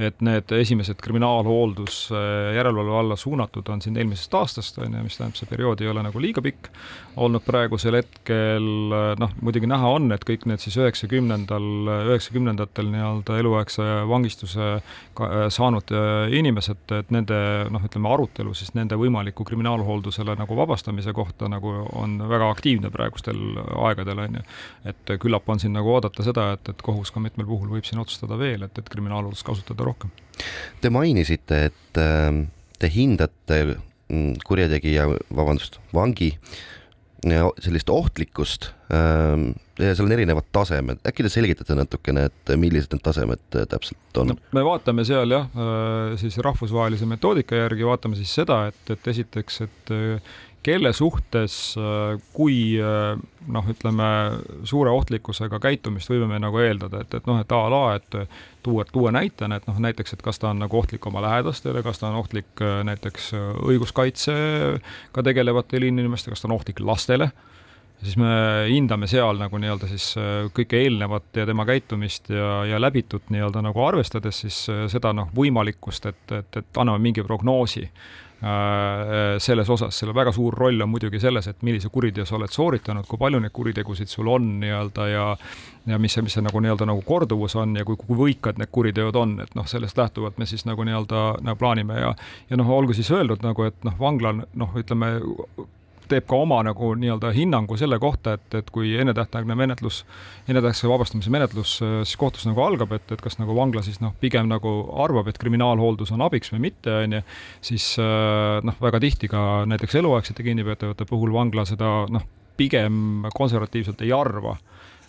et 0.00 0.22
need 0.24 0.48
esimesed 0.56 0.96
kriminaalhooldus 1.04 1.96
järelevalve 2.56 2.94
alla 2.96 3.16
suunatud 3.16 3.66
on 3.68 3.82
siin 3.84 3.98
eelmisest 4.00 4.34
aastast, 4.34 4.78
on 4.80 4.94
ju, 4.96 5.02
mis 5.04 5.18
tähendab, 5.18 5.36
see 5.36 5.50
periood 5.50 5.82
ei 5.84 5.90
ole 5.92 6.04
nagu 6.06 6.22
liiga 6.22 6.40
pikk 6.44 6.70
olnud 7.20 7.44
praegusel 7.44 7.98
hetkel, 7.98 8.68
noh, 9.20 9.34
muidugi 9.44 9.68
näha 9.68 9.90
on, 9.98 10.08
et 10.16 10.24
kõik 10.24 10.46
need 10.48 10.62
siis 10.64 10.78
üheksakümnendal, 10.80 11.66
üheksakümnendatel 12.08 12.88
nii-öelda 12.88 13.36
eluaegse 13.42 13.88
vangistuse 14.08 14.70
saanud 15.52 15.92
äh, 15.92 16.32
inimesed, 16.40 16.86
et 16.96 17.12
nende 17.12 17.42
noh, 17.72 17.84
ütleme 17.84 18.08
arutelu 18.14 18.56
siis 18.56 18.72
nende 18.78 18.96
võimaliku 18.96 19.44
kriminaalhooldusele 19.48 20.38
nagu 20.40 20.56
vabastamise 20.56 21.12
kohta 21.16 21.52
nagu 21.52 21.74
on 22.00 22.16
väga 22.32 22.48
aktiivne 22.54 22.88
praegustel 22.94 23.60
aegadel, 23.90 24.24
on 24.24 24.40
ju. 24.40 24.46
et 24.88 25.14
küllap 25.20 25.52
on 25.52 25.60
siin 25.60 25.71
nagu 25.74 25.96
oodata 25.96 26.24
seda, 26.26 26.52
et, 26.56 26.68
et 26.68 26.84
kohus 26.84 27.10
ka 27.14 27.22
mitmel 27.22 27.48
puhul 27.48 27.72
võib 27.72 27.88
siin 27.88 28.02
otsustada 28.02 28.38
veel, 28.40 28.66
et, 28.66 28.78
et 28.78 28.92
kriminaalhooldust 28.92 29.46
kasutada 29.46 29.62
kasutada 29.62 29.86
rohkem. 29.86 30.12
Te 30.80 30.90
mainisite, 30.90 31.64
et 31.70 32.02
ähm, 32.02 32.46
te 32.80 32.90
hindate 32.90 33.62
mm, 34.08 34.42
kurjategija, 34.46 35.08
vabandust, 35.30 35.80
vangi 35.94 36.34
sellist 37.62 37.86
ohtlikkust 37.86 38.72
ähm, 38.90 39.52
ja 39.78 39.92
seal 39.94 40.08
on 40.08 40.14
erinevad 40.16 40.48
tasemed, 40.50 40.98
äkki 41.06 41.22
te 41.22 41.30
selgitate 41.30 41.76
natukene, 41.78 42.24
et 42.26 42.50
millised 42.58 42.90
need 42.90 43.04
tasemed 43.04 43.58
äh, 43.60 43.66
täpselt 43.70 44.18
on 44.18 44.32
no,? 44.32 44.36
me 44.50 44.64
vaatame 44.66 45.04
seal 45.06 45.30
jah, 45.30 45.46
äh, 45.54 46.16
siis 46.18 46.40
rahvusvahelise 46.42 47.06
metoodika 47.06 47.60
järgi 47.60 47.86
vaatame 47.86 48.18
siis 48.18 48.32
seda, 48.40 48.64
et, 48.72 48.82
et 48.90 49.06
esiteks, 49.14 49.60
et 49.68 49.94
äh, 49.94 50.34
kelle 50.62 50.92
suhtes, 50.94 51.54
kui 52.32 52.56
noh, 52.78 53.68
ütleme 53.70 54.08
suure 54.68 54.92
ohtlikkusega 54.94 55.58
käitumist 55.62 56.10
võime 56.10 56.28
me 56.30 56.40
nagu 56.42 56.60
eeldada, 56.62 57.02
et, 57.02 57.14
et 57.18 57.28
noh, 57.28 57.40
et 57.42 57.54
a 57.54 57.62
la, 57.72 57.82
et 57.98 58.18
tuua, 58.62 58.86
tuua 58.88 59.12
näitena, 59.14 59.58
et 59.58 59.66
noh, 59.70 59.78
näiteks, 59.82 60.14
et 60.16 60.22
kas 60.24 60.38
ta 60.42 60.52
on 60.52 60.62
nagu 60.62 60.78
ohtlik 60.78 61.06
oma 61.10 61.22
lähedastele, 61.24 61.82
kas 61.82 62.02
ta 62.02 62.10
on 62.10 62.20
ohtlik 62.22 62.62
näiteks 62.88 63.32
õiguskaitsega 63.66 65.26
tegelevatele 65.30 65.90
inimestele, 65.90 66.36
kas 66.36 66.44
ta 66.44 66.50
on 66.50 66.58
ohtlik 66.60 66.84
lastele 66.84 67.32
siis 68.02 68.16
me 68.18 68.32
hindame 68.66 69.06
seal 69.06 69.38
nagu 69.38 69.58
nii-öelda 69.62 69.86
siis 69.86 70.08
kõike 70.56 70.80
eelnevat 70.82 71.38
ja 71.38 71.46
tema 71.46 71.62
käitumist 71.68 72.32
ja, 72.34 72.64
ja 72.66 72.80
läbitut 72.82 73.30
nii-öelda 73.30 73.62
nagu 73.62 73.84
arvestades 73.86 74.42
siis 74.42 74.58
seda 74.90 75.12
noh, 75.14 75.30
võimalikkust, 75.36 76.10
et, 76.10 76.24
et, 76.40 76.58
et 76.62 76.82
anname 76.82 76.98
mingi 77.04 77.22
prognoosi. 77.26 77.84
Äh, 77.86 78.31
selles 79.38 79.68
osas, 79.70 79.94
selle 79.94 80.14
väga 80.14 80.32
suur 80.34 80.54
roll 80.58 80.82
on 80.82 80.90
muidugi 80.90 81.20
selles, 81.22 81.46
et 81.46 81.60
millise 81.62 81.88
kuriteo 81.94 82.24
sa 82.26 82.34
oled 82.34 82.50
sooritanud, 82.50 83.06
kui 83.06 83.20
palju 83.20 83.38
neid 83.38 83.54
kuritegusid 83.54 84.10
sul 84.10 84.30
on 84.32 84.48
nii-öelda 84.62 85.06
ja 85.12 85.26
ja 85.86 85.98
mis 85.98 86.14
see, 86.14 86.22
mis 86.26 86.34
see 86.34 86.42
nagu 86.42 86.60
nii-öelda 86.62 86.86
nagu 86.86 87.02
korduvus 87.06 87.54
on 87.58 87.76
ja 87.78 87.84
kui, 87.86 87.98
kui 87.98 88.18
võikad 88.18 88.58
need 88.58 88.70
kuriteod 88.74 89.16
on, 89.18 89.36
et 89.42 89.54
noh, 89.58 89.66
sellest 89.66 89.98
lähtuvalt 89.98 90.38
me 90.38 90.46
siis 90.46 90.66
nagu 90.66 90.84
nii-öelda 90.86 91.22
nagu 91.42 91.58
plaanime 91.58 92.00
ja 92.00 92.14
ja 92.50 92.58
noh, 92.58 92.70
olgu 92.70 92.94
siis 92.98 93.10
öeldud 93.14 93.46
nagu, 93.46 93.66
et 93.70 93.78
noh, 93.86 93.94
vangla 93.98 94.34
noh, 94.38 94.74
ütleme 94.78 95.14
teeb 96.12 96.26
ka 96.28 96.38
oma 96.44 96.60
nagu 96.66 96.92
nii-öelda 96.98 97.32
hinnangu 97.36 97.76
selle 97.80 97.98
kohta, 98.02 98.36
et, 98.38 98.56
et 98.60 98.70
kui 98.74 98.92
ennetähtaegne 99.00 99.56
menetlus, 99.58 100.02
ennetähtaegse 100.46 100.90
vabastamise 100.90 101.32
menetlus 101.32 101.76
äh, 101.84 101.98
siis 102.06 102.18
kohtus 102.20 102.46
nagu 102.48 102.62
algab, 102.64 102.94
et, 102.96 103.06
et 103.14 103.22
kas 103.24 103.38
nagu 103.40 103.56
vangla 103.56 103.84
siis 103.86 104.00
noh, 104.04 104.14
pigem 104.20 104.50
nagu 104.50 104.74
arvab, 105.04 105.30
et 105.32 105.40
kriminaalhooldus 105.42 106.14
on 106.16 106.24
abiks 106.28 106.52
või 106.54 106.66
mitte, 106.68 106.94
on 107.04 107.18
ju, 107.18 107.22
siis 107.72 107.92
äh, 108.02 108.60
noh, 108.66 108.78
väga 108.82 109.02
tihti 109.02 109.30
ka 109.32 109.64
näiteks 109.70 110.00
eluaegsete 110.02 110.46
kinnipeetavate 110.46 111.08
puhul 111.08 111.34
vangla 111.34 111.66
seda 111.68 112.02
noh, 112.12 112.28
pigem 112.56 113.28
konservatiivselt 113.34 114.04
ei 114.04 114.12
arva. 114.14 114.58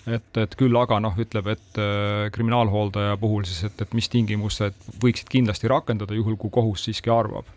Et, 0.03 0.35
et 0.35 0.55
küll 0.59 0.75
aga 0.75 0.97
noh, 0.99 1.13
ütleb, 1.19 1.47
et 1.53 1.79
äh, 1.79 2.29
kriminaalhooldaja 2.35 3.15
puhul 3.21 3.45
siis, 3.47 3.63
et, 3.69 3.83
et 3.85 3.93
mis 3.95 4.09
tingimused 4.11 4.87
võiksid 4.99 5.31
kindlasti 5.31 5.71
rakenduda, 5.71 6.15
juhul 6.17 6.35
kui 6.39 6.51
kohus 6.51 6.83
siiski 6.89 7.11
arvab 7.13 7.47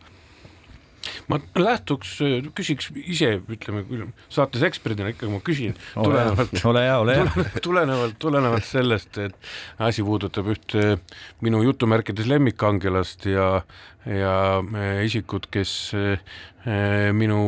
ma 1.30 1.38
lähtuks, 1.60 2.16
küsiks 2.56 2.90
ise, 3.02 3.36
ütleme 3.52 3.84
saates 4.32 4.64
eksperdina 4.66 5.12
ikkagi 5.12 5.32
ma 5.32 5.40
küsin 5.44 5.76
tulenevalt, 5.94 6.56
ole 6.70 6.84
hea, 6.86 6.96
ole 7.02 7.18
hea. 7.20 7.46
tulenevalt, 7.66 8.18
tulenevalt 8.22 8.68
sellest, 8.68 9.18
et 9.22 9.52
asi 9.82 10.04
puudutab 10.06 10.50
ühte 10.54 10.96
minu 11.44 11.62
jutumärkides 11.66 12.28
lemmikkangelast 12.30 13.28
ja, 13.30 13.50
ja 14.06 14.36
isikut, 15.04 15.50
kes 15.52 15.76
eh, 15.96 16.18
minu 17.14 17.40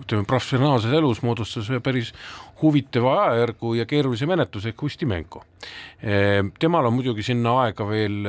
ütleme 0.00 0.24
professionaalses 0.28 0.94
elus 0.96 1.20
moodustas 1.24 1.68
ühe 1.72 1.82
päris 1.84 2.14
huvitava 2.62 3.16
ajajärgu 3.26 3.74
ja 3.74 3.86
keerulise 3.86 4.26
menetluse 4.26 4.72
ehk 4.72 4.82
Ustimenko. 4.82 5.44
temal 6.58 6.86
on 6.86 6.94
muidugi 6.96 7.22
sinna 7.22 7.52
aega 7.62 7.84
veel 7.86 8.26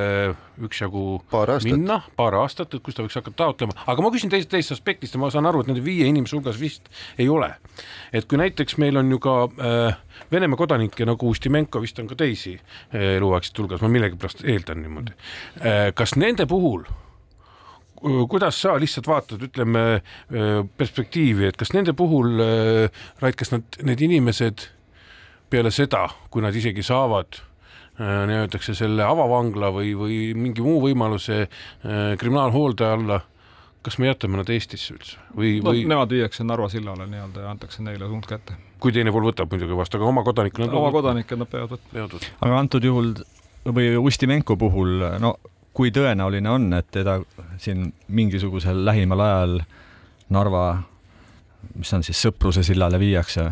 üksjagu 0.62 1.22
minna, 1.66 2.02
paar 2.16 2.36
aastat, 2.38 2.74
et 2.74 2.84
kus 2.86 2.96
ta 2.96 3.06
võiks 3.06 3.18
hakata 3.18 3.40
taotlema, 3.44 3.74
aga 3.88 4.06
ma 4.06 4.12
küsin 4.14 4.30
teisest, 4.30 4.52
teisest 4.52 4.76
aspektist 4.78 5.16
ja 5.16 5.22
ma 5.22 5.32
saan 5.34 5.48
aru, 5.50 5.64
et 5.64 5.72
nende 5.72 5.84
viie 5.86 6.06
inimese 6.10 6.38
hulgas 6.38 6.60
vist 6.62 6.90
ei 7.18 7.30
ole. 7.30 7.50
et 8.14 8.28
kui 8.30 8.38
näiteks 8.38 8.78
meil 8.78 8.98
on 8.98 9.12
ju 9.12 9.20
ka 9.20 9.38
äh, 9.48 10.02
Venemaa 10.32 10.58
kodanikke 10.58 11.06
nagu 11.06 11.30
Ustimenko, 11.30 11.82
vist 11.82 12.00
on 12.00 12.08
ka 12.08 12.16
teisi 12.16 12.54
äh, 12.56 13.16
eluaegseid 13.18 13.64
hulgas, 13.64 13.82
ma 13.82 13.90
millegipärast 13.90 14.46
eeldan 14.46 14.84
niimoodi 14.84 15.16
äh,. 15.62 15.90
kas 15.96 16.16
nende 16.16 16.46
puhul 16.50 16.86
kuidas 18.04 18.60
sa 18.62 18.76
lihtsalt 18.82 19.08
vaatad, 19.08 19.44
ütleme 19.48 20.02
perspektiivi, 20.78 21.48
et 21.50 21.60
kas 21.60 21.74
nende 21.76 21.96
puhul, 21.98 22.38
Rait, 23.24 23.38
kas 23.40 23.54
nad, 23.54 23.80
need 23.86 24.04
inimesed 24.04 24.68
peale 25.54 25.72
seda, 25.74 26.08
kui 26.34 26.44
nad 26.44 26.56
isegi 26.56 26.84
saavad 26.86 27.40
nii-öeldakse 28.02 28.74
selle 28.74 29.06
avavangla 29.06 29.70
või, 29.74 29.92
või 29.98 30.18
mingi 30.34 30.64
muu 30.66 30.80
võimaluse 30.82 31.44
kriminaalhoolde 31.84 32.88
alla, 32.90 33.20
kas 33.86 34.00
me 34.00 34.08
jätame 34.08 34.40
nad 34.40 34.50
Eestisse 34.50 34.96
üldse 34.96 35.20
või 35.38 35.58
no,, 35.60 35.70
või? 35.70 35.84
Nemad 35.90 36.14
viiakse 36.16 36.46
Narva 36.48 36.70
sillale 36.72 37.06
nii-öelda 37.12 37.46
ja 37.46 37.52
antakse 37.54 37.84
neile 37.86 38.08
suund 38.10 38.28
kätte. 38.30 38.58
kui 38.82 38.96
teine 38.96 39.14
pool 39.14 39.28
võtab 39.30 39.52
muidugi 39.54 39.78
vastu, 39.78 40.00
aga 40.00 40.10
oma 40.10 40.24
kodanikke 40.26 40.64
nad 40.64 40.74
oma 40.80 40.92
kodanikke 40.96 41.38
nad 41.38 41.52
peavad 41.52 41.76
võtma. 41.76 42.22
aga 42.48 42.60
antud 42.60 42.88
juhul 42.88 43.14
või 43.64 43.94
Ustimenko 44.00 44.58
puhul, 44.60 45.04
no 45.24 45.36
kui 45.74 45.92
tõenäoline 45.94 46.50
on, 46.50 46.68
et 46.78 46.90
teda 46.94 47.20
siin 47.62 47.88
mingisugusel 48.08 48.84
lähimal 48.86 49.24
ajal 49.26 49.56
Narva, 50.34 50.66
mis 51.76 51.94
on 51.94 52.04
siis 52.06 52.22
Sõpruse 52.28 52.64
sillale 52.66 53.00
viiakse? 53.02 53.50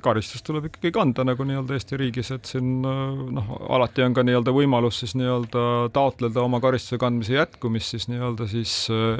karistus 0.00 0.40
tuleb 0.40 0.70
ikkagi 0.70 0.88
kanda 0.94 1.24
nagu 1.26 1.44
nii-öelda 1.44 1.74
Eesti 1.76 1.98
riigis, 2.00 2.30
et 2.32 2.48
siin 2.48 2.80
noh, 2.80 3.50
alati 3.74 4.04
on 4.04 4.14
ka 4.16 4.22
nii-öelda 4.24 4.54
võimalus 4.56 5.02
siis 5.02 5.12
nii-öelda 5.20 5.64
taotleda 5.92 6.40
oma 6.40 6.62
karistuse 6.64 6.96
kandmise 7.00 7.34
jätkumist 7.36 7.92
siis 7.92 8.08
nii-öelda 8.08 8.46
siis 8.48 8.76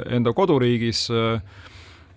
enda 0.09 0.33
koduriigis 0.33 1.05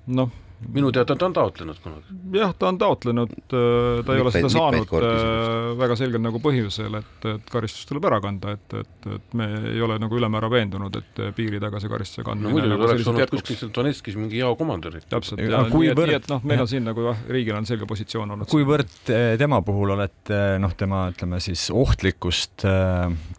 noh 0.07 0.33
minu 0.73 0.91
teada 0.93 1.17
ta 1.17 1.27
on 1.27 1.35
taotlenud 1.37 1.79
kunagi. 1.83 2.17
jah, 2.39 2.53
ta 2.59 2.71
on 2.71 2.79
taotlenud, 2.81 3.33
äh, 3.33 4.05
ta 4.07 4.17
ei 4.17 4.23
ole 4.23 4.33
seda 4.35 4.51
saanud 4.53 4.95
äh, 4.99 5.73
väga 5.79 5.97
selgelt 6.01 6.25
nagu 6.25 6.41
põhjusel, 6.43 6.97
et, 7.01 7.29
et 7.33 7.51
karistus 7.53 7.89
tuleb 7.89 8.09
ära 8.09 8.21
kanda, 8.25 8.57
et, 8.57 8.77
et, 8.81 9.09
et 9.19 9.37
me 9.37 9.49
ei 9.73 9.83
ole 9.85 9.99
nagu 10.03 10.19
ülemäära 10.19 10.51
veendunud, 10.53 10.97
et 11.01 11.23
piiri 11.37 11.61
taga 11.63 11.81
see 11.83 11.93
karistuse 11.93 12.25
kandmine 12.27 12.49
no 12.49 12.57
muidugi 12.57 12.73
nagu 12.73 12.89
oleks 12.89 13.13
olnud 13.13 13.35
kuskil 13.37 13.61
seal 13.61 13.73
Donetskis 13.77 14.19
mingi 14.21 14.41
jaokomandör. 14.41 14.99
täpselt, 15.11 15.45
ja 15.45 15.63
kuivõrd... 15.73 16.13
nii 16.13 16.19
et 16.21 16.31
noh, 16.33 16.45
meil 16.49 16.65
on 16.65 16.73
siin 16.73 16.89
nagu 16.89 17.09
jah, 17.11 17.23
riigil 17.37 17.59
on 17.59 17.69
selge 17.69 17.89
positsioon 17.91 18.37
olnud. 18.37 18.51
kuivõrd 18.51 19.13
tema 19.41 19.61
puhul 19.67 19.97
olete 19.97 20.43
noh, 20.63 20.77
tema 20.79 21.07
ütleme 21.13 21.41
siis 21.45 21.69
ohtlikkust 21.75 22.65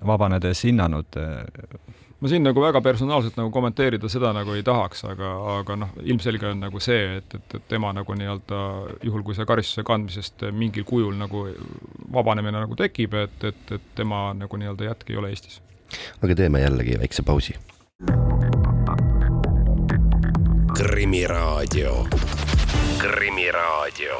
vabanedes 0.05 0.65
hinnanud 0.69 1.17
ma 2.19 2.29
siin 2.31 2.43
nagu 2.45 2.61
väga 2.61 2.81
personaalselt 2.81 3.37
nagu 3.37 3.51
kommenteerida 3.53 4.09
seda 4.09 4.31
nagu 4.33 4.55
ei 4.57 4.63
tahaks, 4.65 5.03
aga, 5.11 5.31
aga 5.59 5.77
noh, 5.83 5.93
ilmselge 6.01 6.49
on 6.49 6.63
nagu 6.65 6.81
see, 6.81 7.19
et, 7.19 7.35
et, 7.37 7.57
et 7.59 7.67
tema 7.69 7.91
nagu 7.93 8.17
nii-öelda 8.17 8.61
juhul, 9.05 9.23
kui 9.25 9.37
see 9.37 9.45
karistuse 9.49 9.85
kandmisest 9.87 10.47
mingil 10.51 10.87
kujul 10.87 11.17
nagu 11.19 11.45
vabanemine 12.13 12.57
nagu 12.57 12.77
tekib, 12.79 13.17
et, 13.21 13.37
et, 13.51 13.75
et 13.77 13.89
tema 13.99 14.31
nagu 14.37 14.61
nii-öelda 14.61 14.91
jätk 14.91 15.13
ei 15.13 15.21
ole 15.21 15.33
Eestis. 15.33 15.61
aga 16.21 16.35
teeme 16.35 16.61
jällegi 16.63 16.97
väikse 16.99 17.25
pausi. 17.27 17.57
krimiraadio, 20.77 21.93
Krimiraadio 22.97 24.19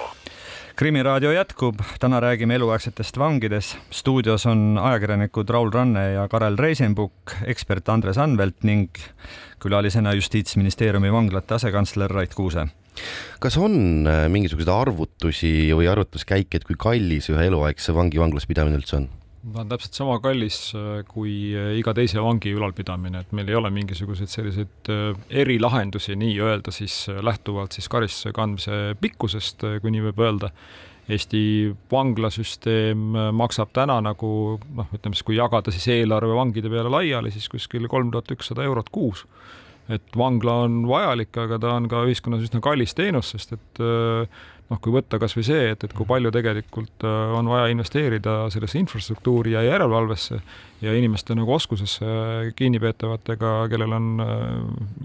krimiraadio 0.78 1.32
jätkub, 1.34 1.80
täna 1.99 2.19
räägime 2.21 2.55
eluaegsetest 2.55 3.17
vangidest. 3.17 3.78
stuudios 3.91 4.45
on 4.45 4.78
ajakirjanikud 4.78 5.49
Raul 5.49 5.71
Ranne 5.73 6.03
ja 6.11 6.28
Karel 6.28 6.57
Reisenbuk, 6.57 7.34
ekspert 7.45 7.89
Andres 7.89 8.17
Anvelt 8.17 8.61
ning 8.63 8.99
külalisena 9.59 10.13
Justiitsministeeriumi 10.13 11.11
vanglate 11.11 11.55
asekantsler 11.55 12.11
Rait 12.11 12.34
Kuuse. 12.34 12.67
kas 13.39 13.57
on 13.57 14.07
äh, 14.07 14.30
mingisuguseid 14.30 14.69
arvutusi 14.69 15.73
või 15.73 15.89
arvutuskäike, 15.89 16.57
et 16.57 16.63
kui 16.63 16.78
kallis 16.78 17.30
ühe 17.34 17.49
eluaegse 17.49 17.93
vangi 17.93 18.21
vanglas 18.21 18.45
pidamine 18.45 18.78
üldse 18.78 19.01
on? 19.01 19.09
Ta 19.53 19.63
on 19.63 19.69
täpselt 19.71 19.97
sama 19.97 20.17
kallis 20.23 20.57
äh, 20.75 21.03
kui 21.07 21.53
äh, 21.55 21.71
iga 21.79 21.93
teise 21.97 22.21
vangi 22.23 22.51
ülalpidamine, 22.55 23.23
et 23.23 23.33
meil 23.35 23.49
ei 23.51 23.57
ole 23.59 23.71
mingisuguseid 23.73 24.31
selliseid 24.31 24.91
äh, 24.93 25.21
erilahendusi 25.43 26.17
nii-öelda 26.19 26.73
siis 26.75 27.05
lähtuvalt 27.23 27.77
siis 27.77 27.89
karistuse 27.91 28.33
kandmise 28.35 28.97
pikkusest, 29.01 29.65
kui 29.81 29.93
nii 29.93 30.07
võib 30.09 30.23
öelda. 30.27 30.51
Eesti 31.07 31.39
vanglasüsteem 31.87 33.13
maksab 33.39 33.69
täna 33.75 33.95
nagu 34.03 34.29
noh, 34.59 34.89
ütleme 34.91 35.15
siis, 35.15 35.23
kui 35.23 35.37
jagada 35.37 35.71
siis 35.71 35.85
eelarve 35.93 36.35
vangide 36.35 36.67
peale 36.67 36.91
laiali, 36.91 37.31
siis 37.31 37.47
kuskil 37.47 37.87
kolm 37.87 38.11
tuhat 38.11 38.33
ükssada 38.35 38.65
eurot 38.67 38.91
kuus 38.91 39.23
et 39.87 40.17
vangla 40.19 40.65
on 40.65 40.81
vajalik, 40.83 41.31
aga 41.39 41.55
ta 41.63 41.69
on 41.77 41.85
ka 41.87 42.01
ühiskonnas 42.09 42.43
üsna 42.43 42.59
kallis 42.59 42.91
teenus, 42.91 43.29
sest 43.31 43.53
et 43.55 43.79
noh, 44.72 44.80
kui 44.84 44.93
võtta 44.93 45.20
kas 45.22 45.36
või 45.38 45.45
see, 45.47 45.68
et, 45.74 45.84
et 45.86 45.93
kui 45.95 46.07
palju 46.07 46.32
tegelikult 46.36 47.05
äh, 47.07 47.36
on 47.38 47.49
vaja 47.51 47.70
investeerida 47.72 48.38
sellesse 48.53 48.80
infrastruktuuri 48.82 49.55
ja 49.55 49.63
järelevalvesse 49.65 50.39
ja 50.84 50.95
inimeste 50.97 51.36
nagu 51.38 51.53
oskusesse 51.55 52.07
kinnipeetavatega, 52.57 53.53
kellel 53.72 53.95
on 53.97 54.09
äh, 54.24 54.41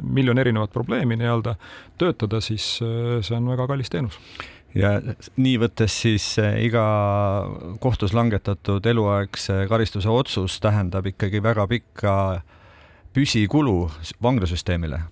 miljon 0.02 0.42
erinevat 0.42 0.74
probleemi 0.74 1.18
nii-öelda, 1.20 1.56
töötada, 2.00 2.42
siis 2.44 2.74
äh, 2.82 3.20
see 3.22 3.38
on 3.38 3.52
väga 3.54 3.68
kallis 3.70 3.92
teenus. 3.92 4.18
Ja 4.72 4.94
nii 5.36 5.58
võttes 5.60 5.94
siis 6.00 6.24
iga 6.40 6.82
kohtus 7.84 8.14
langetatud 8.16 8.86
eluaegse 8.88 9.66
karistuse 9.68 10.08
otsus 10.08 10.56
tähendab 10.64 11.10
ikkagi 11.10 11.42
väga 11.44 11.66
pikka 11.68 12.14
püsikulu 13.12 13.90
vanglasüsteemile 14.24 15.02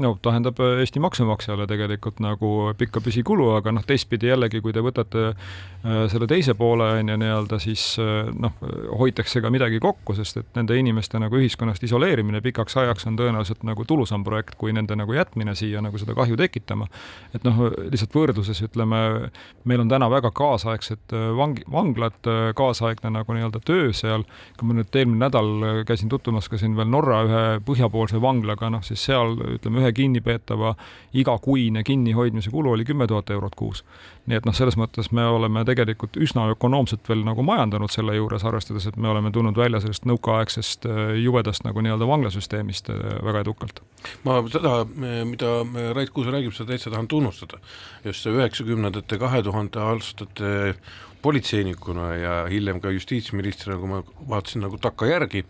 no 0.00 0.14
tähendab 0.22 0.60
äh, 0.60 0.80
Eesti 0.80 1.00
maksumaksjale 1.02 1.66
tegelikult 1.68 2.20
nagu 2.24 2.50
pikka 2.78 3.02
püsikulu, 3.04 3.50
aga 3.56 3.72
noh, 3.74 3.84
teistpidi 3.86 4.30
jällegi, 4.30 4.62
kui 4.64 4.72
te 4.72 4.82
võtate 4.84 5.26
äh, 5.30 6.04
selle 6.12 6.28
teise 6.30 6.54
poole 6.58 6.86
on 7.00 7.12
ju 7.12 7.18
nii-öelda, 7.20 7.60
siis 7.62 7.84
äh, 8.00 8.30
noh, 8.32 8.56
hoitakse 9.00 9.42
ka 9.44 9.52
midagi 9.52 9.80
kokku, 9.82 10.16
sest 10.18 10.40
et 10.40 10.58
nende 10.58 10.76
inimeste 10.80 11.20
nagu 11.20 11.36
ühiskonnast 11.40 11.84
isoleerimine 11.86 12.40
pikaks 12.44 12.78
ajaks 12.80 13.08
on 13.10 13.18
tõenäoliselt 13.20 13.64
nagu 13.68 13.84
tulusam 13.88 14.24
projekt, 14.26 14.56
kui 14.60 14.74
nende 14.76 14.96
nagu 14.98 15.16
jätmine 15.16 15.54
siia 15.58 15.82
nagu 15.84 16.00
seda 16.00 16.16
kahju 16.18 16.38
tekitama. 16.40 16.88
et 17.34 17.44
noh, 17.44 17.66
lihtsalt 17.90 18.16
võrdluses 18.16 18.62
ütleme, 18.64 19.30
meil 19.68 19.84
on 19.84 19.92
täna 19.92 20.10
väga 20.10 20.32
kaasaegsed 20.36 21.14
vangi, 21.36 21.64
vanglad, 21.70 22.18
kaasaegne 22.56 23.12
nagu 23.18 23.36
nii-öelda 23.36 23.60
töö 23.64 23.92
seal, 23.96 24.24
kui 24.58 24.68
ma 24.68 24.78
nüüd 24.78 24.96
eelmine 24.96 25.20
nädal 25.26 25.84
käisin 25.88 26.08
tutvumas 26.08 26.48
ka 26.48 26.58
siin 26.58 26.76
veel 26.78 26.88
Norra 26.90 27.20
ühe 27.26 27.44
põhjapoolse 27.66 28.20
vanglaga, 28.22 28.70
noh 28.72 28.84
siis 28.86 29.02
seal 29.04 29.36
ütleme, 29.56 29.82
ühe 29.82 29.89
ühe 29.90 29.96
kinnipeetava 29.96 30.74
igakuine 31.12 31.82
kinnihoidmise 31.84 32.50
kulu 32.50 32.72
oli 32.76 32.84
kümme 32.84 33.06
tuhat 33.06 33.30
eurot 33.30 33.54
kuus. 33.54 33.84
nii 34.26 34.36
et 34.38 34.46
noh, 34.46 34.54
selles 34.54 34.76
mõttes 34.78 35.10
me 35.16 35.24
oleme 35.26 35.64
tegelikult 35.66 36.16
üsna 36.20 36.46
ökonoomselt 36.52 37.08
veel 37.08 37.24
nagu 37.26 37.42
majandanud 37.42 37.90
selle 37.90 38.14
juures, 38.14 38.44
arvestades, 38.46 38.86
et 38.86 38.96
me 38.96 39.08
oleme 39.10 39.32
tulnud 39.34 39.56
välja 39.56 39.80
sellest 39.80 40.06
nõukaaegsest 40.06 40.86
äh, 40.86 41.00
jubedast 41.18 41.64
nagu 41.66 41.82
nii-öelda 41.82 42.06
vanglasüsteemist 42.06 42.92
äh, 42.94 43.02
väga 43.26 43.42
edukalt. 43.42 43.82
ma 44.24 44.40
seda, 44.52 44.84
mida 45.26 45.60
Rait 45.96 46.10
Kuuse 46.14 46.30
räägib, 46.30 46.54
seda 46.54 46.72
täitsa 46.72 46.90
tahan 46.90 47.08
tunnustada. 47.08 47.58
just 48.04 48.22
see 48.22 48.32
üheksakümnendate, 48.32 49.18
kahe 49.18 49.42
tuhande 49.42 49.80
aastate 49.82 50.84
politseinikuna 51.22 52.14
ja 52.14 52.34
hiljem 52.48 52.80
ka 52.80 52.90
justiitsministrina, 52.94 53.78
kui 53.80 53.88
ma 53.88 54.02
vaatasin 54.28 54.64
nagu 54.64 54.78
takkajärgi 54.80 55.44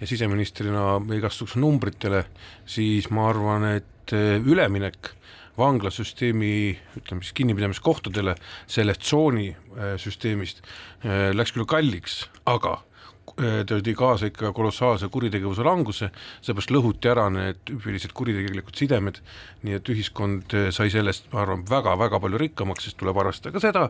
ja 0.00 0.06
siseministrina 0.08 0.96
igasuguse 1.16 1.60
numbritele, 1.60 2.24
siis 2.68 3.10
ma 3.10 3.28
arvan, 3.30 3.68
et 3.78 4.14
eh, 4.16 4.36
üleminek 4.40 5.12
vanglasüsteemi 5.56 6.50
ütleme 7.00 7.24
siis 7.24 7.36
kinnipidamiskohtadele 7.38 8.36
sellest 8.68 9.06
tsooni 9.06 9.48
eh, 9.52 9.94
süsteemist 10.00 10.60
eh, 11.04 11.32
läks 11.32 11.56
küll 11.56 11.68
kalliks, 11.68 12.24
aga 12.44 12.78
Äh, 12.78 12.95
tõi 13.34 13.94
kaasa 13.96 14.30
ikka 14.30 14.52
kolossaalse 14.56 15.08
kuritegevuse 15.12 15.64
languse, 15.66 16.08
seepärast 16.44 16.72
lõhuti 16.72 17.10
ära 17.10 17.26
need 17.32 17.58
tüüpilised 17.68 18.14
kuritegelikud 18.16 18.76
sidemed, 18.78 19.20
nii 19.66 19.76
et 19.78 19.90
ühiskond 19.92 20.54
äh, 20.56 20.68
sai 20.74 20.88
sellest, 20.92 21.28
ma 21.32 21.42
arvan, 21.42 21.64
väga-väga 21.68 22.20
palju 22.22 22.40
rikkamaks, 22.40 22.86
sest 22.86 22.98
tuleb 23.00 23.18
arvestada 23.20 23.54
ka 23.54 23.62
seda, 23.62 23.86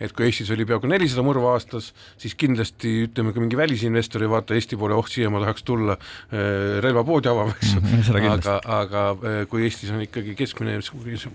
et 0.00 0.14
kui 0.16 0.28
Eestis 0.28 0.52
oli 0.54 0.66
peaaegu 0.68 0.90
nelisada 0.90 1.24
mõrva 1.26 1.54
aastas, 1.56 1.92
siis 2.20 2.36
kindlasti 2.38 3.08
ütleme, 3.08 3.34
ka 3.34 3.42
mingi 3.42 3.58
välisinvestor 3.58 4.24
ei 4.24 4.32
vaata 4.32 4.56
Eesti 4.56 4.78
poole, 4.80 4.96
oh 4.96 5.08
siia 5.10 5.32
ma 5.32 5.42
tahaks 5.44 5.66
tulla 5.66 5.98
äh, 5.98 6.78
relvapoodi 6.84 7.32
avama, 7.32 7.56
eks 7.58 7.74
ju. 7.74 7.82
mm,, 7.82 8.30
aga, 8.38 8.60
aga 8.80 9.06
kui 9.50 9.66
Eestis 9.66 9.92
on 9.94 10.04
ikkagi 10.06 10.36
keskmine 10.38 10.78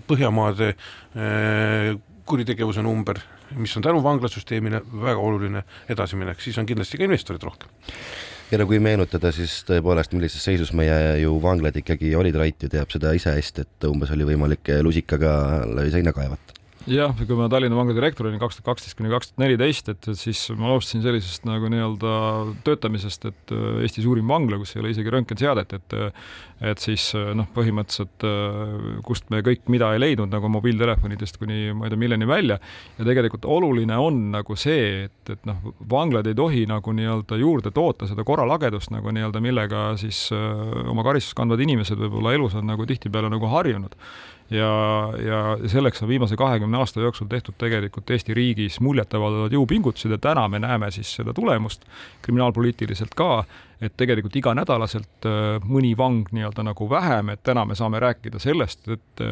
Põhjamaade 0.08 0.72
kuritegevuse 2.28 2.82
number, 2.84 3.18
mis 3.56 3.76
on 3.76 3.84
tänu 3.84 4.02
vanglasüsteemile 4.04 4.82
väga 5.02 5.18
oluline 5.20 5.64
edasiminek, 5.92 6.40
siis 6.40 6.58
on 6.58 6.68
kindlasti 6.68 7.00
ka 7.00 7.08
investorid 7.08 7.42
rohkem. 7.42 7.68
ja 8.50 8.58
no 8.60 8.66
kui 8.68 8.80
meenutada, 8.84 9.32
siis 9.32 9.62
tõepoolest, 9.68 10.16
millises 10.16 10.44
seisus 10.44 10.72
meie 10.76 11.20
ju 11.22 11.36
vanglad 11.42 11.76
ikkagi 11.76 12.14
olid, 12.16 12.36
Rait 12.36 12.62
ju 12.62 12.72
teab 12.72 12.90
seda 12.92 13.14
ise 13.16 13.34
hästi, 13.36 13.66
et 13.66 13.88
umbes 13.88 14.10
oli 14.12 14.28
võimalik 14.32 14.74
lusikaga 14.82 15.36
läbi 15.68 15.94
seina 15.94 16.12
kaevata 16.16 16.61
jah, 16.90 17.12
kui 17.14 17.36
ma 17.38 17.46
Tallinna 17.50 17.76
vangla 17.78 17.94
direktor 17.94 18.26
olin 18.26 18.40
kaks 18.42 18.58
tuhat 18.58 18.72
kaksteist 18.72 18.96
kuni 18.98 19.10
kaks 19.12 19.30
tuhat 19.30 19.42
neliteist, 19.44 19.90
et 19.92 20.08
siis 20.18 20.40
ma 20.58 20.72
alustasin 20.72 21.04
sellisest 21.04 21.46
nagu 21.46 21.68
nii-öelda 21.70 22.14
töötamisest, 22.66 23.26
et 23.30 23.54
äh, 23.54 23.82
Eesti 23.86 24.02
suurim 24.04 24.30
vangla, 24.30 24.58
kus 24.60 24.74
ei 24.74 24.82
ole 24.82 24.92
isegi 24.94 25.12
röntgenseadet, 25.12 25.76
et 25.78 25.98
et 26.62 26.78
siis 26.82 27.08
äh, 27.18 27.32
noh, 27.34 27.48
põhimõtteliselt 27.54 28.26
äh, 28.26 28.98
kust 29.06 29.30
me 29.34 29.42
kõik 29.46 29.66
mida 29.72 29.92
ei 29.94 30.02
leidnud 30.02 30.30
nagu 30.32 30.50
mobiiltelefonidest 30.56 31.38
kuni 31.42 31.72
ma 31.74 31.86
ei 31.86 31.94
tea, 31.94 32.00
milleni 32.02 32.28
välja. 32.28 32.58
Ja 32.98 33.06
tegelikult 33.06 33.46
oluline 33.50 33.98
on 33.98 34.20
nagu 34.34 34.56
see, 34.58 35.08
et, 35.08 35.32
et 35.34 35.48
noh, 35.48 35.72
vanglad 35.90 36.30
ei 36.30 36.38
tohi 36.38 36.66
nagu 36.70 36.94
nii-öelda 36.94 37.38
juurde 37.40 37.74
toota 37.74 38.10
seda 38.10 38.26
korralagedust 38.26 38.94
nagu 38.94 39.14
nii-öelda, 39.14 39.42
millega 39.42 39.88
siis 40.00 40.28
oma 40.32 41.02
karistust 41.06 41.36
kandvad 41.38 41.62
inimesed 41.62 41.98
võib-olla 41.98 42.34
elus 42.36 42.54
on 42.58 42.70
nagu 42.70 42.86
tihtipeale 42.86 43.30
nagu 43.32 43.50
harjunud 43.50 43.98
ja, 44.52 44.72
ja 45.24 45.68
selleks 45.68 46.02
on 46.02 46.08
viimase 46.08 46.36
kahekümne 46.36 46.78
aasta 46.78 47.00
jooksul 47.00 47.26
tehtud 47.30 47.56
tegelikult 47.58 48.10
Eesti 48.10 48.34
riigis 48.34 48.80
muljetavaldavad 48.80 49.54
jõupingutused 49.56 50.12
ja 50.12 50.18
täna 50.18 50.48
me 50.48 50.62
näeme 50.62 50.90
siis 50.90 51.14
seda 51.18 51.34
tulemust 51.36 51.86
kriminaalpoliitiliselt 52.22 53.14
ka, 53.18 53.44
et 53.82 53.94
tegelikult 53.98 54.36
iganädalaselt 54.38 55.26
äh, 55.26 55.56
mõni 55.66 55.92
vang 55.98 56.28
nii-öelda 56.30 56.64
nagu 56.66 56.86
vähem, 56.90 57.32
et 57.34 57.42
täna 57.46 57.64
me 57.66 57.74
saame 57.78 57.98
rääkida 58.02 58.38
sellest, 58.42 58.86
et, 58.94 59.22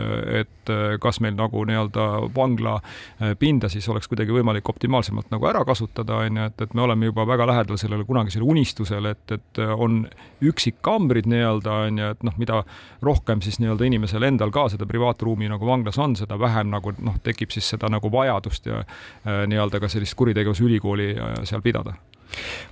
et 0.41 0.73
äh, 0.73 0.97
kas 1.03 1.21
meil 1.23 1.37
nagu 1.39 1.63
nii-öelda 1.69 2.07
vangla 2.35 2.77
äh, 2.81 3.35
pinda 3.39 3.71
siis 3.71 3.87
oleks 3.93 4.11
kuidagi 4.11 4.35
võimalik 4.35 4.69
optimaalsemalt 4.73 5.31
nagu 5.31 5.47
ära 5.51 5.63
kasutada, 5.69 6.19
on 6.27 6.41
ju, 6.41 6.49
et, 6.51 6.65
et 6.67 6.75
me 6.75 6.83
oleme 6.87 7.11
juba 7.11 7.27
väga 7.31 7.47
lähedal 7.53 7.79
sellele 7.81 8.07
kunagisele 8.09 8.47
unistusele, 8.47 9.15
et, 9.15 9.37
et 9.39 9.63
on 9.71 10.03
üksikkambrid 10.43 11.29
nii-öelda, 11.31 11.77
on 11.87 12.01
ju, 12.03 12.13
et 12.17 12.27
noh, 12.27 12.39
mida 12.41 12.63
rohkem 13.07 13.45
siis 13.45 13.61
nii-öelda 13.63 13.87
inimesel 13.87 14.27
endal 14.27 14.51
ka 14.55 14.67
seda 14.73 14.89
privaatruumi 14.91 15.51
nagu 15.53 15.69
vanglas 15.69 15.99
on, 16.03 16.17
seda 16.19 16.39
vähem 16.41 16.73
nagu 16.75 16.95
noh, 16.99 17.21
tekib 17.23 17.55
siis 17.55 17.71
seda 17.77 17.91
nagu 17.93 18.11
vajadust 18.13 18.67
ja 18.67 18.83
nii-öelda 19.25 19.81
ka 19.83 19.91
sellist 19.93 20.19
kuritegevusülikooli 20.19 21.13
seal 21.47 21.63
pidada. 21.63 21.95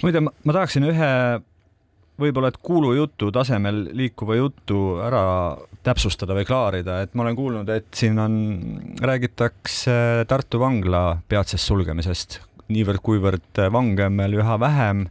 Muide, 0.03 0.23
ma 0.23 0.55
tahaksin 0.55 0.87
ühe 0.87 1.13
võib-olla, 2.19 2.51
et 2.51 2.61
kuulujutu 2.63 3.31
tasemel 3.35 3.89
liikuva 3.97 4.39
jutu 4.39 4.99
ära 5.05 5.23
täpsustada 5.87 6.37
või 6.37 6.47
klaarida, 6.49 7.01
et 7.05 7.15
ma 7.15 7.25
olen 7.25 7.39
kuulnud, 7.39 7.71
et 7.73 7.89
siin 7.95 8.19
on, 8.23 8.37
räägitakse 9.03 10.27
Tartu 10.29 10.61
vangla 10.63 11.03
peatsest 11.31 11.71
sulgemisest, 11.71 12.41
niivõrd-kuivõrd 12.75 13.63
vange 13.73 14.09
on 14.09 14.17
meil 14.19 14.37
üha 14.39 14.59
vähem 14.61 15.07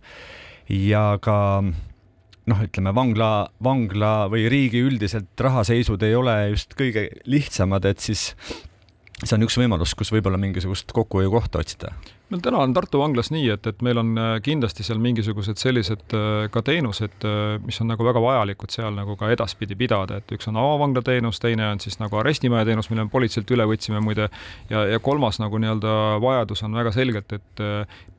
ja 0.70 1.06
ka 1.24 1.38
noh, 1.64 2.64
ütleme 2.64 2.94
vangla, 2.96 3.32
vangla 3.64 4.14
või 4.32 4.46
riigi 4.52 4.84
üldiselt 4.86 5.32
rahaseisud 5.40 6.04
ei 6.06 6.16
ole 6.16 6.36
just 6.52 6.76
kõige 6.80 7.10
lihtsamad, 7.28 7.88
et 7.90 8.04
siis 8.04 8.30
see 9.24 9.34
on 9.36 9.48
üks 9.48 9.58
võimalus, 9.60 9.96
kus 9.98 10.14
võib-olla 10.14 10.40
mingisugust 10.42 10.94
kokkuhoiukohta 10.96 11.64
otsida 11.64 11.96
meil 12.30 12.42
täna 12.44 12.60
on 12.60 12.74
Tartu 12.76 13.00
vanglas 13.00 13.30
nii, 13.32 13.46
et, 13.54 13.68
et 13.70 13.84
meil 13.86 14.02
on 14.02 14.10
äh, 14.20 14.30
kindlasti 14.44 14.84
seal 14.84 15.00
mingisugused 15.00 15.60
sellised 15.62 16.16
äh, 16.16 16.48
ka 16.52 16.62
teenused, 16.66 17.24
äh, 17.24 17.56
mis 17.64 17.80
on 17.84 17.88
nagu 17.92 18.04
väga 18.04 18.20
vajalikud 18.24 18.74
seal 18.74 18.96
nagu 18.98 19.16
ka 19.20 19.30
edaspidi 19.32 19.78
pidada, 19.80 20.20
et 20.20 20.34
üks 20.36 20.50
on 20.52 20.60
avavangla 20.60 21.04
teenus, 21.08 21.40
teine 21.44 21.70
on 21.72 21.80
siis 21.84 22.00
nagu 22.02 22.20
arestimaja 22.20 22.68
teenus, 22.68 22.90
mille 22.92 23.06
me 23.08 23.14
politseilt 23.14 23.52
üle 23.56 23.68
võtsime 23.70 24.02
muide, 24.04 24.28
ja, 24.72 24.84
ja 24.92 25.00
kolmas 25.04 25.40
nagu 25.40 25.60
nii-öelda 25.62 25.94
vajadus 26.24 26.66
on 26.68 26.76
väga 26.76 26.92
selgelt, 26.96 27.32
et 27.38 27.64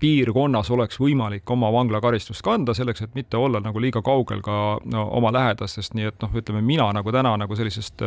piirkonnas 0.00 0.70
oleks 0.72 1.00
võimalik 1.02 1.50
oma 1.52 1.70
vanglakaristust 1.74 2.44
kanda, 2.46 2.72
selleks 2.76 3.04
et 3.04 3.18
mitte 3.18 3.36
olla 3.36 3.60
nagu 3.60 3.80
liiga 3.82 4.00
kaugel 4.04 4.40
ka 4.44 4.78
no, 4.88 5.04
oma 5.20 5.34
lähedastest, 5.36 5.92
nii 5.98 6.08
et 6.12 6.24
noh, 6.24 6.32
ütleme 6.40 6.62
mina 6.64 6.88
nagu 6.96 7.12
täna 7.12 7.34
nagu 7.40 7.58
sellisest 7.58 8.06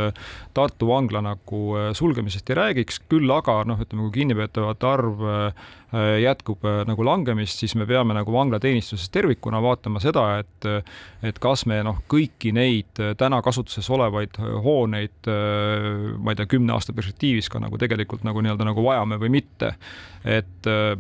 Tartu 0.56 0.88
vangla 0.90 1.22
nagu 1.24 1.62
sulgemisest 1.98 2.50
ei 2.50 2.58
räägiks, 2.58 3.02
küll 3.12 3.30
aga 3.36 3.62
noh, 3.68 3.80
ütleme 3.84 4.08
kui 4.08 4.22
kinnipeetavate 4.22 4.88
arv 4.88 5.26
jätkub 6.24 6.64
äh, 6.66 6.82
nagu 6.88 7.04
langemist, 7.04 7.60
siis 7.60 7.76
me 7.76 7.86
peame 7.88 8.16
nagu 8.16 8.32
vanglateenistuses 8.34 9.10
tervikuna 9.12 9.62
vaatama 9.64 10.00
seda, 10.04 10.26
et 10.40 10.70
et 11.22 11.38
kas 11.42 11.66
me 11.70 11.82
noh, 11.86 12.00
kõiki 12.10 12.54
neid 12.56 13.02
äh, 13.02 13.12
täna 13.20 13.42
kasutuses 13.44 13.90
olevaid 13.92 14.40
hooneid, 14.64 15.28
ma 16.22 16.34
ei 16.34 16.40
tea, 16.40 16.48
kümne 16.50 16.74
aasta 16.76 16.94
perspektiivis 16.96 17.50
ka 17.52 17.60
nagu 17.62 17.78
tegelikult 17.82 18.24
nagu 18.28 18.42
nii-öelda 18.42 18.68
nagu 18.68 18.86
vajame 18.86 19.20
või 19.22 19.34
mitte. 19.40 19.74
Et 20.26 20.68
äh, 20.70 20.94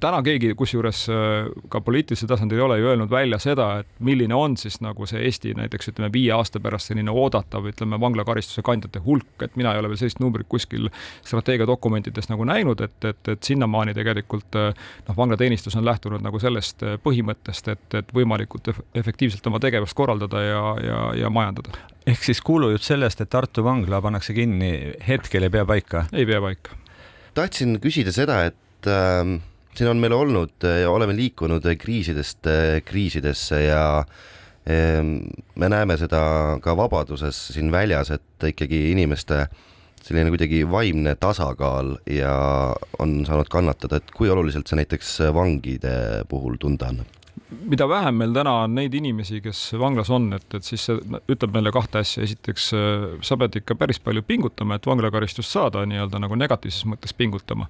täna 0.00 0.20
keegi, 0.22 0.52
kusjuures 0.54 1.00
äh, 1.10 1.48
ka 1.72 1.80
poliitilisel 1.82 2.30
tasandil 2.30 2.60
ei 2.60 2.62
ole 2.62 2.78
ju 2.78 2.90
öelnud 2.92 3.10
välja 3.10 3.40
seda, 3.42 3.80
et 3.82 3.88
milline 3.98 4.34
on 4.34 4.54
siis 4.60 4.78
nagu 4.84 5.08
see 5.10 5.24
Eesti 5.26 5.56
näiteks 5.58 5.90
ütleme 5.90 6.12
viie 6.14 6.30
aasta 6.36 6.62
pärast 6.62 6.92
selline 6.92 7.10
oodatav, 7.10 7.66
ütleme 7.66 7.98
vanglakaristuse 8.00 8.62
kandjate 8.62 9.02
hulk, 9.02 9.42
et 9.42 9.58
mina 9.58 9.72
ei 9.74 9.82
ole 9.82 9.90
veel 9.90 9.98
sellist 10.04 10.22
numbrit 10.22 10.46
kuskil 10.48 10.86
strateegiadokumentides 11.26 12.30
nagu 12.30 12.46
näinud, 12.46 12.84
et, 12.86 12.98
et, 13.10 13.32
et 13.34 13.50
sinnamaani 13.50 13.94
tegelikult 13.96 14.13
äh, 14.60 14.86
noh, 15.08 15.16
vanglateenistus 15.16 15.76
on 15.80 15.84
lähtunud 15.84 16.22
nagu 16.24 16.40
sellest 16.42 16.84
põhimõttest, 17.04 17.72
et, 17.74 17.98
et 18.00 18.14
võimalikult 18.14 18.70
efektiivselt 18.94 19.46
oma 19.50 19.60
tegevust 19.62 19.96
korraldada 19.98 20.44
ja, 20.44 20.62
ja, 20.84 21.02
ja 21.24 21.32
majandada. 21.32 21.74
ehk 22.06 22.22
siis 22.24 22.40
kuulujutt 22.44 22.86
sellest, 22.86 23.20
et 23.20 23.30
Tartu 23.34 23.64
vangla 23.64 24.00
pannakse 24.04 24.36
kinni, 24.36 24.94
hetkel 25.08 25.48
ei 25.48 25.52
pea 25.52 25.66
paika? 25.68 26.06
ei 26.12 26.26
pea 26.28 26.40
paika 26.44 26.84
tahtsin 27.34 27.78
küsida 27.82 28.12
seda, 28.14 28.38
et 28.50 28.88
äh, 28.90 29.22
siin 29.74 29.90
on 29.90 30.00
meil 30.02 30.14
olnud 30.16 30.66
ja 30.80 30.90
oleme 30.90 31.16
liikunud 31.16 31.66
kriisidest 31.80 32.46
äh, 32.50 32.78
kriisidesse 32.86 33.64
ja 33.66 33.84
äh, 34.00 35.02
me 35.02 35.70
näeme 35.70 35.98
seda 36.00 36.24
ka 36.62 36.76
vabaduses 36.78 37.46
siin 37.56 37.72
väljas, 37.74 38.12
et 38.14 38.50
ikkagi 38.54 38.90
inimeste 38.92 39.46
selline 40.04 40.32
kuidagi 40.34 40.62
vaimne 40.68 41.14
tasakaal 41.20 41.96
ja 42.10 42.34
on 43.00 43.20
saanud 43.26 43.50
kannatada, 43.52 44.00
et 44.00 44.14
kui 44.16 44.30
oluliselt 44.32 44.68
see 44.68 44.80
näiteks 44.82 45.18
vangide 45.34 45.94
puhul 46.28 46.58
tunda 46.60 46.92
annab? 46.92 47.20
mida 47.54 47.86
vähem 47.88 48.16
meil 48.18 48.32
täna 48.34 48.52
on 48.64 48.74
neid 48.76 48.94
inimesi, 48.96 49.40
kes 49.44 49.60
vanglas 49.80 50.10
on, 50.14 50.30
et, 50.36 50.46
et 50.56 50.66
siis 50.66 50.86
see 50.88 51.20
ütleb 51.30 51.54
meile 51.54 51.72
kahte 51.74 52.00
asja, 52.02 52.24
esiteks 52.26 52.70
sa 53.24 53.38
pead 53.40 53.60
ikka 53.60 53.76
päris 53.78 54.00
palju 54.02 54.24
pingutama, 54.26 54.78
et 54.78 54.88
vanglakaristust 54.88 55.52
saada, 55.54 55.84
nii-öelda 55.88 56.20
nagu 56.22 56.38
negatiivses 56.40 56.86
mõttes 56.90 57.14
pingutama. 57.16 57.68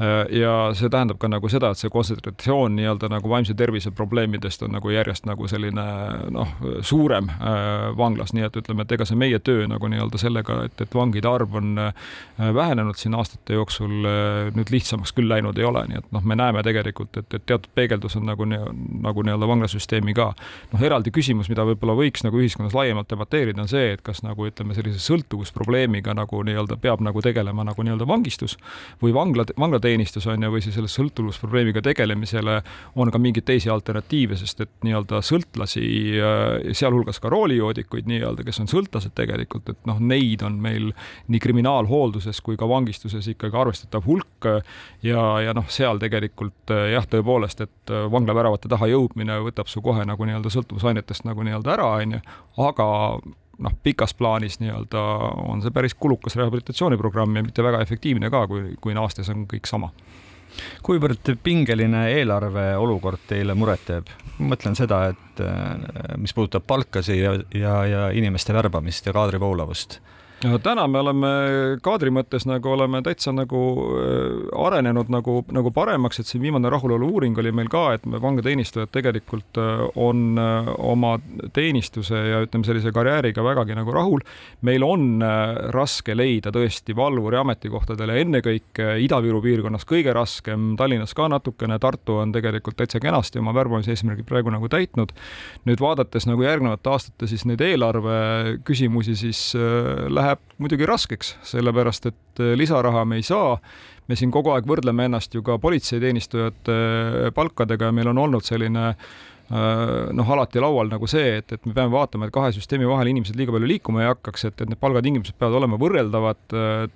Äh, 0.00 0.38
ja 0.38 0.52
see 0.78 0.86
tähendab 0.92 1.18
ka 1.18 1.26
nagu 1.26 1.48
seda, 1.50 1.72
et 1.74 1.80
see 1.80 1.90
kontsentratsioon 1.90 2.76
nii-öelda 2.78 3.08
nagu 3.10 3.30
vaimse 3.30 3.54
tervise 3.58 3.90
probleemidest 3.90 4.62
on 4.62 4.70
nagu 4.76 4.92
järjest 4.94 5.26
nagu 5.26 5.48
selline 5.50 5.86
noh, 6.30 6.52
suurem 6.86 7.26
äh, 7.34 7.88
vanglas, 7.98 8.30
nii 8.36 8.46
et 8.46 8.58
ütleme, 8.60 8.86
et 8.86 8.94
ega 8.94 9.06
see 9.08 9.18
meie 9.18 9.40
töö 9.42 9.66
nagu 9.66 9.90
nii-öelda 9.90 10.20
sellega, 10.22 10.60
et, 10.68 10.84
et 10.86 10.94
vangide 10.94 11.26
arv 11.26 11.56
on 11.58 11.72
äh, 11.82 12.12
vähenenud 12.54 12.98
siin 12.98 13.16
aastate 13.18 13.58
jooksul, 13.58 14.06
nüüd 14.54 14.70
lihtsamaks 14.70 15.10
küll 15.16 15.26
läinud 15.32 15.58
ei 15.58 15.66
ole, 15.66 15.82
nii 15.90 15.98
et 15.98 16.14
noh, 16.14 16.22
me 16.22 16.38
näeme 16.38 16.62
tegelikult, 16.62 17.18
et, 17.18 17.34
et 17.34 17.46
teatud 17.48 17.74
peegeldus 17.74 18.14
on 18.20 18.28
nagu, 18.30 18.46
nagu 18.46 19.26
nii-öelda 19.26 19.50
vanglasüsteemi 19.50 20.14
ka. 20.14 20.28
noh, 20.76 20.86
eraldi 20.86 21.10
küsimus, 21.14 21.50
mida 21.50 21.66
võib-olla 21.66 21.98
võiks 21.98 22.22
nagu 22.22 22.38
ühiskonnas 22.38 22.76
laiemalt 22.78 23.10
debateerida, 23.10 23.66
on 23.66 23.72
see, 23.72 23.90
et 23.96 24.06
kas 24.06 24.22
nagu 24.22 24.46
ütleme, 24.46 24.78
sellise 24.78 25.02
sõltuvusprobleemiga 25.02 26.14
nagu 26.14 26.46
nii-öelda 26.46 26.78
peab 26.78 27.02
nagu 27.02 27.22
tegelema 27.24 27.66
nagu 27.66 27.82
nii-öelda 27.82 28.06
vangistus 28.06 28.54
või 29.02 29.16
vangla, 29.16 29.48
vanglateenistus 29.58 29.87
teenistus 29.88 30.26
on 30.28 30.44
ju, 30.44 30.50
või 30.52 30.62
siis 30.64 30.76
selle 30.76 30.90
sõltuvusprobleemiga 30.92 31.82
tegelemisele 31.84 32.58
on 33.00 33.12
ka 33.12 33.20
mingeid 33.22 33.46
teisi 33.48 33.70
alternatiive, 33.72 34.36
sest 34.38 34.62
et 34.64 34.72
nii-öelda 34.86 35.22
sõltlasi, 35.24 35.84
äh, 36.20 36.72
sealhulgas 36.76 37.20
ka 37.22 37.32
roolijoodikuid 37.32 38.08
nii-öelda, 38.10 38.44
kes 38.46 38.62
on 38.64 38.70
sõltlased 38.70 39.14
tegelikult, 39.18 39.72
et 39.72 39.88
noh, 39.88 40.00
neid 40.00 40.44
on 40.46 40.60
meil 40.62 40.92
nii 41.28 41.42
kriminaalhoolduses 41.42 42.42
kui 42.44 42.58
ka 42.60 42.68
vangistuses 42.68 43.26
ikkagi 43.34 43.56
arvestatav 43.58 44.06
hulk 44.08 44.50
ja, 45.04 45.24
ja 45.44 45.56
noh, 45.56 45.66
seal 45.72 46.00
tegelikult 46.02 46.74
äh, 46.74 46.92
jah, 46.94 47.08
tõepoolest, 47.08 47.64
et 47.64 47.94
äh, 47.94 48.06
vanglaväravate 48.12 48.70
taha 48.70 48.90
jõudmine 48.92 49.40
võtab 49.48 49.70
su 49.72 49.82
kohe 49.84 50.04
nagu 50.08 50.28
nii-öelda 50.28 50.52
sõltuvusainetest 50.52 51.28
nagu 51.28 51.46
nii-öelda 51.46 51.76
ära, 51.78 51.92
on 51.98 52.18
ju, 52.18 52.24
aga 52.68 52.88
noh, 53.58 53.74
pikas 53.82 54.14
plaanis 54.14 54.60
nii-öelda 54.62 55.02
on 55.48 55.62
see 55.64 55.74
päris 55.74 55.94
kulukas 55.94 56.36
rehabilitatsiooniprogramm 56.38 57.36
ja 57.36 57.44
mitte 57.46 57.64
väga 57.64 57.82
efektiivne 57.84 58.30
ka, 58.30 58.46
kui, 58.50 58.74
kui 58.80 58.96
naastes 58.96 59.30
on 59.34 59.46
kõik 59.50 59.66
sama 59.70 59.92
kuivõrd 60.82 61.34
pingeline 61.44 62.04
eelarve 62.16 62.70
olukord 62.80 63.22
teile 63.30 63.54
muret 63.58 63.84
teeb? 63.86 64.10
ma 64.38 64.52
mõtlen 64.52 64.76
seda, 64.78 65.00
et 65.12 65.42
äh, 65.42 66.14
mis 66.20 66.34
puudutab 66.34 66.66
palkasid 66.68 67.18
ja, 67.18 67.34
ja, 67.54 67.74
ja 67.90 68.02
inimeste 68.14 68.54
värbamist 68.54 69.08
ja 69.08 69.14
kaadrivoolavust 70.38 70.62
täna 70.62 70.84
me 70.86 71.00
oleme 71.02 71.28
kaadri 71.82 72.12
mõttes 72.14 72.44
nagu 72.46 72.70
oleme 72.70 73.00
täitsa 73.02 73.32
nagu 73.34 73.60
äh, 73.98 74.44
arenenud 74.66 75.10
nagu, 75.10 75.40
nagu 75.54 75.72
paremaks, 75.74 76.20
et 76.20 76.30
siin 76.30 76.42
viimane 76.44 76.70
rahulolu 76.70 77.08
uuring 77.14 77.38
oli 77.42 77.50
meil 77.52 77.70
ka, 77.72 77.96
et 77.96 78.06
vangateenistujad 78.06 78.92
tegelikult 78.94 79.58
äh, 79.58 79.82
on 79.98 80.38
äh, 80.38 80.70
oma 80.78 81.16
teenistuse 81.56 82.20
ja 82.30 82.42
ütleme, 82.44 82.66
sellise 82.68 82.92
karjääriga 82.94 83.42
vägagi 83.42 83.74
nagu 83.78 83.94
rahul. 83.94 84.22
meil 84.62 84.82
on 84.82 85.22
raske 85.74 86.14
leida 86.16 86.50
tõesti 86.54 86.94
valvuri 86.96 87.38
ametikohtadele, 87.40 88.18
ennekõike 88.22 88.96
Ida-Viru 89.04 89.40
piirkonnas 89.42 89.86
kõige 89.88 90.12
raskem, 90.14 90.74
Tallinnas 90.78 91.14
ka 91.18 91.28
natukene, 91.30 91.78
Tartu 91.82 92.18
on 92.22 92.32
tegelikult 92.34 92.78
täitsa 92.78 93.00
kenasti 93.02 93.42
oma 93.42 93.54
värbamise 93.56 93.94
eesmärgid 93.94 94.26
praegu 94.28 94.52
nagu 94.54 94.68
täitnud. 94.68 95.12
nüüd 95.66 95.80
vaadates 95.82 96.26
nagu 96.30 96.42
järgnevate 96.42 96.90
aastate 96.90 97.26
siis 97.26 97.44
neid 97.48 97.60
eelarve 97.64 98.58
küsimusi, 98.66 99.16
siis 99.18 99.42
läheb 99.56 100.27
läheb 100.28 100.44
muidugi 100.60 100.86
raskeks, 100.88 101.36
sellepärast 101.48 102.10
et 102.12 102.44
lisaraha 102.58 103.04
me 103.08 103.18
ei 103.18 103.26
saa. 103.26 103.56
me 104.08 104.16
siin 104.16 104.30
kogu 104.32 104.54
aeg 104.54 104.64
võrdleme 104.64 105.04
ennast 105.04 105.34
ju 105.34 105.42
ka 105.44 105.58
politseiteenistujate 105.60 107.32
palkadega 107.36 107.90
ja 107.90 107.92
meil 107.92 108.08
on 108.08 108.18
olnud 108.22 108.46
selline 108.46 108.94
noh, 109.48 110.30
alati 110.34 110.60
laual 110.60 110.90
nagu 110.92 111.08
see, 111.08 111.38
et, 111.40 111.52
et 111.56 111.66
me 111.68 111.72
peame 111.76 111.92
vaatama, 111.92 112.28
et 112.28 112.34
kahe 112.34 112.50
süsteemi 112.52 112.88
vahel 112.88 113.08
inimesed 113.12 113.36
liiga 113.36 113.54
palju 113.54 113.70
liikuma 113.70 114.02
ei 114.04 114.10
hakkaks, 114.10 114.44
et, 114.50 114.60
et 114.60 114.68
need 114.68 114.80
palgatingimused 114.80 115.38
peavad 115.40 115.56
olema 115.60 115.78
võrreldavad. 115.80 116.42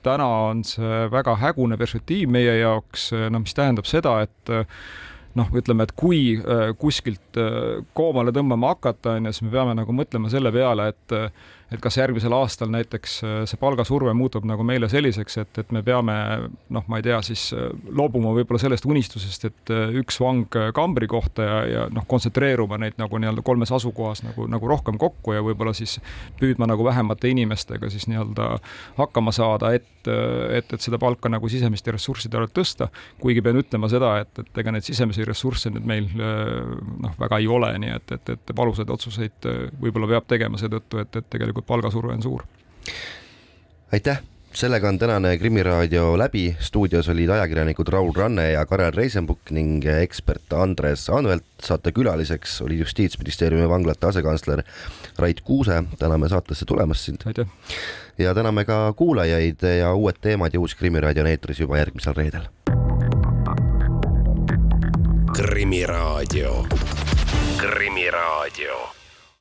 täna 0.05 0.27
on 0.51 0.61
see 0.69 1.07
väga 1.13 1.39
hägune 1.41 1.81
perspektiiv 1.81 2.33
meie 2.33 2.59
jaoks, 2.61 3.11
no 3.33 3.41
mis 3.41 3.57
tähendab 3.57 3.89
seda, 3.89 4.19
et 4.27 4.53
noh, 5.39 5.49
ütleme, 5.57 5.89
et 5.89 5.97
kui 5.97 6.37
kuskilt 6.81 7.41
koomale 7.97 8.37
tõmbama 8.37 8.75
hakata, 8.75 9.17
on 9.17 9.31
ju, 9.31 9.37
siis 9.37 9.49
me 9.49 9.57
peame 9.57 9.77
nagu 9.79 9.97
mõtlema 9.97 10.33
selle 10.33 10.53
peale, 10.53 10.93
et 10.93 11.17
et 11.77 11.81
kas 11.83 11.97
järgmisel 11.97 12.35
aastal 12.37 12.71
näiteks 12.73 13.15
äh, 13.25 13.37
see 13.49 13.61
palgasurve 13.61 14.13
muutub 14.17 14.47
nagu 14.49 14.65
meile 14.67 14.89
selliseks, 14.93 15.39
et, 15.43 15.61
et 15.63 15.73
me 15.75 15.83
peame 15.87 16.15
noh, 16.73 16.85
ma 16.91 17.01
ei 17.01 17.07
tea, 17.07 17.19
siis 17.25 17.49
äh, 17.57 17.71
loobuma 17.97 18.35
võib-olla 18.37 18.61
sellest 18.63 18.87
unistusest, 18.89 19.47
et 19.49 19.73
äh, 19.73 19.95
üks 20.03 20.19
vang 20.23 20.59
kambri 20.77 21.09
kohta 21.11 21.47
ja, 21.47 21.59
ja 21.69 21.87
noh, 21.93 22.07
kontsentreeruma 22.09 22.81
neid 22.83 22.99
nagu 23.01 23.21
nii-öelda 23.21 23.45
kolmes 23.47 23.73
asukohas 23.75 24.25
nagu, 24.27 24.47
nagu 24.51 24.71
rohkem 24.71 24.99
kokku 25.01 25.37
ja 25.37 25.45
võib-olla 25.45 25.75
siis 25.77 25.99
püüdma 26.41 26.69
nagu 26.71 26.85
vähemate 26.87 27.31
inimestega 27.33 27.91
siis 27.93 28.09
nii-öelda 28.11 28.51
hakkama 28.99 29.33
saada, 29.35 29.73
et, 29.77 29.89
et, 30.09 30.73
et 30.75 30.83
seda 30.83 31.01
palka 31.03 31.31
nagu 31.33 31.49
sisemiste 31.51 31.95
ressursside 31.95 32.39
arvelt 32.39 32.55
tõsta. 32.57 32.89
kuigi 33.23 33.43
pean 33.45 33.61
ütlema 33.61 33.91
seda, 33.93 34.17
et, 34.25 34.43
et 34.43 34.63
ega 34.63 34.75
neid 34.75 34.87
sisemisi 34.87 35.25
ressursse 35.27 35.71
nüüd 35.73 35.87
meil 35.89 36.09
noh, 36.13 37.15
väga 37.19 37.39
ei 37.43 37.49
ole, 37.51 37.73
nii 37.83 37.95
et, 37.97 38.17
et, 38.19 38.35
et 38.37 38.55
valusaid 38.57 38.91
otsuseid 38.91 39.49
võib-olla 39.81 40.11
peab 40.15 40.29
tegema 40.31 40.61
seetõttu, 40.61 41.01
et, 41.03 41.17
et 41.17 41.29
tegelikult 41.33 41.62
tegelikult 41.63 41.67
palgasurve 41.67 42.13
on 42.13 42.23
suur. 42.23 42.43
aitäh 43.93 44.23
sellega 44.53 44.89
on 44.89 44.99
tänane 44.99 45.39
Krimiraadio 45.39 46.19
läbi, 46.19 46.57
stuudios 46.61 47.09
olid 47.09 47.29
ajakirjanikud 47.29 47.89
Raul 47.89 48.13
Ranne 48.17 48.51
ja 48.53 48.67
Karel 48.67 48.93
Reisenbuk 48.93 49.51
ning 49.51 49.85
ekspert 49.85 50.53
Andres 50.53 51.11
Anvelt. 51.11 51.45
saate 51.63 51.93
külaliseks 51.93 52.61
oli 52.63 52.79
Justiitsministeeriumi 52.79 53.69
vanglate 53.69 54.07
asekantsler 54.07 54.63
Rait 55.19 55.41
Kuuse. 55.41 55.85
täname 55.99 56.29
saatesse 56.29 56.65
tulemast 56.65 57.01
sind. 57.01 57.21
aitäh. 57.27 57.47
ja 58.19 58.35
täname 58.35 58.65
ka 58.65 58.93
kuulajaid 58.93 59.63
ja 59.79 59.95
uued 59.95 60.17
teemad 60.21 60.51
ja 60.53 60.61
uus 60.61 60.75
Krimiraadio 60.75 61.23
on 61.23 61.31
eetris 61.31 61.61
juba 61.61 61.79
järgmisel 61.79 62.15
reedel. 62.15 62.43
krimiraadio, 65.33 66.67
Krimiraadio 67.57 69.02